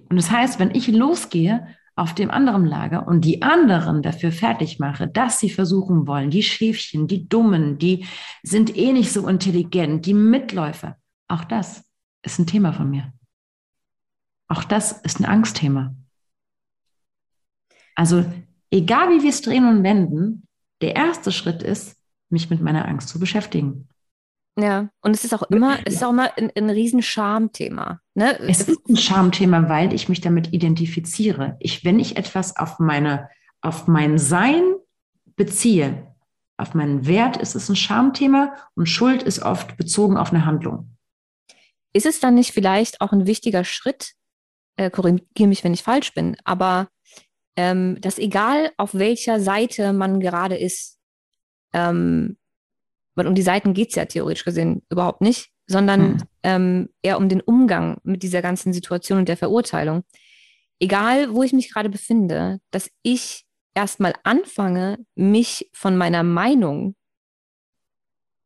Und 0.09 0.17
das 0.17 0.31
heißt, 0.31 0.59
wenn 0.59 0.75
ich 0.75 0.89
losgehe 0.89 1.67
auf 1.97 2.15
dem 2.15 2.31
anderen 2.31 2.65
Lager 2.65 3.07
und 3.07 3.25
die 3.25 3.43
anderen 3.43 4.03
dafür 4.03 4.33
fertig 4.33 4.79
mache, 4.81 5.07
dass 5.07 5.39
sie 5.39 5.51
versuchen 5.51 6.07
wollen, 6.07 6.31
die 6.31 6.43
Schäfchen, 6.43 7.07
die 7.07 7.29
Dummen, 7.29 7.79
die 7.79 8.07
sind 8.43 8.77
eh 8.77 8.93
nicht 8.93 9.13
so 9.13 9.29
intelligent, 9.29 10.05
die 10.07 10.15
Mitläufer, 10.15 10.97
auch 11.29 11.45
das 11.45 11.85
ist 12.23 12.39
ein 12.39 12.47
Thema 12.47 12.73
von 12.73 12.91
mir. 12.91 13.13
Auch 14.49 14.65
das 14.65 14.93
ist 14.93 15.21
ein 15.21 15.25
Angstthema. 15.25 15.95
Also 17.95 18.25
egal 18.71 19.11
wie 19.11 19.23
wir 19.23 19.31
es 19.31 19.43
drehen 19.43 19.67
und 19.67 19.83
wenden, 19.83 20.47
der 20.81 20.97
erste 20.97 21.33
Schritt 21.33 21.63
ist, 21.63 21.97
mich 22.29 22.51
mit 22.51 22.61
meiner 22.61 22.87
Angst 22.87 23.09
zu 23.09 23.21
beschäftigen. 23.21 23.89
Ja, 24.57 24.89
und 25.01 25.17
es 25.17 25.25
ist 25.25 25.35
auch 25.35 25.43
immer, 25.43 25.79
es 25.85 25.95
ist 25.95 26.05
auch 26.05 26.11
immer 26.11 26.31
ein, 26.39 26.51
ein 26.55 26.71
riesen 26.71 27.03
Schamthema. 27.03 28.01
Ne? 28.15 28.39
Es 28.41 28.69
ist 28.69 28.89
ein 28.89 28.97
Schamthema, 28.97 29.69
weil 29.69 29.93
ich 29.93 30.09
mich 30.09 30.21
damit 30.21 30.53
identifiziere. 30.53 31.57
Ich, 31.59 31.85
wenn 31.85 31.99
ich 31.99 32.17
etwas 32.17 32.57
auf 32.57 32.79
meine, 32.79 33.29
auf 33.63 33.89
mein 33.89 34.17
Sein 34.17 34.63
beziehe, 35.35 36.15
auf 36.57 36.75
meinen 36.75 37.07
Wert, 37.07 37.37
ist 37.37 37.57
es 37.57 37.69
ein 37.69 37.75
Schamthema 37.75 38.55
und 38.77 38.89
Schuld 38.89 39.25
ist 39.25 39.43
oft 39.43 39.77
bezogen 39.77 40.17
auf 40.17 40.33
eine 40.33 40.47
Handlung. 40.47 40.97
Ist 41.93 42.07
es 42.07 42.21
dann 42.21 42.35
nicht 42.35 42.53
vielleicht 42.53 43.01
auch 43.01 43.13
ein 43.13 43.27
wichtiger 43.27 43.65
Schritt, 43.65 44.13
äh, 44.77 44.89
korrigiere 44.89 45.49
mich, 45.49 45.65
wenn 45.65 45.75
ich 45.75 45.83
falsch 45.83 46.15
bin, 46.15 46.37
aber 46.45 46.89
ähm, 47.57 48.01
dass 48.01 48.19
egal 48.19 48.73
auf 48.77 48.95
welcher 48.95 49.41
Seite 49.41 49.93
man 49.93 50.21
gerade 50.21 50.57
ist, 50.57 50.99
ähm, 51.73 52.37
weil 53.15 53.27
um 53.27 53.35
die 53.35 53.43
Seiten 53.43 53.75
geht 53.75 53.91
es 53.91 53.95
ja 53.95 54.05
theoretisch 54.05 54.45
gesehen 54.45 54.83
überhaupt 54.91 55.21
nicht, 55.21 55.51
sondern 55.67 56.13
mhm. 56.13 56.19
ähm, 56.43 56.89
eher 57.03 57.19
um 57.19 57.29
den 57.29 57.41
Umgang 57.41 57.99
mit 58.03 58.23
dieser 58.23 58.43
ganzen 58.43 58.73
Situation 58.73 59.19
und 59.19 59.29
der 59.29 59.37
Verurteilung. 59.37 60.05
Egal, 60.81 61.33
wo 61.33 61.43
ich 61.43 61.53
mich 61.53 61.73
gerade 61.73 61.89
befinde, 61.89 62.61
dass 62.71 62.91
ich 63.03 63.47
erstmal 63.75 64.15
anfange, 64.23 64.99
mich 65.15 65.71
von 65.73 65.97
meiner 65.97 66.23
Meinung 66.23 66.97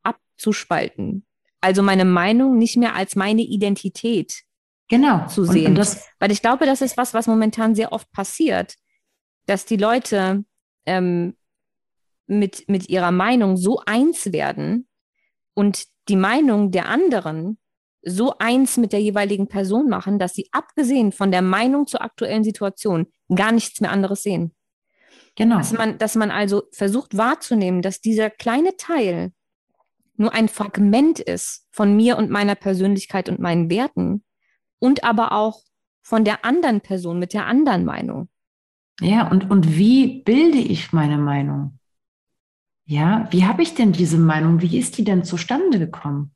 abzuspalten. 0.03 1.25
Also 1.61 1.83
meine 1.83 2.05
Meinung 2.05 2.57
nicht 2.59 2.77
mehr 2.77 2.95
als 2.95 3.17
meine 3.17 3.43
Identität 3.43 4.43
genau. 4.89 5.27
zu 5.27 5.45
sehen. 5.45 5.67
Und, 5.67 5.71
und 5.73 5.79
das, 5.79 6.07
Weil 6.19 6.31
ich 6.31 6.41
glaube, 6.41 6.67
das 6.67 6.81
ist 6.81 6.97
was, 6.97 7.15
was 7.15 7.27
momentan 7.27 7.75
sehr 7.75 7.93
oft 7.93 8.11
passiert, 8.13 8.77
dass 9.47 9.65
die 9.67 9.77
Leute 9.77 10.45
ähm, 10.87 11.35
mit, 12.29 12.69
mit 12.69 12.89
ihrer 12.89 13.11
Meinung 13.11 13.57
so 13.57 13.81
eins 13.85 14.33
werden 14.33 14.87
und 15.55 15.85
die 16.09 16.17
Meinung 16.17 16.71
der 16.71 16.89
anderen 16.89 17.59
so 18.03 18.39
eins 18.39 18.77
mit 18.77 18.93
der 18.93 19.01
jeweiligen 19.01 19.49
Person 19.49 19.89
machen, 19.89 20.19
dass 20.19 20.35
sie 20.35 20.49
abgesehen 20.53 21.13
von 21.13 21.31
der 21.31 21.43
Meinung 21.43 21.87
zur 21.87 22.03
aktuellen 22.03 22.45
Situation 22.45 23.07
gar 23.35 23.53
nichts 23.53 23.81
mehr 23.81 23.91
anderes 23.91 24.23
sehen. 24.23 24.55
Genau. 25.37 25.59
Dass 25.59 25.73
man, 25.73 25.99
dass 25.99 26.15
man 26.15 26.31
also 26.31 26.65
versucht 26.73 27.17
wahrzunehmen, 27.17 27.83
dass 27.83 28.01
dieser 28.01 28.31
kleine 28.31 28.77
Teil 28.77 29.33
nur 30.17 30.33
ein 30.35 30.49
Fragment 30.49 31.21
ist 31.21 31.67
von 31.71 31.95
mir 31.97 32.19
und 32.19 32.31
meiner 32.31 32.55
Persönlichkeit 32.55 33.29
und 33.29 33.39
meinen 33.39 33.71
Werten 33.71 34.25
und 34.79 35.05
aber 35.05 35.33
auch 35.33 35.61
von 36.03 36.25
der 36.25 36.45
anderen 36.45 36.81
Person 36.81 37.19
mit 37.19 37.33
der 37.33 37.47
anderen 37.47 37.85
Meinung. 37.85 38.29
Ja, 39.01 39.31
und, 39.31 39.51
und 39.51 39.77
wie 39.77 40.23
bilde 40.23 40.59
ich 40.59 40.93
meine 40.93 41.19
Meinung? 41.19 41.79
Ja, 42.89 43.29
wie 43.33 43.45
habe 43.45 43.63
ich 43.63 43.75
denn 43.75 43.93
diese 43.93 44.17
Meinung? 44.17 44.63
Wie 44.63 44.79
ist 44.79 44.97
die 44.97 45.05
denn 45.05 45.23
zustande 45.23 45.79
gekommen? 45.79 46.35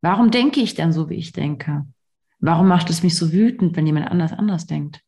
Warum 0.00 0.30
denke 0.30 0.60
ich 0.60 0.74
denn 0.74 0.90
so, 0.90 1.10
wie 1.10 1.16
ich 1.16 1.32
denke? 1.32 1.86
Warum 2.38 2.66
macht 2.66 2.88
es 2.88 3.02
mich 3.02 3.14
so 3.14 3.30
wütend, 3.30 3.76
wenn 3.76 3.86
jemand 3.86 4.10
anders 4.10 4.32
anders 4.32 4.64
denkt? 4.64 5.02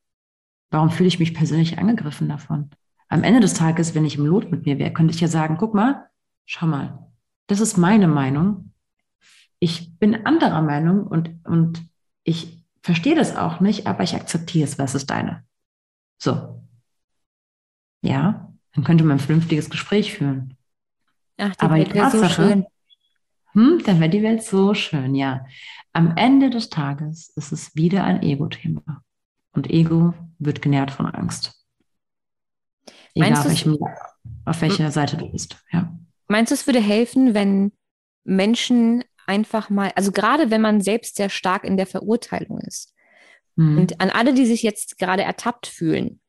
Warum 0.70 0.90
fühle 0.90 1.08
ich 1.08 1.18
mich 1.18 1.32
persönlich 1.32 1.78
angegriffen 1.78 2.28
davon? 2.28 2.68
Am 3.08 3.22
Ende 3.22 3.40
des 3.40 3.54
Tages, 3.54 3.94
wenn 3.94 4.04
ich 4.04 4.18
im 4.18 4.26
Lot 4.26 4.50
mit 4.50 4.66
mir 4.66 4.78
wäre, 4.78 4.92
könnte 4.92 5.14
ich 5.14 5.22
ja 5.22 5.28
sagen, 5.28 5.56
guck 5.56 5.72
mal, 5.72 6.10
schau 6.44 6.66
mal, 6.66 7.10
das 7.46 7.60
ist 7.60 7.78
meine 7.78 8.08
Meinung. 8.08 8.74
Ich 9.58 9.98
bin 9.98 10.26
anderer 10.26 10.60
Meinung 10.60 11.06
und, 11.06 11.30
und 11.46 11.82
ich 12.24 12.62
verstehe 12.82 13.14
das 13.14 13.36
auch 13.36 13.60
nicht, 13.60 13.86
aber 13.86 14.02
ich 14.02 14.14
akzeptiere 14.14 14.68
es, 14.68 14.78
was 14.78 14.94
ist 14.94 15.08
deine. 15.08 15.46
So. 16.18 16.62
Ja, 18.02 18.49
dann 18.74 18.84
könnte 18.84 19.04
man 19.04 19.16
ein 19.18 19.20
vernünftiges 19.20 19.70
Gespräch 19.70 20.14
führen. 20.14 20.56
Ach, 21.38 21.54
die 21.56 21.60
aber 21.60 21.74
Welt 21.76 21.94
wäre 21.94 22.10
so 22.10 22.28
schön. 22.28 22.66
Hm, 23.52 23.82
dann 23.84 23.98
wäre 23.98 24.10
die 24.10 24.22
Welt 24.22 24.42
so 24.42 24.74
schön, 24.74 25.14
ja. 25.14 25.44
Am 25.92 26.16
Ende 26.16 26.50
des 26.50 26.70
Tages 26.70 27.32
ist 27.34 27.50
es 27.50 27.74
wieder 27.74 28.04
ein 28.04 28.22
Ego-Thema. 28.22 29.02
Und 29.52 29.68
Ego 29.68 30.14
wird 30.38 30.62
genährt 30.62 30.92
von 30.92 31.06
Angst. 31.06 31.52
Egal, 33.14 33.32
auf, 33.32 33.44
welchem, 33.44 33.78
auf 34.44 34.60
welcher 34.60 34.90
Seite 34.92 35.16
du 35.16 35.30
bist. 35.30 35.56
Ja. 35.72 35.92
Meinst 36.28 36.52
du, 36.52 36.54
es 36.54 36.66
würde 36.66 36.80
helfen, 36.80 37.34
wenn 37.34 37.72
Menschen 38.22 39.02
einfach 39.26 39.68
mal, 39.70 39.90
also 39.96 40.12
gerade 40.12 40.50
wenn 40.50 40.60
man 40.60 40.80
selbst 40.80 41.16
sehr 41.16 41.28
stark 41.28 41.64
in 41.64 41.76
der 41.76 41.86
Verurteilung 41.86 42.60
ist. 42.60 42.94
Mhm. 43.56 43.78
Und 43.78 44.00
an 44.00 44.10
alle, 44.10 44.32
die 44.32 44.46
sich 44.46 44.62
jetzt 44.62 44.98
gerade 44.98 45.22
ertappt 45.22 45.66
fühlen, 45.66 46.20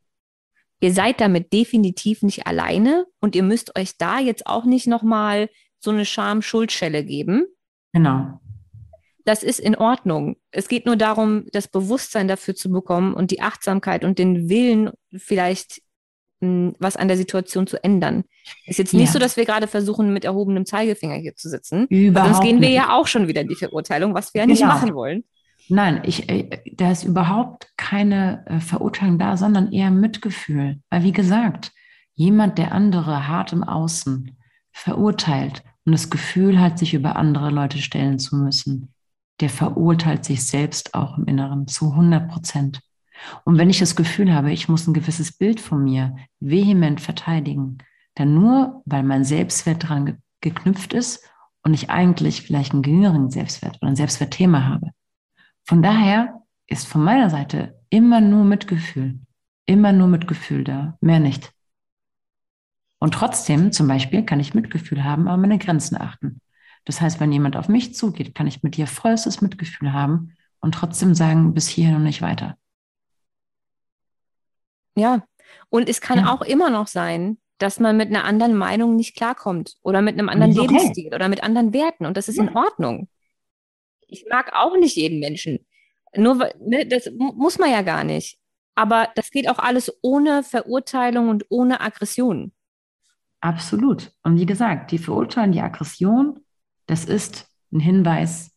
ihr 0.82 0.94
seid 0.94 1.22
damit 1.22 1.54
definitiv 1.54 2.24
nicht 2.24 2.48
alleine 2.48 3.06
und 3.20 3.36
ihr 3.36 3.44
müsst 3.44 3.78
euch 3.78 3.98
da 3.98 4.20
jetzt 4.20 4.48
auch 4.48 4.66
nicht 4.66 4.88
nochmal 4.88 5.50
so 5.80 5.92
eine 5.92 6.06
Scham-Schuldschelle 6.06 7.06
geben. 7.06 7.46
Genau. 7.94 8.40
Das 9.24 9.44
ist 9.44 9.60
in 9.60 9.76
Ordnung. 9.76 10.36
Es 10.50 10.68
geht 10.68 10.86
nur 10.86 10.96
darum, 10.96 11.46
das 11.52 11.68
Bewusstsein 11.68 12.28
dafür 12.28 12.56
zu 12.56 12.72
bekommen 12.72 13.14
und 13.14 13.32
die 13.32 13.42
Achtsamkeit 13.42 14.04
und 14.04 14.20
den 14.20 14.50
Willen 14.50 14.92
vielleicht 15.16 15.82
was 16.44 16.96
an 16.96 17.08
der 17.08 17.18
Situation 17.18 17.68
zu 17.68 17.84
ändern. 17.84 18.24
Ist 18.66 18.80
jetzt 18.80 18.96
nicht 18.96 19.08
ja. 19.08 19.12
so, 19.12 19.20
dass 19.20 19.38
wir 19.38 19.46
gerade 19.46 19.68
versuchen, 19.68 20.12
mit 20.12 20.26
erhobenem 20.26 20.66
Zeigefinger 20.66 21.14
hier 21.16 21.36
zu 21.36 21.50
sitzen. 21.50 21.86
Überhaupt 21.88 22.34
sonst 22.34 22.44
gehen 22.44 22.62
wir 22.62 22.70
nicht. 22.70 22.78
ja 22.78 22.98
auch 22.98 23.06
schon 23.06 23.28
wieder 23.28 23.42
in 23.42 23.48
die 23.48 23.56
Verurteilung, 23.56 24.16
was 24.16 24.34
wir 24.34 24.42
ja 24.42 24.48
nicht 24.48 24.62
genau. 24.62 24.74
machen 24.74 24.96
wollen. 24.96 25.24
Nein, 25.70 26.02
ich, 26.04 26.30
äh, 26.30 26.62
da 26.74 26.92
ist 26.92 27.04
überhaupt 27.04 27.68
keine 27.78 28.46
äh, 28.48 28.60
Verurteilung 28.60 29.20
da, 29.20 29.38
sondern 29.38 29.72
eher 29.72 29.92
Mitgefühl. 29.92 30.82
Weil, 30.90 31.04
wie 31.04 31.12
gesagt, 31.12 31.72
jemand, 32.14 32.58
der 32.58 32.74
andere 32.74 33.28
hart 33.28 33.54
im 33.54 33.64
Außen 33.64 34.38
verurteilt 34.72 35.64
und 35.86 35.92
das 35.94 36.10
Gefühl 36.10 36.60
hat, 36.60 36.80
sich 36.80 36.94
über 36.94 37.16
andere 37.16 37.50
Leute 37.50 37.80
stellen 37.80 38.20
zu 38.20 38.36
müssen, 38.36 38.94
der 39.40 39.50
verurteilt 39.50 40.26
sich 40.26 40.46
selbst 40.46 40.94
auch 40.94 41.18
im 41.18 41.26
Inneren 41.26 41.68
zu 41.68 41.92
100 41.92 42.30
Prozent. 42.30 42.82
Und 43.44 43.58
wenn 43.58 43.70
ich 43.70 43.80
das 43.80 43.96
Gefühl 43.96 44.34
habe, 44.34 44.52
ich 44.52 44.68
muss 44.68 44.88
ein 44.88 44.94
gewisses 44.94 45.32
Bild 45.32 45.60
von 45.60 45.84
mir 45.84 46.16
vehement 46.40 47.02
verteidigen, 47.02 47.78
dann 48.16 48.34
nur, 48.34 48.82
weil 48.86 49.04
mein 49.04 49.24
Selbstwert 49.24 49.84
daran 49.84 50.06
ge 50.06 50.16
geknüpft 50.44 50.94
ist 50.94 51.24
und 51.62 51.76
ich 51.76 51.92
eigentlich 51.92 52.42
vielleicht 52.42 52.74
einen 52.74 52.82
geringeren 52.82 53.30
Selbstwert 53.30 53.78
oder 53.80 53.92
ein 53.92 53.96
Selbstwertthema 53.96 54.64
habe. 54.64 54.90
Von 55.72 55.82
daher 55.82 56.44
ist 56.68 56.86
von 56.86 57.02
meiner 57.02 57.30
Seite 57.30 57.80
immer 57.90 58.20
nur 58.20 58.44
Mitgefühl, 58.44 59.22
immer 59.66 59.94
nur 59.94 60.10
Mitgefühl 60.10 60.66
da, 60.66 60.98
mehr 61.00 61.22
nicht. 61.22 61.54
Und 63.00 63.14
trotzdem, 63.14 63.72
zum 63.72 63.88
Beispiel, 63.88 64.26
kann 64.26 64.42
ich 64.42 64.54
Mitgefühl 64.54 65.06
haben, 65.06 65.30
aber 65.30 65.38
meine 65.38 65.60
Grenzen 65.60 65.96
achten. 65.96 66.42
Das 66.84 67.00
heißt, 67.00 67.22
wenn 67.22 67.32
jemand 67.32 67.56
auf 67.56 67.70
mich 67.70 67.96
zugeht, 67.96 68.36
kann 68.36 68.48
ich 68.48 68.64
mit 68.64 68.76
dir 68.76 68.86
vollstes 68.86 69.40
Mitgefühl 69.40 69.94
haben 69.94 70.36
und 70.60 70.76
trotzdem 70.76 71.16
sagen, 71.16 71.54
bis 71.54 71.70
hierhin 71.70 71.96
und 71.96 72.04
nicht 72.04 72.22
weiter. 72.22 72.58
Ja, 74.98 75.24
und 75.70 75.88
es 75.88 76.02
kann 76.02 76.20
ja. 76.20 76.34
auch 76.34 76.42
immer 76.42 76.70
noch 76.70 76.88
sein, 76.88 77.38
dass 77.60 77.80
man 77.80 77.96
mit 77.96 78.10
einer 78.10 78.26
anderen 78.26 78.56
Meinung 78.56 78.98
nicht 78.98 79.16
klarkommt 79.16 79.78
oder 79.84 80.02
mit 80.02 80.20
einem 80.20 80.28
anderen 80.28 80.52
okay. 80.52 80.68
Lebensstil 80.68 81.16
oder 81.16 81.30
mit 81.30 81.42
anderen 81.44 81.72
Werten 81.72 82.06
und 82.06 82.18
das 82.18 82.28
ist 82.28 82.36
ja. 82.36 82.44
in 82.44 82.58
Ordnung. 82.58 83.08
Ich 84.12 84.26
mag 84.30 84.52
auch 84.54 84.78
nicht 84.78 84.96
jeden 84.96 85.20
Menschen. 85.20 85.66
Nur, 86.16 86.50
ne, 86.60 86.86
das 86.86 87.10
muss 87.18 87.58
man 87.58 87.72
ja 87.72 87.82
gar 87.82 88.04
nicht. 88.04 88.38
Aber 88.76 89.10
das 89.16 89.32
geht 89.32 89.50
auch 89.50 89.60
alles 89.60 89.92
ohne 90.02 90.44
Verurteilung 90.44 91.30
und 91.30 91.46
ohne 91.50 91.82
Aggression. 91.82 92.52
Absolut. 93.40 94.12
Und 94.24 94.38
wie 94.38 94.46
gesagt, 94.46 94.92
die 94.92 94.98
Verurteilung, 94.98 95.54
die 95.54 95.62
Aggression, 95.62 96.40
das 96.86 97.06
ist 97.06 97.48
ein 97.72 97.80
Hinweis 97.80 98.52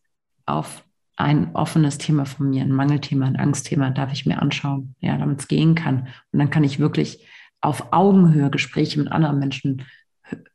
auf 0.45 0.83
ein 1.17 1.55
offenes 1.55 1.97
Thema 1.97 2.25
von 2.25 2.49
mir, 2.49 2.63
ein 2.63 2.71
Mangelthema, 2.71 3.25
ein 3.25 3.37
Angstthema, 3.37 3.89
darf 3.89 4.11
ich 4.11 4.25
mir 4.25 4.41
anschauen, 4.41 4.95
ja, 4.99 5.17
damit 5.17 5.39
es 5.39 5.47
gehen 5.47 5.73
kann. 5.73 6.09
Und 6.31 6.39
dann 6.39 6.49
kann 6.49 6.65
ich 6.65 6.79
wirklich 6.79 7.25
auf 7.61 7.93
Augenhöhe 7.93 8.51
Gespräche 8.51 8.99
mit 8.99 9.11
anderen 9.11 9.39
Menschen 9.39 9.85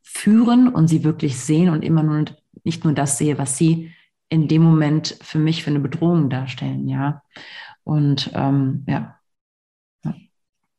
führen 0.03 0.69
und 0.69 0.89
sie 0.89 1.03
wirklich 1.03 1.39
sehen 1.39 1.71
und 1.71 1.83
immer 1.83 2.03
nur 2.03 2.27
nicht 2.65 2.85
nur 2.85 2.93
das 2.93 3.19
sehe, 3.19 3.39
was 3.39 3.57
sie 3.57 3.93
in 4.31 4.49
dem 4.49 4.63
Moment 4.63 5.19
für 5.21 5.39
mich 5.39 5.63
für 5.63 5.71
eine 5.71 5.81
Bedrohung 5.81 6.31
darstellen, 6.31 6.89
ja. 6.89 7.23
Und 7.85 8.31
ähm, 8.35 8.87
ja. 8.89 9.17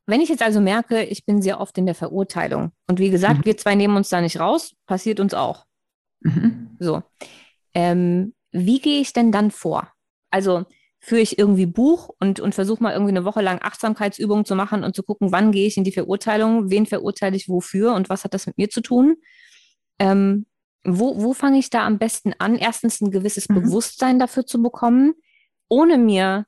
Wenn 0.07 0.21
ich 0.21 0.29
jetzt 0.29 0.41
also 0.41 0.59
merke, 0.59 1.03
ich 1.03 1.25
bin 1.25 1.41
sehr 1.41 1.61
oft 1.61 1.77
in 1.77 1.85
der 1.85 1.95
Verurteilung 1.95 2.71
und 2.87 2.99
wie 2.99 3.11
gesagt, 3.11 3.39
mhm. 3.39 3.45
wir 3.45 3.57
zwei 3.57 3.75
nehmen 3.75 3.95
uns 3.95 4.09
da 4.09 4.19
nicht 4.19 4.39
raus, 4.39 4.75
passiert 4.87 5.19
uns 5.19 5.33
auch. 5.33 5.65
Mhm. 6.21 6.75
So. 6.79 7.03
Ähm, 7.73 8.33
wie 8.51 8.79
gehe 8.79 8.99
ich 8.99 9.13
denn 9.13 9.31
dann 9.31 9.51
vor? 9.51 9.91
Also 10.29 10.65
führe 10.99 11.21
ich 11.21 11.37
irgendwie 11.37 11.65
Buch 11.65 12.09
und, 12.19 12.39
und 12.39 12.55
versuche 12.55 12.83
mal 12.83 12.93
irgendwie 12.93 13.11
eine 13.11 13.25
Woche 13.25 13.41
lang 13.41 13.59
Achtsamkeitsübungen 13.61 14.45
zu 14.45 14.55
machen 14.55 14.83
und 14.83 14.95
zu 14.95 15.03
gucken, 15.03 15.31
wann 15.31 15.51
gehe 15.51 15.67
ich 15.67 15.77
in 15.77 15.83
die 15.83 15.91
Verurteilung, 15.91 16.69
wen 16.69 16.85
verurteile 16.85 17.35
ich 17.35 17.49
wofür 17.49 17.93
und 17.93 18.09
was 18.09 18.23
hat 18.23 18.33
das 18.33 18.47
mit 18.47 18.57
mir 18.57 18.69
zu 18.69 18.81
tun? 18.81 19.17
Ähm, 19.99 20.45
wo, 20.83 21.21
wo 21.21 21.33
fange 21.33 21.59
ich 21.59 21.69
da 21.69 21.85
am 21.85 21.97
besten 21.97 22.33
an? 22.39 22.55
Erstens 22.55 23.01
ein 23.01 23.11
gewisses 23.11 23.49
mhm. 23.49 23.55
Bewusstsein 23.55 24.19
dafür 24.19 24.45
zu 24.45 24.61
bekommen, 24.61 25.13
ohne 25.69 25.97
mir 25.97 26.45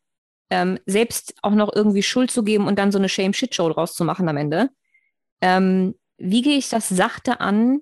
ähm, 0.49 0.79
selbst 0.85 1.35
auch 1.41 1.53
noch 1.53 1.71
irgendwie 1.73 2.03
Schuld 2.03 2.31
zu 2.31 2.43
geben 2.43 2.67
und 2.67 2.77
dann 2.77 2.91
so 2.91 2.97
eine 2.97 3.09
Shame-Shit-Show 3.09 3.69
draus 3.69 3.93
zu 3.93 4.03
machen 4.05 4.27
am 4.29 4.37
Ende. 4.37 4.69
Ähm, 5.41 5.95
wie 6.17 6.41
gehe 6.41 6.57
ich 6.57 6.69
das 6.69 6.89
sachte 6.89 7.39
an, 7.39 7.67
mhm. 7.67 7.79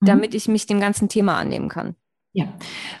damit 0.00 0.34
ich 0.34 0.48
mich 0.48 0.66
dem 0.66 0.80
ganzen 0.80 1.08
Thema 1.08 1.36
annehmen 1.36 1.68
kann? 1.68 1.96
Ja, 2.32 2.46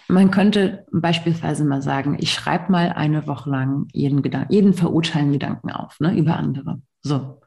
man 0.06 0.30
könnte 0.30 0.86
beispielsweise 0.92 1.64
mal 1.64 1.82
sagen, 1.82 2.16
ich 2.20 2.32
schreibe 2.32 2.70
mal 2.70 2.90
eine 2.90 3.26
Woche 3.26 3.50
lang 3.50 3.88
jeden, 3.92 4.22
Gedanken, 4.22 4.52
jeden 4.52 4.74
verurteilenden 4.74 5.32
Gedanken 5.32 5.72
auf, 5.72 5.98
ne, 5.98 6.16
über 6.16 6.36
andere. 6.36 6.80
So. 7.02 7.40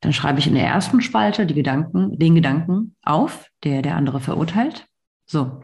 Dann 0.00 0.12
schreibe 0.12 0.38
ich 0.38 0.46
in 0.46 0.54
der 0.54 0.66
ersten 0.66 1.00
Spalte 1.00 1.46
die 1.46 1.54
Gedanken, 1.54 2.18
den 2.18 2.34
Gedanken 2.34 2.94
auf, 3.02 3.50
der 3.64 3.82
der 3.82 3.96
andere 3.96 4.20
verurteilt. 4.20 4.86
So. 5.26 5.62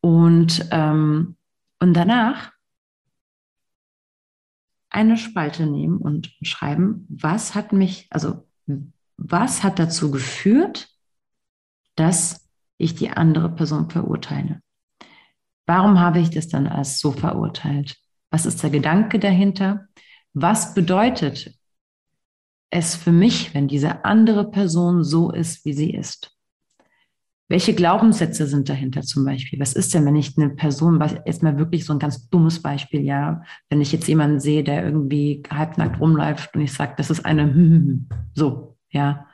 Und, 0.00 0.68
ähm, 0.70 1.36
und 1.80 1.94
danach 1.94 2.52
eine 4.90 5.16
Spalte 5.16 5.66
nehmen 5.66 5.98
und 5.98 6.34
schreiben, 6.42 7.06
was 7.08 7.54
hat 7.54 7.72
mich, 7.72 8.06
also 8.10 8.46
was 9.16 9.62
hat 9.62 9.78
dazu 9.78 10.10
geführt, 10.10 10.88
dass 11.96 12.48
ich 12.78 12.94
die 12.94 13.10
andere 13.10 13.50
Person 13.50 13.90
verurteile? 13.90 14.62
Warum 15.66 16.00
habe 16.00 16.20
ich 16.20 16.30
das 16.30 16.48
dann 16.48 16.66
als 16.66 16.98
so 16.98 17.12
verurteilt? 17.12 17.96
Was 18.30 18.46
ist 18.46 18.62
der 18.62 18.70
Gedanke 18.70 19.18
dahinter? 19.18 19.88
Was 20.32 20.74
bedeutet 20.74 21.54
es 22.70 22.94
für 22.94 23.12
mich, 23.12 23.54
wenn 23.54 23.68
diese 23.68 24.04
andere 24.04 24.50
Person 24.50 25.02
so 25.02 25.30
ist, 25.30 25.64
wie 25.64 25.72
sie 25.72 25.92
ist? 25.92 26.37
Welche 27.50 27.74
Glaubenssätze 27.74 28.46
sind 28.46 28.68
dahinter 28.68 29.00
zum 29.00 29.24
Beispiel? 29.24 29.58
Was 29.58 29.72
ist 29.72 29.94
denn, 29.94 30.04
wenn 30.04 30.16
ich 30.16 30.36
eine 30.36 30.50
Person, 30.50 31.02
jetzt 31.24 31.42
mal 31.42 31.58
wirklich 31.58 31.86
so 31.86 31.94
ein 31.94 31.98
ganz 31.98 32.28
dummes 32.28 32.60
Beispiel, 32.60 33.00
ja, 33.00 33.42
wenn 33.70 33.80
ich 33.80 33.90
jetzt 33.90 34.06
jemanden 34.06 34.38
sehe, 34.38 34.62
der 34.62 34.84
irgendwie 34.84 35.42
halbnackt 35.50 35.98
rumläuft 35.98 36.54
und 36.54 36.60
ich 36.60 36.72
sage, 36.72 36.92
das 36.98 37.08
ist 37.08 37.24
eine 37.24 38.00
so, 38.34 38.76
ja, 38.90 39.26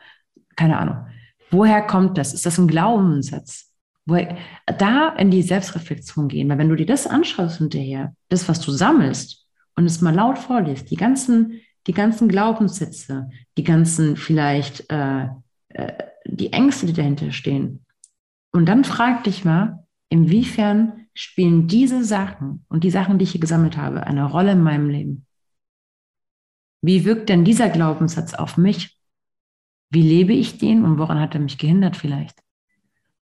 keine 0.54 0.78
Ahnung. 0.78 1.06
Woher 1.50 1.82
kommt 1.82 2.16
das? 2.16 2.34
Ist 2.34 2.46
das 2.46 2.58
ein 2.58 2.68
Glaubenssatz? 2.68 3.72
Wo, 4.06 4.16
da 4.78 5.08
in 5.16 5.30
die 5.30 5.42
Selbstreflexion 5.42 6.28
gehen, 6.28 6.48
weil 6.48 6.58
wenn 6.58 6.68
du 6.68 6.76
dir 6.76 6.86
das 6.86 7.06
anschaust 7.06 7.58
hinterher, 7.58 8.14
das, 8.28 8.48
was 8.48 8.60
du 8.60 8.70
sammelst 8.70 9.46
und 9.76 9.86
es 9.86 10.02
mal 10.02 10.14
laut 10.14 10.38
vorliest, 10.38 10.90
die 10.90 10.96
ganzen, 10.96 11.60
die 11.88 11.94
ganzen 11.94 12.28
Glaubenssätze, 12.28 13.28
die 13.56 13.64
ganzen 13.64 14.16
vielleicht 14.16 14.90
äh, 14.92 15.28
äh, 15.70 15.92
die 16.26 16.52
Ängste, 16.52 16.86
die 16.86 16.92
dahinter 16.92 17.32
stehen, 17.32 17.84
und 18.54 18.66
dann 18.66 18.84
frag 18.84 19.24
dich 19.24 19.44
mal, 19.44 19.84
inwiefern 20.10 21.08
spielen 21.12 21.66
diese 21.66 22.04
Sachen 22.04 22.64
und 22.68 22.84
die 22.84 22.90
Sachen, 22.90 23.18
die 23.18 23.24
ich 23.24 23.32
hier 23.32 23.40
gesammelt 23.40 23.76
habe, 23.76 24.06
eine 24.06 24.24
Rolle 24.24 24.52
in 24.52 24.62
meinem 24.62 24.88
Leben? 24.88 25.26
Wie 26.80 27.04
wirkt 27.04 27.28
denn 27.28 27.44
dieser 27.44 27.68
Glaubenssatz 27.68 28.32
auf 28.32 28.56
mich? 28.56 28.96
Wie 29.90 30.02
lebe 30.02 30.34
ich 30.34 30.58
den 30.58 30.84
und 30.84 30.98
woran 30.98 31.18
hat 31.18 31.34
er 31.34 31.40
mich 31.40 31.58
gehindert 31.58 31.96
vielleicht? 31.96 32.38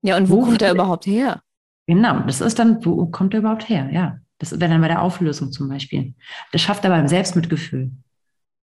Ja, 0.02 0.16
und 0.16 0.30
wo, 0.30 0.42
wo 0.42 0.44
kommt 0.44 0.62
er 0.62 0.72
überhaupt 0.72 1.06
her? 1.06 1.42
Genau, 1.88 2.20
das 2.20 2.40
ist 2.40 2.60
dann, 2.60 2.84
wo 2.84 3.06
kommt 3.06 3.34
er 3.34 3.40
überhaupt 3.40 3.68
her? 3.68 3.90
Ja, 3.92 4.18
das 4.38 4.52
wäre 4.52 4.70
dann 4.70 4.80
bei 4.80 4.88
der 4.88 5.02
Auflösung 5.02 5.50
zum 5.50 5.68
Beispiel. 5.68 6.14
Das 6.52 6.62
schafft 6.62 6.86
aber 6.86 6.94
ein 6.94 7.08
Selbstmitgefühl. 7.08 7.90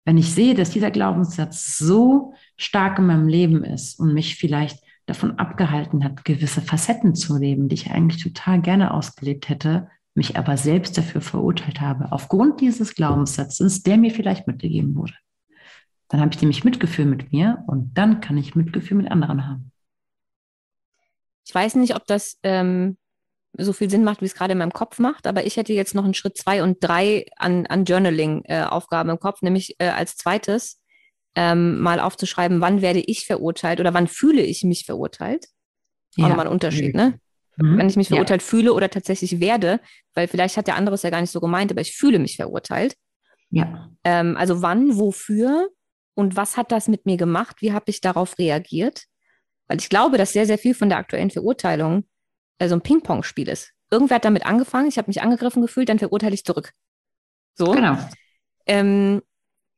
Wenn 0.05 0.19
ich 0.19 0.31
sehe, 0.31 0.53
dass 0.53 0.69
dieser 0.69 0.91
Glaubenssatz 0.91 1.79
so 1.79 2.35
stark 2.55 2.99
in 2.99 3.07
meinem 3.07 3.27
Leben 3.27 3.63
ist 3.63 3.99
und 3.99 4.13
mich 4.13 4.35
vielleicht 4.35 4.84
davon 5.05 5.37
abgehalten 5.37 6.03
hat, 6.03 6.25
gewisse 6.25 6.61
Facetten 6.61 7.15
zu 7.15 7.37
leben, 7.37 7.69
die 7.69 7.75
ich 7.75 7.91
eigentlich 7.91 8.23
total 8.23 8.61
gerne 8.61 8.93
ausgelebt 8.93 9.49
hätte, 9.49 9.89
mich 10.15 10.37
aber 10.37 10.57
selbst 10.57 10.97
dafür 10.97 11.21
verurteilt 11.21 11.81
habe, 11.81 12.11
aufgrund 12.11 12.61
dieses 12.61 12.95
Glaubenssatzes, 12.95 13.83
der 13.83 13.97
mir 13.97 14.11
vielleicht 14.11 14.47
mitgegeben 14.47 14.95
wurde. 14.95 15.13
Dann 16.07 16.21
habe 16.21 16.31
ich 16.33 16.41
nämlich 16.41 16.63
Mitgefühl 16.63 17.05
mit 17.05 17.31
mir 17.31 17.63
und 17.67 17.97
dann 17.97 18.21
kann 18.21 18.37
ich 18.37 18.55
Mitgefühl 18.55 18.97
mit 18.97 19.11
anderen 19.11 19.47
haben. 19.47 19.71
Ich 21.45 21.53
weiß 21.53 21.75
nicht, 21.75 21.95
ob 21.95 22.07
das 22.07 22.37
ähm, 22.43 22.97
so 23.57 23.73
viel 23.73 23.89
Sinn 23.89 24.03
macht, 24.03 24.21
wie 24.21 24.25
es 24.25 24.35
gerade 24.35 24.53
in 24.53 24.57
meinem 24.57 24.73
Kopf 24.73 24.99
macht, 24.99 25.27
aber 25.27 25.45
ich 25.45 25.57
hätte 25.57 25.73
jetzt 25.73 25.95
noch 25.95 26.03
einen 26.03 26.13
Schritt 26.13 26.37
zwei 26.37 26.63
und 26.63 26.77
drei 26.81 27.25
an, 27.35 27.65
an 27.67 27.85
Journaling-Aufgaben 27.85 29.09
äh, 29.09 29.13
im 29.13 29.19
Kopf, 29.19 29.41
nämlich 29.41 29.75
äh, 29.79 29.89
als 29.89 30.17
zweites 30.17 30.81
ähm, 31.35 31.79
mal 31.79 31.99
aufzuschreiben, 31.99 32.61
wann 32.61 32.81
werde 32.81 32.99
ich 32.99 33.25
verurteilt 33.25 33.79
oder 33.79 33.93
wann 33.93 34.07
fühle 34.07 34.41
ich 34.41 34.63
mich 34.63 34.85
verurteilt. 34.85 35.47
Auch 36.17 36.23
ja. 36.23 36.29
nochmal 36.29 36.47
ein 36.47 36.53
Unterschied, 36.53 36.95
ne? 36.95 37.19
Mhm. 37.57 37.77
Wenn 37.77 37.89
ich 37.89 37.95
mich 37.95 38.09
verurteilt 38.09 38.41
ja. 38.41 38.47
fühle 38.47 38.73
oder 38.73 38.89
tatsächlich 38.89 39.39
werde, 39.39 39.79
weil 40.13 40.27
vielleicht 40.27 40.57
hat 40.57 40.67
der 40.67 40.75
andere 40.75 40.95
es 40.95 41.03
ja 41.03 41.09
gar 41.09 41.21
nicht 41.21 41.31
so 41.31 41.39
gemeint, 41.39 41.71
aber 41.71 41.81
ich 41.81 41.95
fühle 41.95 42.19
mich 42.19 42.35
verurteilt. 42.35 42.95
Ja. 43.49 43.89
Ähm, 44.03 44.35
also 44.37 44.61
wann, 44.61 44.97
wofür 44.97 45.69
und 46.15 46.35
was 46.35 46.57
hat 46.57 46.71
das 46.71 46.87
mit 46.87 47.05
mir 47.05 47.17
gemacht? 47.17 47.57
Wie 47.61 47.73
habe 47.73 47.85
ich 47.87 48.01
darauf 48.01 48.37
reagiert? 48.37 49.03
Weil 49.67 49.79
ich 49.79 49.89
glaube, 49.89 50.17
dass 50.17 50.33
sehr, 50.33 50.45
sehr 50.45 50.57
viel 50.57 50.73
von 50.73 50.89
der 50.89 50.97
aktuellen 50.97 51.31
Verurteilung 51.31 52.05
äh, 52.59 52.67
so 52.67 52.75
ein 52.75 52.81
Ping-Pong-Spiel 52.81 53.47
ist. 53.49 53.71
Irgendwer 53.91 54.15
hat 54.15 54.25
damit 54.25 54.45
angefangen, 54.45 54.87
ich 54.87 54.97
habe 54.97 55.09
mich 55.09 55.21
angegriffen 55.21 55.61
gefühlt, 55.61 55.89
dann 55.89 55.99
verurteile 55.99 56.33
ich 56.33 56.43
zurück. 56.43 56.71
So. 57.55 57.71
Genau. 57.71 57.97
Ähm, 58.65 59.21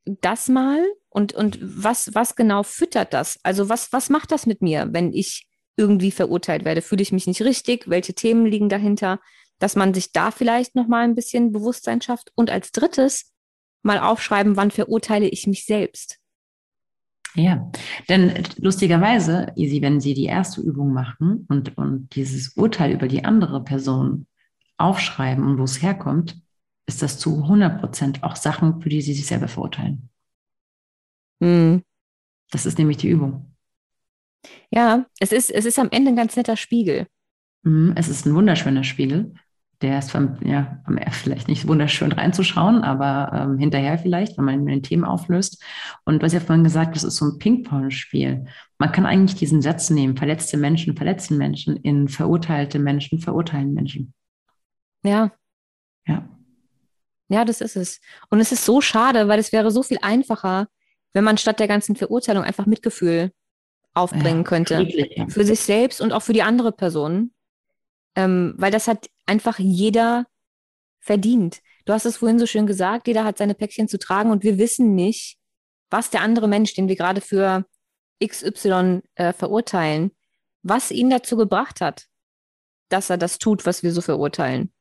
das 0.04 0.48
mal 0.48 0.82
und, 1.18 1.32
und 1.32 1.58
was, 1.60 2.14
was 2.14 2.36
genau 2.36 2.62
füttert 2.62 3.12
das? 3.12 3.40
Also 3.42 3.68
was, 3.68 3.92
was 3.92 4.08
macht 4.08 4.30
das 4.30 4.46
mit 4.46 4.62
mir, 4.62 4.90
wenn 4.92 5.12
ich 5.12 5.48
irgendwie 5.76 6.12
verurteilt 6.12 6.64
werde? 6.64 6.80
Fühle 6.80 7.02
ich 7.02 7.10
mich 7.10 7.26
nicht 7.26 7.42
richtig? 7.42 7.88
Welche 7.88 8.14
Themen 8.14 8.46
liegen 8.46 8.68
dahinter? 8.68 9.18
Dass 9.58 9.74
man 9.74 9.92
sich 9.94 10.12
da 10.12 10.30
vielleicht 10.30 10.76
nochmal 10.76 11.02
ein 11.02 11.16
bisschen 11.16 11.50
Bewusstsein 11.50 12.00
schafft. 12.00 12.30
Und 12.36 12.50
als 12.50 12.70
drittes 12.70 13.32
mal 13.82 13.98
aufschreiben, 13.98 14.56
wann 14.56 14.70
verurteile 14.70 15.28
ich 15.28 15.48
mich 15.48 15.64
selbst? 15.64 16.18
Ja, 17.34 17.68
denn 18.08 18.44
lustigerweise, 18.58 19.52
Easy, 19.56 19.82
wenn 19.82 20.00
Sie 20.00 20.14
die 20.14 20.26
erste 20.26 20.60
Übung 20.60 20.92
machen 20.92 21.46
und, 21.48 21.76
und 21.76 22.14
dieses 22.14 22.50
Urteil 22.56 22.92
über 22.92 23.08
die 23.08 23.24
andere 23.24 23.64
Person 23.64 24.28
aufschreiben 24.76 25.44
und 25.44 25.58
wo 25.58 25.64
es 25.64 25.82
herkommt, 25.82 26.40
ist 26.86 27.02
das 27.02 27.18
zu 27.18 27.42
100 27.42 27.80
Prozent 27.80 28.22
auch 28.22 28.36
Sachen, 28.36 28.80
für 28.80 28.88
die 28.88 29.02
Sie 29.02 29.14
sich 29.14 29.26
selber 29.26 29.48
verurteilen. 29.48 30.10
Mhm. 31.40 31.82
Das 32.50 32.66
ist 32.66 32.78
nämlich 32.78 32.96
die 32.96 33.08
Übung. 33.08 33.54
Ja, 34.70 35.06
es 35.20 35.32
ist, 35.32 35.50
es 35.50 35.64
ist 35.64 35.78
am 35.78 35.88
Ende 35.90 36.10
ein 36.10 36.16
ganz 36.16 36.36
netter 36.36 36.56
Spiegel. 36.56 37.06
Mhm, 37.62 37.92
es 37.96 38.08
ist 38.08 38.26
ein 38.26 38.34
wunderschöner 38.34 38.84
Spiegel. 38.84 39.34
Der 39.80 40.00
ist 40.00 40.10
vom, 40.10 40.36
ja, 40.44 40.82
vielleicht 41.12 41.46
nicht 41.46 41.68
wunderschön 41.68 42.10
reinzuschauen, 42.10 42.82
aber 42.82 43.30
ähm, 43.32 43.58
hinterher 43.58 43.96
vielleicht, 43.96 44.36
wenn 44.36 44.44
man 44.44 44.66
den 44.66 44.82
Themen 44.82 45.04
auflöst. 45.04 45.62
Und 46.04 46.20
was 46.20 46.32
ich 46.32 46.40
ja 46.40 46.44
vorhin 46.44 46.64
gesagt 46.64 46.96
das 46.96 47.04
ist 47.04 47.16
so 47.16 47.26
ein 47.26 47.38
Ping-Pong-Spiel. 47.38 48.46
Man 48.78 48.92
kann 48.92 49.06
eigentlich 49.06 49.38
diesen 49.38 49.62
Satz 49.62 49.90
nehmen, 49.90 50.16
verletzte 50.16 50.56
Menschen 50.56 50.96
verletzen 50.96 51.38
Menschen, 51.38 51.76
in 51.76 52.08
verurteilte 52.08 52.80
Menschen 52.80 53.20
verurteilen 53.20 53.72
Menschen. 53.72 54.12
Ja. 55.04 55.30
Ja. 56.08 56.28
Ja, 57.28 57.44
das 57.44 57.60
ist 57.60 57.76
es. 57.76 58.00
Und 58.30 58.40
es 58.40 58.50
ist 58.50 58.64
so 58.64 58.80
schade, 58.80 59.28
weil 59.28 59.38
es 59.38 59.52
wäre 59.52 59.70
so 59.70 59.84
viel 59.84 59.98
einfacher, 60.02 60.66
wenn 61.18 61.24
man 61.24 61.36
statt 61.36 61.58
der 61.58 61.66
ganzen 61.66 61.96
Verurteilung 61.96 62.44
einfach 62.44 62.66
Mitgefühl 62.66 63.32
aufbringen 63.92 64.44
ja, 64.44 64.48
könnte. 64.48 64.82
Ja. 64.84 65.26
Für 65.28 65.44
sich 65.44 65.58
selbst 65.58 66.00
und 66.00 66.12
auch 66.12 66.22
für 66.22 66.32
die 66.32 66.44
andere 66.44 66.70
Person. 66.70 67.32
Ähm, 68.14 68.54
weil 68.56 68.70
das 68.70 68.86
hat 68.86 69.08
einfach 69.26 69.58
jeder 69.58 70.26
verdient. 71.00 71.58
du 71.86 71.92
hast 71.92 72.04
es 72.04 72.18
vorhin 72.18 72.38
so 72.38 72.46
schön 72.46 72.68
gesagt, 72.68 73.08
jeder 73.08 73.24
hat 73.24 73.36
seine 73.36 73.56
Päckchen 73.56 73.88
zu 73.88 73.98
tragen 73.98 74.30
und 74.30 74.44
wir 74.44 74.58
wissen 74.58 74.94
nicht, 74.94 75.38
was 75.90 76.10
der 76.10 76.20
andere 76.20 76.46
Mensch, 76.46 76.74
den 76.74 76.86
wir 76.86 76.94
gerade 76.94 77.20
für 77.20 77.66
XY 78.24 79.00
äh, 79.16 79.32
verurteilen, 79.32 80.12
was 80.62 80.92
ihn 80.92 81.10
dazu 81.10 81.36
gebracht 81.36 81.80
hat, 81.80 82.06
dass 82.90 83.10
er 83.10 83.18
das 83.18 83.38
tut, 83.38 83.66
was 83.66 83.82
wir 83.82 83.90
so 83.90 84.02
verurteilen. 84.02 84.72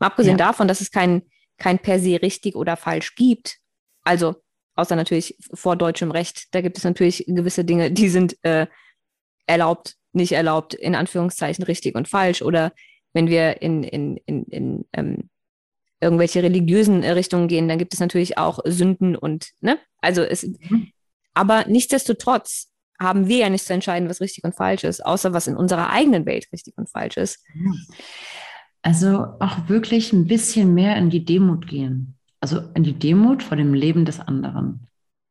Mal 0.00 0.08
abgesehen 0.08 0.36
ja. 0.36 0.48
davon, 0.48 0.68
dass 0.68 0.82
es 0.82 0.90
kein, 0.90 1.22
kein 1.56 1.78
per 1.78 1.98
se 1.98 2.20
richtig 2.20 2.56
oder 2.56 2.76
falsch 2.76 3.14
gibt. 3.14 3.56
Also, 4.02 4.36
außer 4.80 4.96
natürlich 4.96 5.36
vor 5.54 5.76
deutschem 5.76 6.10
Recht, 6.10 6.54
da 6.54 6.60
gibt 6.60 6.78
es 6.78 6.84
natürlich 6.84 7.24
gewisse 7.26 7.64
Dinge, 7.64 7.90
die 7.92 8.08
sind 8.08 8.36
äh, 8.42 8.66
erlaubt, 9.46 9.96
nicht 10.12 10.32
erlaubt, 10.32 10.74
in 10.74 10.94
Anführungszeichen 10.94 11.64
richtig 11.64 11.94
und 11.94 12.08
falsch. 12.08 12.42
Oder 12.42 12.72
wenn 13.12 13.28
wir 13.28 13.62
in, 13.62 13.82
in, 13.82 14.16
in, 14.26 14.44
in 14.44 14.84
ähm, 14.92 15.30
irgendwelche 16.00 16.42
religiösen 16.42 17.04
Richtungen 17.04 17.48
gehen, 17.48 17.68
dann 17.68 17.78
gibt 17.78 17.94
es 17.94 18.00
natürlich 18.00 18.38
auch 18.38 18.60
Sünden 18.64 19.16
und, 19.16 19.50
ne? 19.60 19.78
Also 19.98 20.22
es, 20.22 20.44
mhm. 20.44 20.88
aber 21.34 21.66
nichtsdestotrotz 21.66 22.68
haben 22.98 23.28
wir 23.28 23.38
ja 23.38 23.50
nicht 23.50 23.64
zu 23.64 23.72
entscheiden, 23.72 24.08
was 24.08 24.20
richtig 24.20 24.44
und 24.44 24.54
falsch 24.54 24.84
ist, 24.84 25.04
außer 25.04 25.32
was 25.32 25.46
in 25.46 25.56
unserer 25.56 25.90
eigenen 25.90 26.26
Welt 26.26 26.48
richtig 26.52 26.76
und 26.76 26.88
falsch 26.88 27.16
ist. 27.16 27.44
Also 28.82 29.26
auch 29.40 29.68
wirklich 29.68 30.12
ein 30.12 30.26
bisschen 30.26 30.74
mehr 30.74 30.96
in 30.96 31.10
die 31.10 31.24
Demut 31.24 31.66
gehen. 31.66 32.16
Also 32.40 32.60
in 32.74 32.84
die 32.84 32.98
Demut 32.98 33.42
vor 33.42 33.56
dem 33.56 33.74
Leben 33.74 34.04
des 34.04 34.20
anderen. 34.20 34.86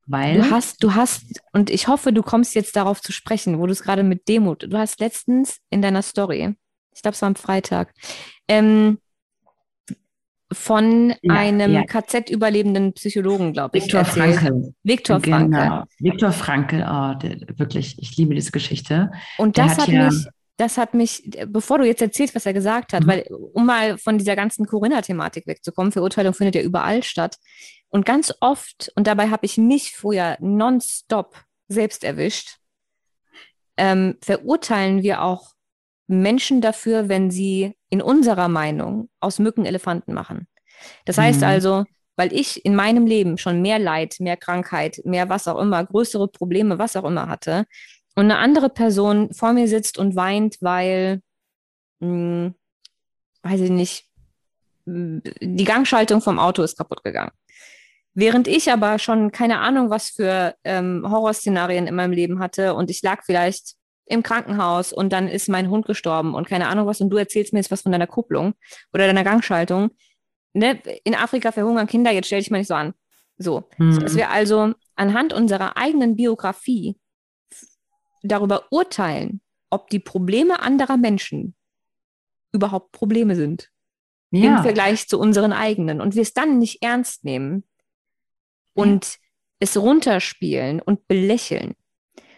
Weil 0.05 0.41
du 0.41 0.49
hast, 0.49 0.83
du 0.83 0.95
hast, 0.95 1.39
und 1.53 1.69
ich 1.69 1.87
hoffe, 1.87 2.11
du 2.11 2.23
kommst 2.23 2.55
jetzt 2.55 2.75
darauf 2.75 2.99
zu 2.99 3.11
sprechen, 3.11 3.59
wo 3.59 3.67
du 3.67 3.71
es 3.71 3.83
gerade 3.83 4.01
mit 4.01 4.27
Demut, 4.27 4.63
du 4.63 4.77
hast 4.77 4.99
letztens 4.99 5.59
in 5.69 5.83
deiner 5.83 6.01
Story, 6.01 6.55
ich 6.95 7.01
glaube, 7.03 7.13
es 7.13 7.21
war 7.21 7.27
am 7.27 7.35
Freitag, 7.35 7.93
ähm, 8.47 8.97
von 10.51 11.13
ja, 11.21 11.33
einem 11.35 11.73
ja. 11.73 11.83
KZ-überlebenden 11.83 12.93
Psychologen, 12.93 13.53
glaube 13.53 13.77
ich. 13.77 13.83
Viktor 13.83 14.03
Frankl. 14.03 14.73
Viktor 14.81 15.19
genau. 15.19 15.37
Frankl. 15.37 15.83
Viktor 15.99 16.31
Frankl, 16.31 16.81
oh, 16.81 17.13
der, 17.19 17.37
wirklich, 17.59 17.97
ich 17.99 18.17
liebe 18.17 18.33
diese 18.33 18.51
Geschichte. 18.51 19.11
Und 19.37 19.59
das 19.59 19.73
hat, 19.73 19.81
hat 19.81 19.87
ja, 19.89 20.05
mich, 20.07 20.25
das 20.59 20.77
hat 20.77 20.93
mich, 20.93 21.23
bevor 21.47 21.77
du 21.77 21.85
jetzt 21.85 22.01
erzählst, 22.01 22.35
was 22.35 22.45
er 22.45 22.53
gesagt 22.53 22.91
hat, 22.91 23.03
mhm. 23.03 23.07
weil, 23.07 23.21
um 23.53 23.65
mal 23.65 23.97
von 23.97 24.17
dieser 24.17 24.35
ganzen 24.35 24.65
Corinna-Thematik 24.65 25.47
wegzukommen, 25.47 25.93
Verurteilung 25.93 26.33
findet 26.33 26.55
ja 26.55 26.61
überall 26.61 27.01
statt. 27.01 27.37
Und 27.87 28.05
ganz 28.05 28.33
oft, 28.41 28.91
und 28.95 29.07
dabei 29.07 29.29
habe 29.29 29.45
ich 29.45 29.57
mich 29.57 29.95
früher 29.95 30.35
nonstop 30.41 31.35
selbst 31.69 32.03
erwischt, 32.03 32.57
ähm, 33.77 34.17
verurteilen 34.21 35.01
wir 35.01 35.23
auch 35.23 35.53
Menschen 36.07 36.59
dafür, 36.59 37.07
wenn 37.07 37.31
sie 37.31 37.77
in 37.89 38.01
unserer 38.01 38.49
Meinung 38.49 39.09
aus 39.21 39.39
Mücken 39.39 39.65
Elefanten 39.65 40.13
machen. 40.13 40.47
Das 41.05 41.17
heißt 41.17 41.39
mhm. 41.39 41.47
also, 41.47 41.85
weil 42.17 42.33
ich 42.33 42.65
in 42.65 42.75
meinem 42.75 43.05
Leben 43.05 43.37
schon 43.37 43.61
mehr 43.61 43.79
Leid, 43.79 44.17
mehr 44.19 44.35
Krankheit, 44.35 44.99
mehr 45.05 45.29
was 45.29 45.47
auch 45.47 45.57
immer, 45.57 45.85
größere 45.85 46.27
Probleme, 46.27 46.77
was 46.77 46.97
auch 46.97 47.05
immer 47.05 47.29
hatte, 47.29 47.65
und 48.15 48.25
eine 48.25 48.37
andere 48.37 48.69
Person 48.69 49.33
vor 49.33 49.53
mir 49.53 49.67
sitzt 49.67 49.97
und 49.97 50.15
weint, 50.15 50.57
weil, 50.61 51.21
mh, 51.99 52.07
hm, 52.07 52.55
weiß 53.43 53.61
ich 53.61 53.69
nicht, 53.69 54.05
die 54.85 55.63
Gangschaltung 55.63 56.21
vom 56.21 56.39
Auto 56.39 56.63
ist 56.63 56.77
kaputt 56.77 57.03
gegangen. 57.03 57.31
Während 58.13 58.47
ich 58.47 58.71
aber 58.71 58.99
schon 58.99 59.31
keine 59.31 59.59
Ahnung, 59.59 59.89
was 59.89 60.09
für 60.09 60.55
ähm, 60.63 61.05
Horrorszenarien 61.09 61.87
in 61.87 61.95
meinem 61.95 62.11
Leben 62.11 62.39
hatte 62.39 62.73
und 62.73 62.89
ich 62.89 63.01
lag 63.01 63.23
vielleicht 63.23 63.75
im 64.05 64.23
Krankenhaus 64.23 64.91
und 64.91 65.13
dann 65.13 65.27
ist 65.27 65.47
mein 65.47 65.69
Hund 65.69 65.85
gestorben 65.85 66.33
und 66.33 66.47
keine 66.49 66.67
Ahnung 66.67 66.87
was 66.87 66.99
und 66.99 67.11
du 67.11 67.17
erzählst 67.17 67.53
mir 67.53 67.59
jetzt 67.59 67.71
was 67.71 67.83
von 67.83 67.91
deiner 67.91 68.07
Kupplung 68.07 68.55
oder 68.91 69.05
deiner 69.05 69.23
Gangschaltung. 69.23 69.91
Ne? 70.53 70.81
In 71.03 71.13
Afrika 71.13 71.51
verhungern 71.51 71.85
Kinder, 71.85 72.11
jetzt 72.11 72.25
stell 72.25 72.39
dich 72.39 72.49
mal 72.49 72.57
nicht 72.57 72.67
so 72.67 72.73
an. 72.73 72.93
So, 73.37 73.69
mhm. 73.77 73.99
dass 73.99 74.15
wir 74.15 74.31
also 74.31 74.73
anhand 74.95 75.31
unserer 75.31 75.77
eigenen 75.77 76.15
Biografie 76.15 76.97
darüber 78.21 78.71
urteilen, 78.71 79.41
ob 79.69 79.89
die 79.89 79.99
Probleme 79.99 80.61
anderer 80.61 80.97
Menschen 80.97 81.55
überhaupt 82.51 82.91
Probleme 82.91 83.35
sind. 83.35 83.69
Ja. 84.31 84.57
Im 84.57 84.63
Vergleich 84.63 85.07
zu 85.07 85.19
unseren 85.19 85.53
eigenen. 85.53 86.01
Und 86.01 86.15
wir 86.15 86.21
es 86.21 86.33
dann 86.33 86.59
nicht 86.59 86.83
ernst 86.83 87.23
nehmen 87.23 87.63
und 88.73 89.05
ja. 89.05 89.19
es 89.59 89.77
runterspielen 89.77 90.81
und 90.81 91.07
belächeln. 91.07 91.73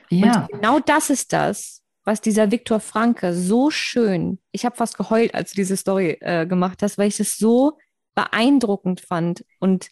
Ja. 0.09 0.41
Und 0.41 0.51
genau 0.53 0.79
das 0.79 1.09
ist 1.09 1.33
das, 1.33 1.81
was 2.03 2.21
dieser 2.21 2.51
Viktor 2.51 2.79
Franke 2.79 3.33
so 3.33 3.69
schön, 3.69 4.39
ich 4.51 4.65
habe 4.65 4.75
fast 4.75 4.97
geheult, 4.97 5.35
als 5.35 5.51
du 5.51 5.55
diese 5.55 5.77
Story 5.77 6.17
äh, 6.21 6.45
gemacht 6.45 6.81
hast, 6.81 6.97
weil 6.97 7.09
ich 7.09 7.19
es 7.19 7.37
so 7.37 7.77
beeindruckend 8.15 9.01
fand 9.01 9.45
und 9.59 9.89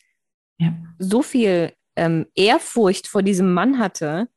ja. 0.58 0.74
so 0.98 1.22
viel 1.22 1.74
ähm, 1.96 2.28
Ehrfurcht 2.36 3.08
vor 3.08 3.24
diesem 3.24 3.54
Mann 3.54 3.78
hatte, 3.80 4.30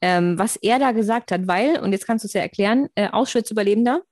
ähm, 0.00 0.38
was 0.38 0.56
er 0.56 0.78
da 0.78 0.92
gesagt 0.92 1.32
hat, 1.32 1.46
weil, 1.46 1.78
und 1.80 1.92
jetzt 1.92 2.06
kannst 2.06 2.24
du 2.24 2.26
es 2.26 2.32
ja 2.32 2.42
erklären, 2.42 2.88
äh, 2.94 3.08
Auschwitz-Überlebender. 3.10 4.02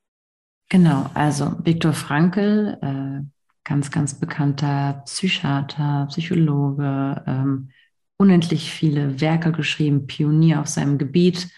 Genau, 0.68 1.10
also 1.14 1.54
Viktor 1.62 1.92
Frankl, 1.92 2.78
äh, 2.80 3.26
ganz, 3.64 3.90
ganz 3.90 4.14
bekannter 4.14 5.02
Psychiater, 5.04 6.06
Psychologe, 6.10 7.22
ähm, 7.26 7.70
unendlich 8.16 8.70
viele 8.70 9.20
Werke 9.20 9.52
geschrieben, 9.52 10.06
Pionier 10.06 10.60
auf 10.60 10.68
seinem 10.68 10.98
Gebiet, 10.98 11.48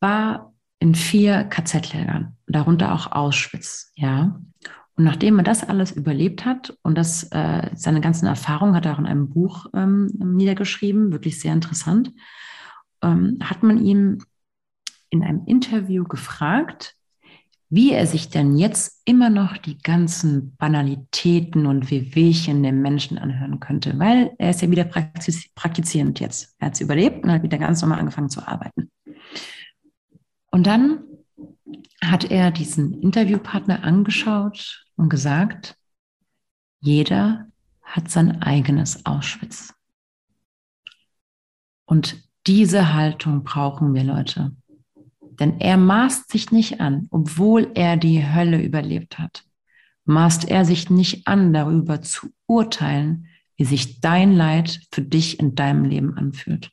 war 0.00 0.52
in 0.78 0.94
vier 0.94 1.44
KZ-Lagern, 1.44 2.36
darunter 2.46 2.92
auch 2.94 3.12
Auschwitz, 3.12 3.92
ja. 3.94 4.38
Und 4.98 5.04
nachdem 5.04 5.38
er 5.38 5.44
das 5.44 5.62
alles 5.62 5.92
überlebt 5.92 6.44
hat 6.44 6.76
und 6.82 6.96
das, 6.96 7.24
äh, 7.24 7.70
seine 7.74 8.00
ganzen 8.00 8.26
Erfahrungen 8.26 8.74
hat 8.74 8.86
er 8.86 8.94
auch 8.94 8.98
in 8.98 9.06
einem 9.06 9.28
Buch 9.28 9.66
ähm, 9.74 10.10
niedergeschrieben, 10.18 11.12
wirklich 11.12 11.38
sehr 11.38 11.52
interessant, 11.52 12.12
ähm, 13.02 13.38
hat 13.42 13.62
man 13.62 13.84
ihm 13.84 14.18
in 15.10 15.22
einem 15.22 15.44
Interview 15.46 16.04
gefragt, 16.04 16.96
wie 17.68 17.92
er 17.92 18.06
sich 18.06 18.28
denn 18.28 18.56
jetzt 18.56 19.02
immer 19.04 19.28
noch 19.28 19.56
die 19.56 19.78
ganzen 19.78 20.54
Banalitäten 20.56 21.66
und 21.66 21.90
Wehwehchen 21.90 22.62
der 22.62 22.72
Menschen 22.72 23.18
anhören 23.18 23.58
könnte, 23.58 23.98
weil 23.98 24.32
er 24.38 24.50
ist 24.50 24.62
ja 24.62 24.70
wieder 24.70 24.84
praktiz 24.84 25.52
praktizierend 25.54 26.20
jetzt. 26.20 26.54
Er 26.58 26.66
hat 26.66 26.74
es 26.74 26.80
überlebt 26.80 27.24
und 27.24 27.32
hat 27.32 27.42
wieder 27.42 27.58
ganz 27.58 27.82
normal 27.82 27.98
angefangen 27.98 28.30
zu 28.30 28.46
arbeiten. 28.46 28.90
Und 30.50 30.66
dann 30.66 31.02
hat 32.00 32.30
er 32.30 32.50
diesen 32.50 33.02
Interviewpartner 33.02 33.82
angeschaut 33.82 34.86
und 34.96 35.08
gesagt, 35.08 35.76
jeder 36.80 37.48
hat 37.82 38.10
sein 38.10 38.42
eigenes 38.42 39.04
Auschwitz. 39.06 39.74
Und 41.84 42.25
diese 42.46 42.94
Haltung 42.94 43.44
brauchen 43.44 43.94
wir, 43.94 44.04
Leute. 44.04 44.52
Denn 45.38 45.60
er 45.60 45.76
maßt 45.76 46.30
sich 46.30 46.50
nicht 46.50 46.80
an, 46.80 47.08
obwohl 47.10 47.70
er 47.74 47.96
die 47.96 48.26
Hölle 48.26 48.62
überlebt 48.62 49.18
hat, 49.18 49.44
maßt 50.04 50.48
er 50.48 50.64
sich 50.64 50.88
nicht 50.88 51.26
an, 51.26 51.52
darüber 51.52 52.00
zu 52.00 52.28
urteilen, 52.46 53.26
wie 53.56 53.64
sich 53.64 54.00
dein 54.00 54.34
Leid 54.34 54.80
für 54.92 55.02
dich 55.02 55.40
in 55.40 55.54
deinem 55.54 55.84
Leben 55.84 56.16
anfühlt. 56.16 56.70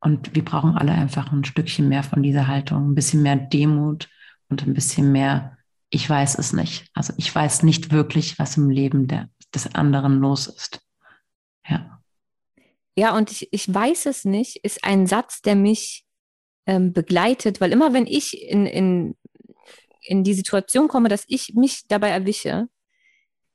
Und 0.00 0.34
wir 0.34 0.44
brauchen 0.44 0.76
alle 0.76 0.92
einfach 0.92 1.32
ein 1.32 1.44
Stückchen 1.44 1.88
mehr 1.88 2.02
von 2.02 2.22
dieser 2.22 2.46
Haltung, 2.48 2.90
ein 2.90 2.94
bisschen 2.94 3.22
mehr 3.22 3.36
Demut 3.36 4.08
und 4.48 4.66
ein 4.66 4.74
bisschen 4.74 5.12
mehr, 5.12 5.56
ich 5.90 6.08
weiß 6.08 6.38
es 6.38 6.52
nicht. 6.52 6.90
Also 6.94 7.12
ich 7.16 7.32
weiß 7.32 7.62
nicht 7.62 7.92
wirklich, 7.92 8.38
was 8.38 8.56
im 8.56 8.70
Leben 8.70 9.06
der, 9.06 9.28
des 9.54 9.74
anderen 9.74 10.18
los 10.18 10.46
ist. 10.48 10.80
Ja. 11.68 12.01
Ja, 12.96 13.16
und 13.16 13.30
ich, 13.30 13.52
ich 13.52 13.72
weiß 13.72 14.06
es 14.06 14.24
nicht, 14.24 14.56
ist 14.64 14.84
ein 14.84 15.06
Satz, 15.06 15.40
der 15.40 15.56
mich 15.56 16.04
ähm, 16.66 16.92
begleitet, 16.92 17.60
weil 17.60 17.72
immer 17.72 17.92
wenn 17.92 18.06
ich 18.06 18.40
in, 18.42 18.66
in, 18.66 19.16
in 20.02 20.24
die 20.24 20.34
Situation 20.34 20.88
komme, 20.88 21.08
dass 21.08 21.24
ich 21.26 21.54
mich 21.54 21.86
dabei 21.88 22.10
erwische, 22.10 22.68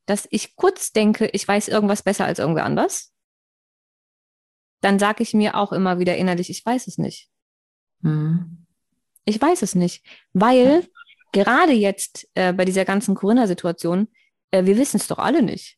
dass 0.05 0.27
ich 0.31 0.55
kurz 0.55 0.91
denke, 0.91 1.27
ich 1.33 1.47
weiß 1.47 1.67
irgendwas 1.67 2.01
besser 2.01 2.25
als 2.25 2.39
irgendwer 2.39 2.65
anders, 2.65 3.13
dann 4.81 4.99
sage 4.99 5.23
ich 5.23 5.33
mir 5.33 5.55
auch 5.55 5.71
immer 5.71 5.99
wieder 5.99 6.17
innerlich, 6.17 6.49
ich 6.49 6.65
weiß 6.65 6.88
es 6.88 6.97
nicht. 6.97 7.29
Mhm. 8.01 8.65
Ich 9.25 9.41
weiß 9.41 9.61
es 9.61 9.75
nicht, 9.75 10.05
weil 10.33 10.88
gerade 11.33 11.73
jetzt 11.73 12.29
äh, 12.35 12.53
bei 12.53 12.63
dieser 12.63 12.85
ganzen 12.85 13.15
Corinna-Situation, 13.15 14.07
äh, 14.51 14.65
wir 14.65 14.77
wissen 14.77 14.97
es 14.97 15.07
doch 15.07 15.17
alle 15.17 15.41
nicht. 15.41 15.77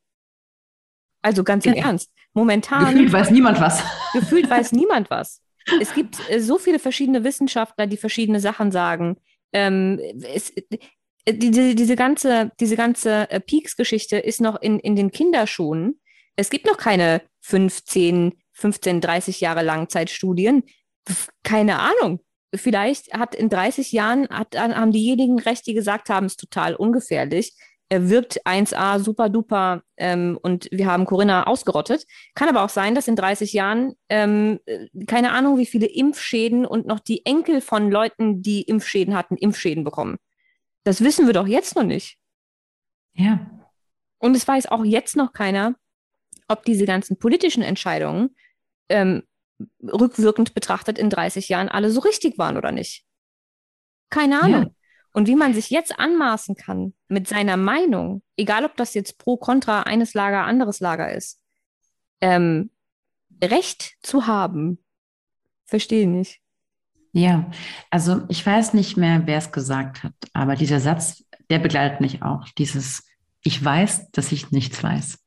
Also 1.22 1.44
ganz 1.44 1.66
im 1.66 1.74
ja. 1.74 1.86
Ernst. 1.86 2.12
Momentan. 2.34 2.94
Gefühlt 2.94 3.12
weiß 3.12 3.32
niemand 3.32 3.60
was. 3.60 3.84
Gefühlt 4.14 4.50
weiß 4.50 4.72
niemand 4.74 5.10
was 5.10 5.42
es 5.82 5.94
gibt 5.94 6.18
äh, 6.30 6.40
so 6.40 6.58
viele 6.58 6.80
verschiedene 6.80 7.24
Wissenschaftler, 7.24 7.88
die 7.88 7.98
verschiedene 7.98 8.40
Sachen 8.40 8.72
sagen. 8.72 9.18
Ähm, 9.54 10.00
es, 10.34 10.52
äh, 10.52 11.34
diese, 11.34 11.76
diese 11.76 11.96
ganze, 11.96 12.52
diese 12.60 12.76
ganze 12.76 13.30
äh, 13.30 13.40
Peaks-Geschichte 13.40 14.18
ist 14.18 14.42
noch 14.42 14.62
in, 14.62 14.80
in 14.80 14.96
den 14.96 15.12
Kinderschuhen. 15.12 16.00
Es 16.36 16.50
gibt 16.50 16.66
noch 16.66 16.78
keine 16.78 17.22
15, 17.42 18.34
15, 18.54 19.02
30 19.02 19.42
Jahre 19.42 19.64
Langzeitstudien. 19.64 20.64
Keine 21.44 21.80
Ahnung. 21.80 22.20
Vielleicht 22.56 23.14
hat 23.14 23.36
in 23.36 23.50
30 23.50 23.92
Jahren 23.92 24.28
hat, 24.30 24.58
haben 24.58 24.92
diejenigen 24.92 25.40
recht, 25.40 25.68
die 25.68 25.74
gesagt 25.74 26.10
haben, 26.10 26.26
es 26.26 26.34
ist 26.34 26.40
total 26.40 26.76
ungefährlich, 26.76 27.54
er 27.90 28.10
wirkt 28.10 28.46
1A 28.46 29.00
super 29.00 29.30
duper 29.30 29.82
ähm, 29.98 30.38
und 30.42 30.70
wir 30.72 30.86
haben 30.86 31.06
Corinna 31.06 31.48
ausgerottet. 31.48 32.06
Kann 32.36 32.48
aber 32.48 32.64
auch 32.64 32.70
sein, 32.70 32.94
dass 32.94 33.08
in 33.08 33.16
30 33.16 33.52
Jahren 33.52 33.96
ähm, 34.10 34.60
keine 35.08 35.32
Ahnung, 35.32 35.58
wie 35.58 35.66
viele 35.66 35.88
Impfschäden 35.88 36.66
und 36.68 36.86
noch 36.86 37.00
die 37.00 37.26
Enkel 37.26 37.62
von 37.62 37.90
Leuten, 37.90 38.44
die 38.44 38.62
Impfschäden 38.62 39.16
hatten, 39.16 39.38
Impfschäden 39.38 39.84
bekommen. 39.84 40.18
Das 40.84 41.04
wissen 41.04 41.26
wir 41.26 41.34
doch 41.34 41.48
jetzt 41.48 41.76
noch 41.76 41.84
nicht. 41.84 42.20
Ja. 43.14 43.50
Und 44.20 44.36
es 44.36 44.48
weiß 44.48 44.68
auch 44.68 44.86
jetzt 44.86 45.16
noch 45.16 45.34
keiner, 45.34 45.76
ob 46.48 46.64
diese 46.66 46.86
ganzen 46.86 47.18
politischen 47.18 47.64
Entscheidungen 47.64 48.36
ähm, 48.90 49.24
rückwirkend 49.84 50.54
betrachtet 50.54 51.00
in 51.00 51.10
30 51.10 51.50
Jahren 51.50 51.70
alle 51.70 51.90
so 51.90 52.02
richtig 52.02 52.38
waren 52.38 52.58
oder 52.58 52.72
nicht. 52.72 53.04
Keine 54.10 54.42
Ahnung. 54.42 54.64
Ja. 54.64 54.72
Und 55.20 55.28
wie 55.28 55.36
man 55.36 55.54
sich 55.54 55.70
jetzt 55.70 56.00
anmaßen 56.00 56.56
kann 56.56 56.94
mit 57.10 57.28
seiner 57.28 57.58
Meinung, 57.58 58.22
egal 58.38 58.64
ob 58.64 58.78
das 58.78 58.94
jetzt 58.94 59.18
pro, 59.18 59.36
contra 59.36 59.82
eines 59.82 60.14
Lager, 60.14 60.46
anderes 60.46 60.80
Lager 60.80 61.12
ist, 61.12 61.42
ähm, 62.22 62.70
Recht 63.44 63.98
zu 64.02 64.28
haben, 64.28 64.82
verstehe 65.66 66.08
nicht. 66.08 66.40
Ja, 67.12 67.52
also 67.90 68.22
ich 68.30 68.46
weiß 68.46 68.74
nicht 68.74 68.96
mehr, 68.96 69.24
wer 69.26 69.40
es 69.40 69.52
gesagt 69.52 70.04
hat, 70.04 70.14
aber 70.32 70.56
dieser 70.56 70.80
Satz, 70.80 71.26
der 71.50 71.60
begleitet 71.60 72.00
mich 72.00 72.24
auch. 72.24 72.48
Dieses, 72.58 73.04
ich 73.42 73.62
weiß, 73.62 74.12
dass 74.12 74.32
ich 74.32 74.52
nichts 74.52 74.82
weiß. 74.82 75.20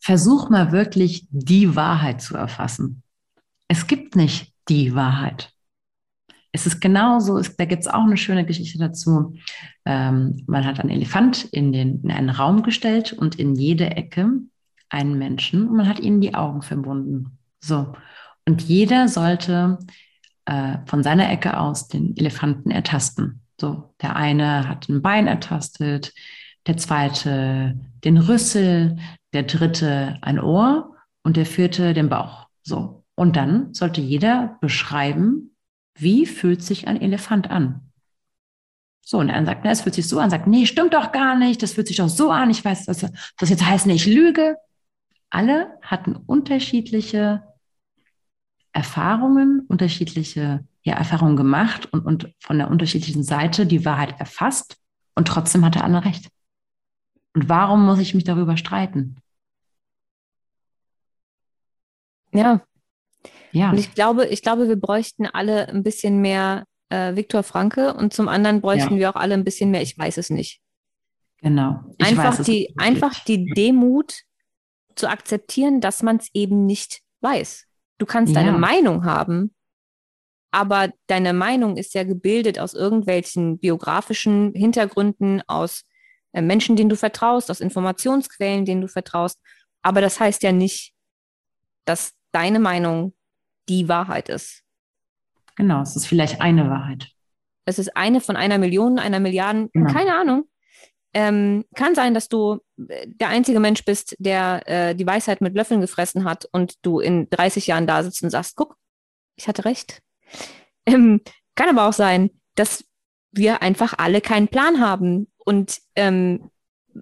Versuch 0.00 0.50
mal 0.50 0.72
wirklich 0.72 1.28
die 1.30 1.76
Wahrheit 1.76 2.20
zu 2.20 2.36
erfassen. 2.36 3.04
Es 3.68 3.86
gibt 3.86 4.16
nicht 4.16 4.52
die 4.68 4.96
Wahrheit. 4.96 5.54
Es 6.52 6.66
ist 6.66 6.80
genauso, 6.80 7.38
es, 7.38 7.56
da 7.56 7.64
gibt 7.64 7.82
es 7.82 7.88
auch 7.88 8.04
eine 8.04 8.16
schöne 8.16 8.44
Geschichte 8.44 8.78
dazu. 8.78 9.34
Ähm, 9.84 10.42
man 10.46 10.64
hat 10.64 10.80
einen 10.80 10.90
Elefant 10.90 11.44
in, 11.44 11.72
den, 11.72 12.02
in 12.02 12.10
einen 12.10 12.30
Raum 12.30 12.62
gestellt 12.62 13.12
und 13.12 13.36
in 13.36 13.54
jede 13.54 13.90
Ecke 13.90 14.30
einen 14.88 15.18
Menschen 15.18 15.68
und 15.68 15.76
man 15.76 15.88
hat 15.88 16.00
ihnen 16.00 16.20
die 16.20 16.34
Augen 16.34 16.62
verbunden. 16.62 17.38
So. 17.60 17.92
Und 18.46 18.62
jeder 18.62 19.08
sollte 19.08 19.78
äh, 20.46 20.78
von 20.86 21.02
seiner 21.02 21.30
Ecke 21.30 21.58
aus 21.58 21.88
den 21.88 22.16
Elefanten 22.16 22.70
ertasten. 22.70 23.42
So, 23.60 23.94
der 24.02 24.16
eine 24.16 24.68
hat 24.68 24.88
ein 24.88 25.02
Bein 25.02 25.26
ertastet, 25.26 26.12
der 26.66 26.76
zweite 26.76 27.78
den 28.04 28.16
Rüssel, 28.18 28.96
der 29.32 29.44
dritte 29.44 30.18
ein 30.22 30.40
Ohr 30.40 30.96
und 31.22 31.36
der 31.36 31.46
vierte 31.46 31.94
den 31.94 32.08
Bauch. 32.08 32.48
So. 32.62 33.04
Und 33.14 33.36
dann 33.36 33.74
sollte 33.74 34.00
jeder 34.00 34.56
beschreiben, 34.60 35.49
wie 36.00 36.26
fühlt 36.26 36.62
sich 36.62 36.88
ein 36.88 37.00
Elefant 37.00 37.50
an? 37.50 37.90
So, 39.02 39.18
und 39.18 39.28
er 39.28 39.44
sagt, 39.44 39.64
na, 39.64 39.70
es 39.70 39.80
fühlt 39.80 39.94
sich 39.94 40.08
so 40.08 40.18
an, 40.18 40.30
sagt, 40.30 40.46
nee, 40.46 40.66
stimmt 40.66 40.94
doch 40.94 41.10
gar 41.10 41.36
nicht, 41.36 41.62
das 41.62 41.72
fühlt 41.72 41.88
sich 41.88 41.96
doch 41.96 42.08
so 42.08 42.30
an, 42.30 42.50
ich 42.50 42.64
weiß, 42.64 42.86
dass 42.86 43.06
das 43.38 43.48
jetzt 43.48 43.64
heißt, 43.64 43.86
nee, 43.86 43.94
ich 43.94 44.06
lüge. 44.06 44.56
Alle 45.30 45.78
hatten 45.82 46.16
unterschiedliche 46.16 47.42
Erfahrungen, 48.72 49.64
unterschiedliche 49.68 50.64
ja, 50.82 50.94
Erfahrungen 50.94 51.36
gemacht 51.36 51.92
und, 51.92 52.06
und 52.06 52.34
von 52.38 52.58
der 52.58 52.70
unterschiedlichen 52.70 53.22
Seite 53.22 53.66
die 53.66 53.84
Wahrheit 53.84 54.18
erfasst 54.18 54.76
und 55.14 55.28
trotzdem 55.28 55.64
hatte 55.64 55.82
alle 55.84 56.04
recht. 56.04 56.28
Und 57.34 57.48
warum 57.48 57.84
muss 57.84 57.98
ich 57.98 58.14
mich 58.14 58.24
darüber 58.24 58.56
streiten? 58.56 59.16
Ja, 62.32 62.62
ja. 63.52 63.70
Und 63.70 63.78
ich 63.78 63.94
glaube, 63.94 64.26
ich 64.26 64.42
glaube, 64.42 64.68
wir 64.68 64.76
bräuchten 64.76 65.26
alle 65.26 65.68
ein 65.68 65.82
bisschen 65.82 66.20
mehr 66.20 66.64
äh, 66.88 67.16
Viktor 67.16 67.42
Franke 67.42 67.94
und 67.94 68.12
zum 68.12 68.28
anderen 68.28 68.60
bräuchten 68.60 68.94
ja. 68.94 68.98
wir 68.98 69.10
auch 69.10 69.20
alle 69.20 69.34
ein 69.34 69.44
bisschen 69.44 69.70
mehr, 69.70 69.82
ich 69.82 69.96
weiß 69.96 70.18
es 70.18 70.30
nicht. 70.30 70.60
Genau. 71.38 71.80
Ich 71.98 72.06
einfach, 72.06 72.38
weiß, 72.38 72.46
die, 72.46 72.74
einfach 72.76 73.24
die 73.24 73.46
Demut 73.54 74.22
zu 74.94 75.08
akzeptieren, 75.08 75.80
dass 75.80 76.02
man 76.02 76.16
es 76.16 76.28
eben 76.34 76.66
nicht 76.66 77.00
weiß. 77.22 77.66
Du 77.98 78.06
kannst 78.06 78.34
ja. 78.34 78.42
deine 78.42 78.56
Meinung 78.56 79.04
haben, 79.04 79.54
aber 80.50 80.92
deine 81.06 81.32
Meinung 81.32 81.76
ist 81.76 81.94
ja 81.94 82.04
gebildet 82.04 82.58
aus 82.58 82.74
irgendwelchen 82.74 83.58
biografischen 83.58 84.52
Hintergründen, 84.54 85.42
aus 85.46 85.84
äh, 86.32 86.42
Menschen, 86.42 86.76
denen 86.76 86.90
du 86.90 86.96
vertraust, 86.96 87.50
aus 87.50 87.60
Informationsquellen, 87.60 88.64
denen 88.64 88.80
du 88.80 88.88
vertraust. 88.88 89.40
Aber 89.82 90.00
das 90.00 90.20
heißt 90.20 90.42
ja 90.42 90.52
nicht, 90.52 90.92
dass 91.84 92.12
deine 92.32 92.58
Meinung 92.58 93.14
die 93.70 93.88
Wahrheit 93.88 94.28
ist. 94.28 94.62
Genau, 95.56 95.80
es 95.80 95.96
ist 95.96 96.06
vielleicht 96.06 96.40
eine 96.40 96.68
Wahrheit. 96.68 97.08
Es 97.64 97.78
ist 97.78 97.96
eine 97.96 98.20
von 98.20 98.36
einer 98.36 98.58
Million, 98.58 98.98
einer 98.98 99.20
Milliarde, 99.20 99.70
genau. 99.72 99.92
keine 99.92 100.14
Ahnung. 100.14 100.44
Ähm, 101.12 101.64
kann 101.74 101.94
sein, 101.94 102.14
dass 102.14 102.28
du 102.28 102.60
äh, 102.88 103.06
der 103.06 103.28
einzige 103.28 103.58
Mensch 103.58 103.84
bist, 103.84 104.16
der 104.18 104.62
äh, 104.66 104.94
die 104.94 105.06
Weisheit 105.06 105.40
mit 105.40 105.54
Löffeln 105.54 105.80
gefressen 105.80 106.24
hat 106.24 106.48
und 106.52 106.74
du 106.82 107.00
in 107.00 107.28
30 107.30 107.66
Jahren 107.66 107.86
da 107.86 108.02
sitzt 108.02 108.22
und 108.22 108.30
sagst, 108.30 108.56
guck, 108.56 108.76
ich 109.36 109.48
hatte 109.48 109.64
recht. 109.64 110.02
Ähm, 110.86 111.20
kann 111.56 111.68
aber 111.68 111.88
auch 111.88 111.92
sein, 111.92 112.30
dass 112.54 112.84
wir 113.32 113.62
einfach 113.62 113.94
alle 113.98 114.20
keinen 114.20 114.48
Plan 114.48 114.80
haben 114.80 115.30
und 115.38 115.78
ähm, 115.96 116.50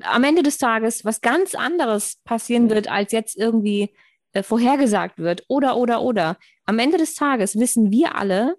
am 0.02 0.24
Ende 0.24 0.42
des 0.42 0.58
Tages 0.58 1.04
was 1.04 1.20
ganz 1.20 1.54
anderes 1.54 2.16
passieren 2.24 2.70
wird, 2.70 2.88
als 2.88 3.12
jetzt 3.12 3.36
irgendwie 3.36 3.94
äh, 4.32 4.42
vorhergesagt 4.42 5.18
wird 5.18 5.44
oder, 5.48 5.76
oder, 5.76 6.02
oder. 6.02 6.38
Am 6.64 6.78
Ende 6.78 6.98
des 6.98 7.14
Tages 7.14 7.58
wissen 7.58 7.90
wir 7.90 8.16
alle 8.16 8.56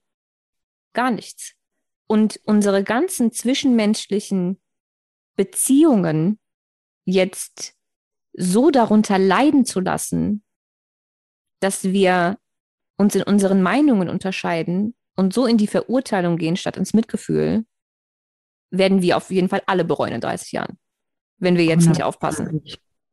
gar 0.94 1.12
nichts. 1.12 1.54
Und 2.08 2.40
unsere 2.44 2.84
ganzen 2.84 3.32
zwischenmenschlichen 3.32 4.60
Beziehungen 5.36 6.40
jetzt 7.06 7.76
so 8.34 8.72
darunter 8.72 9.20
leiden 9.20 9.66
zu 9.66 9.80
lassen, 9.80 10.44
dass 11.60 11.84
wir 11.84 12.38
uns 12.98 13.16
in 13.16 13.24
unseren 13.24 13.62
Meinungen 13.62 14.10
unterscheiden 14.10 14.96
und 15.16 15.34
so 15.34 15.46
in 15.46 15.58
die 15.58 15.68
Verurteilung 15.68 16.38
gehen 16.38 16.58
statt 16.58 16.78
ins 16.78 16.94
Mitgefühl, 16.94 17.66
werden 18.72 19.02
wir 19.02 19.18
auf 19.18 19.32
jeden 19.32 19.50
Fall 19.50 19.62
alle 19.66 19.84
bereuen 19.84 20.14
in 20.14 20.22
30 20.22 20.52
Jahren, 20.52 20.78
wenn 21.38 21.58
wir 21.58 21.66
jetzt 21.66 21.88
nicht 21.88 22.04
aufpassen. 22.04 22.64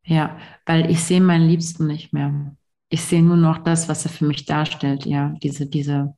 Ja, 0.06 0.38
weil 0.64 0.90
ich 0.90 1.02
sehe 1.02 1.20
meinen 1.20 1.48
Liebsten 1.48 1.86
nicht 1.86 2.12
mehr. 2.12 2.56
Ich 2.88 3.02
sehe 3.02 3.22
nur 3.22 3.36
noch 3.36 3.58
das, 3.58 3.88
was 3.88 4.04
er 4.04 4.10
für 4.10 4.24
mich 4.24 4.46
darstellt. 4.46 5.04
Ja, 5.04 5.34
diese, 5.42 5.66
diese, 5.66 6.16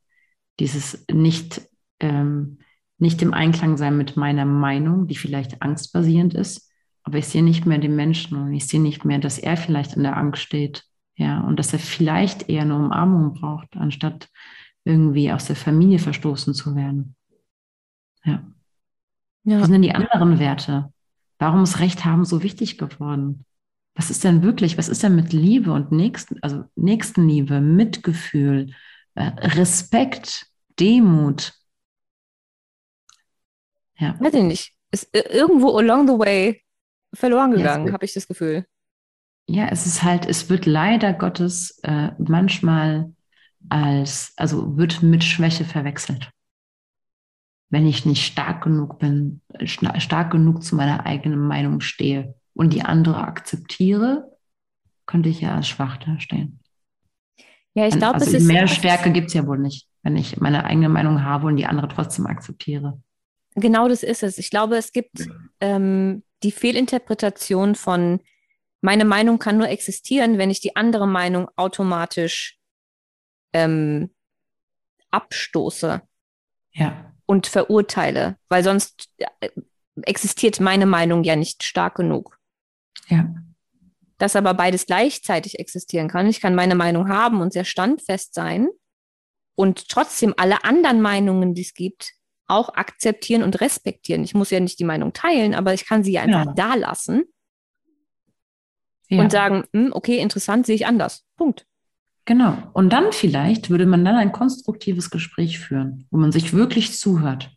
dieses 0.60 1.06
nicht, 1.10 1.62
ähm, 2.00 2.58
nicht 2.98 3.22
im 3.22 3.32
Einklang 3.32 3.78
sein 3.78 3.96
mit 3.96 4.16
meiner 4.16 4.44
Meinung, 4.44 5.06
die 5.06 5.16
vielleicht 5.16 5.62
angstbasierend 5.62 6.34
ist. 6.34 6.70
Aber 7.02 7.16
ich 7.16 7.26
sehe 7.26 7.42
nicht 7.42 7.64
mehr 7.64 7.78
den 7.78 7.96
Menschen 7.96 8.36
und 8.36 8.52
ich 8.52 8.66
sehe 8.66 8.80
nicht 8.80 9.06
mehr, 9.06 9.18
dass 9.18 9.38
er 9.38 9.56
vielleicht 9.56 9.94
in 9.94 10.02
der 10.02 10.18
Angst 10.18 10.42
steht. 10.42 10.84
Ja, 11.16 11.40
und 11.40 11.58
dass 11.58 11.72
er 11.72 11.78
vielleicht 11.78 12.48
eher 12.48 12.62
eine 12.62 12.76
Umarmung 12.76 13.34
braucht, 13.34 13.76
anstatt 13.76 14.28
irgendwie 14.84 15.32
aus 15.32 15.46
der 15.46 15.56
Familie 15.56 15.98
verstoßen 15.98 16.54
zu 16.54 16.76
werden. 16.76 17.16
Ja. 18.24 18.46
ja. 19.44 19.56
Was 19.56 19.64
sind 19.64 19.72
denn 19.72 19.82
die 19.82 19.94
anderen 19.94 20.38
Werte? 20.38 20.92
Warum 21.38 21.62
ist 21.62 21.80
Recht 21.80 22.04
haben 22.04 22.24
so 22.24 22.42
wichtig 22.42 22.78
geworden? 22.78 23.44
Was 23.98 24.10
ist 24.10 24.22
denn 24.22 24.44
wirklich, 24.44 24.78
was 24.78 24.88
ist 24.88 25.02
denn 25.02 25.16
mit 25.16 25.32
Liebe 25.32 25.72
und 25.72 25.90
Nächsten, 25.90 26.40
also 26.40 26.64
Nächstenliebe, 26.76 27.60
Mitgefühl, 27.60 28.72
äh, 29.16 29.24
Respekt, 29.24 30.46
Demut? 30.78 31.52
Ja. 33.98 34.14
Weiß 34.20 34.34
ich 34.34 34.44
nicht. 34.44 34.74
Ist 34.92 35.08
irgendwo 35.12 35.76
along 35.76 36.06
the 36.06 36.14
way 36.14 36.62
verloren 37.12 37.50
gegangen, 37.50 37.88
ja, 37.88 37.92
habe 37.92 38.04
ich 38.04 38.14
das 38.14 38.28
Gefühl. 38.28 38.64
Ja, 39.48 39.66
es 39.66 39.84
ist 39.84 40.04
halt, 40.04 40.26
es 40.26 40.48
wird 40.48 40.64
leider 40.64 41.12
Gottes 41.12 41.80
äh, 41.82 42.10
manchmal 42.18 43.12
als, 43.68 44.32
also 44.36 44.76
wird 44.76 45.02
mit 45.02 45.24
Schwäche 45.24 45.64
verwechselt. 45.64 46.30
Wenn 47.68 47.86
ich 47.86 48.06
nicht 48.06 48.24
stark 48.24 48.62
genug 48.62 49.00
bin, 49.00 49.40
stark 49.64 50.30
genug 50.30 50.62
zu 50.62 50.76
meiner 50.76 51.04
eigenen 51.04 51.40
Meinung 51.40 51.80
stehe 51.80 52.36
und 52.58 52.72
die 52.72 52.82
andere 52.82 53.18
akzeptiere, 53.18 54.36
könnte 55.06 55.28
ich 55.28 55.40
ja 55.40 55.54
als 55.54 55.68
schwach 55.68 55.96
dastehen. 55.98 56.58
Ja, 57.74 57.86
ich 57.86 57.96
glaube, 57.96 58.14
also 58.14 58.26
es 58.26 58.42
ist. 58.42 58.48
Mehr 58.48 58.66
Stärke 58.66 59.12
gibt 59.12 59.28
es 59.28 59.34
ja 59.34 59.46
wohl 59.46 59.58
nicht, 59.58 59.86
wenn 60.02 60.16
ich 60.16 60.38
meine 60.38 60.64
eigene 60.64 60.88
Meinung 60.88 61.22
habe 61.22 61.46
und 61.46 61.56
die 61.56 61.66
andere 61.66 61.86
trotzdem 61.86 62.26
akzeptiere. 62.26 63.00
Genau 63.54 63.86
das 63.88 64.02
ist 64.02 64.24
es. 64.24 64.38
Ich 64.38 64.50
glaube, 64.50 64.76
es 64.76 64.90
gibt 64.90 65.28
ähm, 65.60 66.24
die 66.42 66.50
Fehlinterpretation 66.50 67.76
von, 67.76 68.20
meine 68.80 69.04
Meinung 69.04 69.38
kann 69.38 69.56
nur 69.56 69.68
existieren, 69.68 70.36
wenn 70.36 70.50
ich 70.50 70.60
die 70.60 70.74
andere 70.74 71.06
Meinung 71.06 71.48
automatisch 71.54 72.58
ähm, 73.52 74.10
abstoße. 75.12 76.02
Ja. 76.72 77.14
Und 77.24 77.46
verurteile, 77.46 78.36
weil 78.48 78.64
sonst 78.64 79.10
äh, 79.18 79.48
existiert 80.02 80.58
meine 80.58 80.86
Meinung 80.86 81.22
ja 81.22 81.36
nicht 81.36 81.62
stark 81.62 81.94
genug. 81.94 82.37
Ja. 83.08 83.34
Dass 84.18 84.36
aber 84.36 84.54
beides 84.54 84.86
gleichzeitig 84.86 85.58
existieren 85.58 86.08
kann. 86.08 86.26
Ich 86.26 86.40
kann 86.40 86.54
meine 86.54 86.74
Meinung 86.74 87.08
haben 87.08 87.40
und 87.40 87.52
sehr 87.52 87.64
standfest 87.64 88.34
sein 88.34 88.68
und 89.54 89.88
trotzdem 89.88 90.34
alle 90.36 90.64
anderen 90.64 91.00
Meinungen, 91.00 91.54
die 91.54 91.62
es 91.62 91.74
gibt, 91.74 92.12
auch 92.46 92.74
akzeptieren 92.74 93.42
und 93.42 93.60
respektieren. 93.60 94.24
Ich 94.24 94.34
muss 94.34 94.50
ja 94.50 94.60
nicht 94.60 94.78
die 94.78 94.84
Meinung 94.84 95.12
teilen, 95.12 95.54
aber 95.54 95.74
ich 95.74 95.86
kann 95.86 96.02
sie 96.02 96.12
ja 96.12 96.22
einfach 96.22 96.46
ja. 96.46 96.52
da 96.54 96.74
lassen 96.74 97.24
ja. 99.08 99.20
und 99.20 99.30
sagen, 99.30 99.64
hm, 99.72 99.92
okay, 99.92 100.18
interessant, 100.18 100.66
sehe 100.66 100.74
ich 100.74 100.86
anders. 100.86 101.24
Punkt. 101.36 101.66
Genau. 102.24 102.58
Und 102.72 102.92
dann 102.92 103.12
vielleicht 103.12 103.70
würde 103.70 103.86
man 103.86 104.04
dann 104.04 104.16
ein 104.16 104.32
konstruktives 104.32 105.10
Gespräch 105.10 105.58
führen, 105.58 106.06
wo 106.10 106.18
man 106.18 106.32
sich 106.32 106.52
wirklich 106.52 106.98
zuhört. 106.98 107.50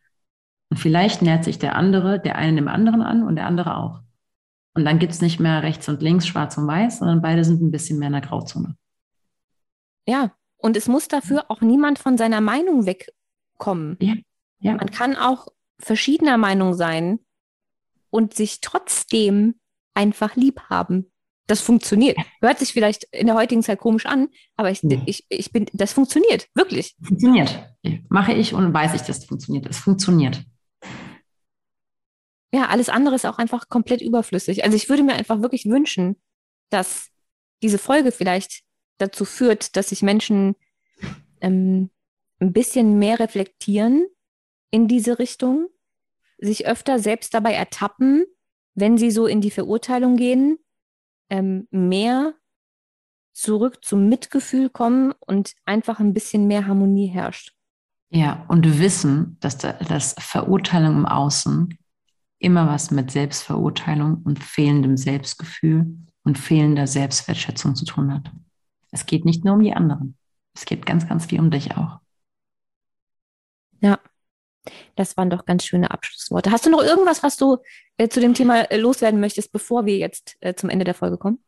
Und 0.69 0.77
vielleicht 0.77 1.21
nähert 1.21 1.43
sich 1.43 1.59
der 1.59 1.75
andere, 1.75 2.21
der 2.21 2.37
eine 2.37 2.55
dem 2.55 2.69
anderen 2.69 3.01
an 3.01 3.23
und 3.23 3.35
der 3.35 3.45
andere 3.45 3.75
auch. 3.75 4.01
Und 4.73 4.85
dann 4.85 4.99
gibt 4.99 5.11
es 5.11 5.21
nicht 5.21 5.39
mehr 5.39 5.63
rechts 5.63 5.89
und 5.89 6.01
links, 6.01 6.27
schwarz 6.27 6.57
und 6.57 6.67
weiß, 6.67 6.99
sondern 6.99 7.21
beide 7.21 7.43
sind 7.43 7.61
ein 7.61 7.71
bisschen 7.71 7.99
mehr 7.99 8.07
in 8.07 8.13
der 8.13 8.21
Grauzone. 8.21 8.75
Ja, 10.07 10.33
und 10.57 10.77
es 10.77 10.87
muss 10.87 11.07
dafür 11.07 11.45
auch 11.49 11.61
niemand 11.61 11.99
von 11.99 12.17
seiner 12.17 12.41
Meinung 12.41 12.85
wegkommen. 12.85 13.97
Ja. 13.99 14.13
ja. 14.59 14.75
Man 14.75 14.91
kann 14.91 15.15
auch 15.15 15.47
verschiedener 15.79 16.37
Meinung 16.37 16.73
sein 16.73 17.19
und 18.09 18.33
sich 18.33 18.61
trotzdem 18.61 19.55
einfach 19.93 20.35
lieb 20.35 20.61
haben. 20.69 21.11
Das 21.47 21.59
funktioniert. 21.59 22.17
Hört 22.39 22.59
sich 22.59 22.71
vielleicht 22.71 23.05
in 23.11 23.27
der 23.27 23.35
heutigen 23.35 23.63
Zeit 23.63 23.79
komisch 23.79 24.05
an, 24.05 24.29
aber 24.55 24.71
ich, 24.71 24.83
nee. 24.83 25.01
ich, 25.05 25.25
ich 25.27 25.51
bin, 25.51 25.65
das 25.73 25.91
funktioniert, 25.91 26.47
wirklich. 26.53 26.95
Funktioniert. 27.01 27.67
Mache 28.07 28.33
ich 28.33 28.53
und 28.53 28.73
weiß 28.73 28.93
ich, 28.93 29.01
dass 29.01 29.17
es 29.17 29.25
funktioniert. 29.25 29.67
Es 29.67 29.79
funktioniert. 29.79 30.45
Ja, 32.53 32.67
alles 32.67 32.89
andere 32.89 33.15
ist 33.15 33.25
auch 33.25 33.37
einfach 33.37 33.69
komplett 33.69 34.01
überflüssig. 34.01 34.63
Also 34.63 34.75
ich 34.75 34.89
würde 34.89 35.03
mir 35.03 35.13
einfach 35.13 35.41
wirklich 35.41 35.65
wünschen, 35.65 36.21
dass 36.69 37.09
diese 37.63 37.77
Folge 37.77 38.11
vielleicht 38.11 38.63
dazu 38.97 39.25
führt, 39.25 39.75
dass 39.75 39.89
sich 39.89 40.01
Menschen 40.01 40.55
ähm, 41.39 41.89
ein 42.39 42.53
bisschen 42.53 42.99
mehr 42.99 43.19
reflektieren 43.19 44.05
in 44.69 44.87
diese 44.87 45.19
Richtung, 45.19 45.69
sich 46.37 46.65
öfter 46.65 46.99
selbst 46.99 47.33
dabei 47.33 47.53
ertappen, 47.53 48.25
wenn 48.73 48.97
sie 48.97 49.11
so 49.11 49.27
in 49.27 49.41
die 49.41 49.51
Verurteilung 49.51 50.17
gehen, 50.17 50.57
ähm, 51.29 51.67
mehr 51.71 52.33
zurück 53.33 53.83
zum 53.83 54.09
Mitgefühl 54.09 54.69
kommen 54.69 55.13
und 55.19 55.53
einfach 55.65 55.99
ein 55.99 56.13
bisschen 56.13 56.47
mehr 56.47 56.67
Harmonie 56.67 57.07
herrscht. 57.07 57.53
Ja, 58.09 58.45
und 58.49 58.79
wissen, 58.79 59.37
dass 59.39 59.57
das 59.57 60.15
Verurteilung 60.19 60.97
im 60.97 61.05
Außen 61.05 61.77
immer 62.41 62.67
was 62.67 62.91
mit 62.91 63.11
Selbstverurteilung 63.11 64.21
und 64.23 64.43
fehlendem 64.43 64.97
Selbstgefühl 64.97 65.97
und 66.23 66.37
fehlender 66.37 66.87
Selbstwertschätzung 66.87 67.75
zu 67.75 67.85
tun 67.85 68.13
hat. 68.13 68.31
Es 68.91 69.05
geht 69.05 69.25
nicht 69.25 69.45
nur 69.45 69.55
um 69.55 69.61
die 69.61 69.73
anderen. 69.73 70.17
Es 70.53 70.65
geht 70.65 70.85
ganz, 70.85 71.07
ganz 71.07 71.27
viel 71.27 71.39
um 71.39 71.51
dich 71.51 71.77
auch. 71.77 71.99
Ja, 73.79 73.99
das 74.95 75.17
waren 75.17 75.29
doch 75.29 75.45
ganz 75.45 75.65
schöne 75.65 75.91
Abschlussworte. 75.91 76.51
Hast 76.51 76.65
du 76.65 76.69
noch 76.69 76.83
irgendwas, 76.83 77.23
was 77.23 77.37
du 77.37 77.57
äh, 77.97 78.09
zu 78.09 78.19
dem 78.19 78.33
Thema 78.33 78.69
äh, 78.71 78.77
loswerden 78.77 79.19
möchtest, 79.19 79.51
bevor 79.51 79.85
wir 79.85 79.97
jetzt 79.97 80.35
äh, 80.41 80.53
zum 80.53 80.69
Ende 80.69 80.85
der 80.85 80.93
Folge 80.93 81.17
kommen? 81.17 81.43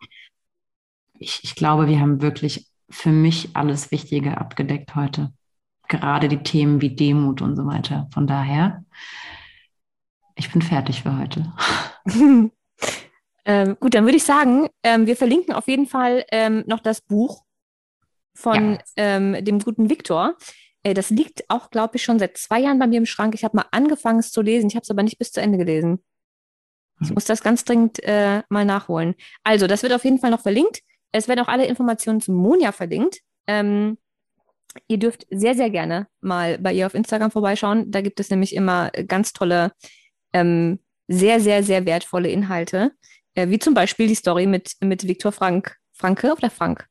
Ich, 1.19 1.41
ich 1.43 1.55
glaube, 1.55 1.87
wir 1.87 1.99
haben 1.99 2.21
wirklich 2.21 2.67
für 2.89 3.11
mich 3.11 3.55
alles 3.55 3.91
Wichtige 3.91 4.37
abgedeckt 4.37 4.95
heute. 4.95 5.33
Gerade 5.87 6.27
die 6.27 6.41
Themen 6.41 6.81
wie 6.81 6.95
Demut 6.95 7.41
und 7.41 7.55
so 7.55 7.65
weiter. 7.65 8.07
Von 8.13 8.25
daher, 8.25 8.83
ich 10.35 10.51
bin 10.51 10.61
fertig 10.61 11.03
für 11.03 11.17
heute. 11.17 11.51
ähm, 13.45 13.77
gut, 13.79 13.93
dann 13.93 14.05
würde 14.05 14.17
ich 14.17 14.23
sagen, 14.23 14.67
ähm, 14.83 15.05
wir 15.05 15.15
verlinken 15.15 15.53
auf 15.53 15.67
jeden 15.67 15.87
Fall 15.87 16.25
ähm, 16.31 16.63
noch 16.67 16.79
das 16.79 17.01
Buch 17.01 17.43
von 18.35 18.73
ja. 18.73 18.79
Ähm, 18.97 19.45
dem 19.45 19.59
guten 19.59 19.89
Viktor. 19.89 20.35
Äh, 20.83 20.93
das 20.93 21.09
liegt 21.09 21.49
auch, 21.49 21.69
glaube 21.69 21.97
ich, 21.97 22.03
schon 22.03 22.19
seit 22.19 22.37
zwei 22.37 22.59
Jahren 22.59 22.79
bei 22.79 22.87
mir 22.87 22.97
im 22.97 23.05
Schrank. 23.05 23.35
Ich 23.35 23.43
habe 23.43 23.57
mal 23.57 23.65
angefangen, 23.71 24.19
es 24.19 24.31
zu 24.31 24.41
lesen. 24.41 24.67
Ich 24.67 24.75
habe 24.75 24.83
es 24.83 24.89
aber 24.89 25.03
nicht 25.03 25.17
bis 25.17 25.31
zu 25.31 25.41
Ende 25.41 25.57
gelesen. 25.57 26.03
Ich 27.01 27.09
mhm. 27.09 27.15
muss 27.15 27.25
das 27.25 27.43
ganz 27.43 27.63
dringend 27.63 28.03
äh, 28.03 28.43
mal 28.49 28.65
nachholen. 28.65 29.15
Also, 29.43 29.67
das 29.67 29.83
wird 29.83 29.93
auf 29.93 30.03
jeden 30.03 30.19
Fall 30.19 30.31
noch 30.31 30.41
verlinkt. 30.41 30.81
Es 31.11 31.27
werden 31.27 31.41
auch 31.41 31.47
alle 31.47 31.65
Informationen 31.65 32.21
zum 32.21 32.35
Monja 32.35 32.71
verlinkt. 32.71 33.19
Ähm, 33.47 33.97
ihr 34.87 34.97
dürft 34.97 35.27
sehr, 35.29 35.55
sehr 35.55 35.69
gerne 35.69 36.07
mal 36.21 36.57
bei 36.57 36.73
ihr 36.73 36.85
auf 36.87 36.95
Instagram 36.95 37.31
vorbeischauen. 37.31 37.91
Da 37.91 38.01
gibt 38.01 38.19
es 38.19 38.29
nämlich 38.29 38.55
immer 38.55 38.89
ganz 38.89 39.33
tolle, 39.33 39.71
ähm, 40.33 40.79
sehr, 41.07 41.39
sehr, 41.39 41.63
sehr 41.63 41.85
wertvolle 41.85 42.29
Inhalte. 42.29 42.91
Äh, 43.35 43.49
wie 43.49 43.59
zum 43.59 43.73
Beispiel 43.73 44.07
die 44.07 44.15
Story 44.15 44.45
mit, 44.45 44.73
mit 44.81 45.07
Viktor 45.07 45.31
Frank. 45.31 45.77
Franke 45.93 46.33
oder 46.33 46.49
Frank? 46.49 46.87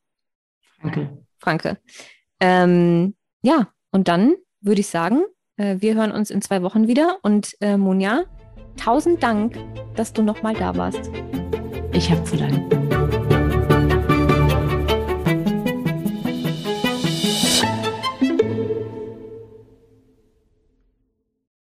Franke. 0.80 1.24
Franke. 1.38 1.78
Ähm, 2.40 3.14
ja, 3.43 3.68
und 3.90 4.09
dann 4.09 4.34
würde 4.61 4.80
ich 4.80 4.88
sagen, 4.88 5.22
äh, 5.57 5.76
wir 5.78 5.95
hören 5.95 6.12
uns 6.12 6.30
in 6.30 6.43
zwei 6.43 6.62
Wochen 6.62 6.88
wieder. 6.88 7.18
Und 7.22 7.57
äh, 7.61 7.76
Monja, 7.76 8.24
tausend 8.76 9.22
Dank, 9.22 9.59
dass 9.97 10.12
du 10.12 10.22
nochmal 10.22 10.55
da 10.55 10.76
warst. 10.76 11.11
Ich 11.93 12.11
habe 12.11 12.24
zu 12.24 12.36
danken. 12.36 12.91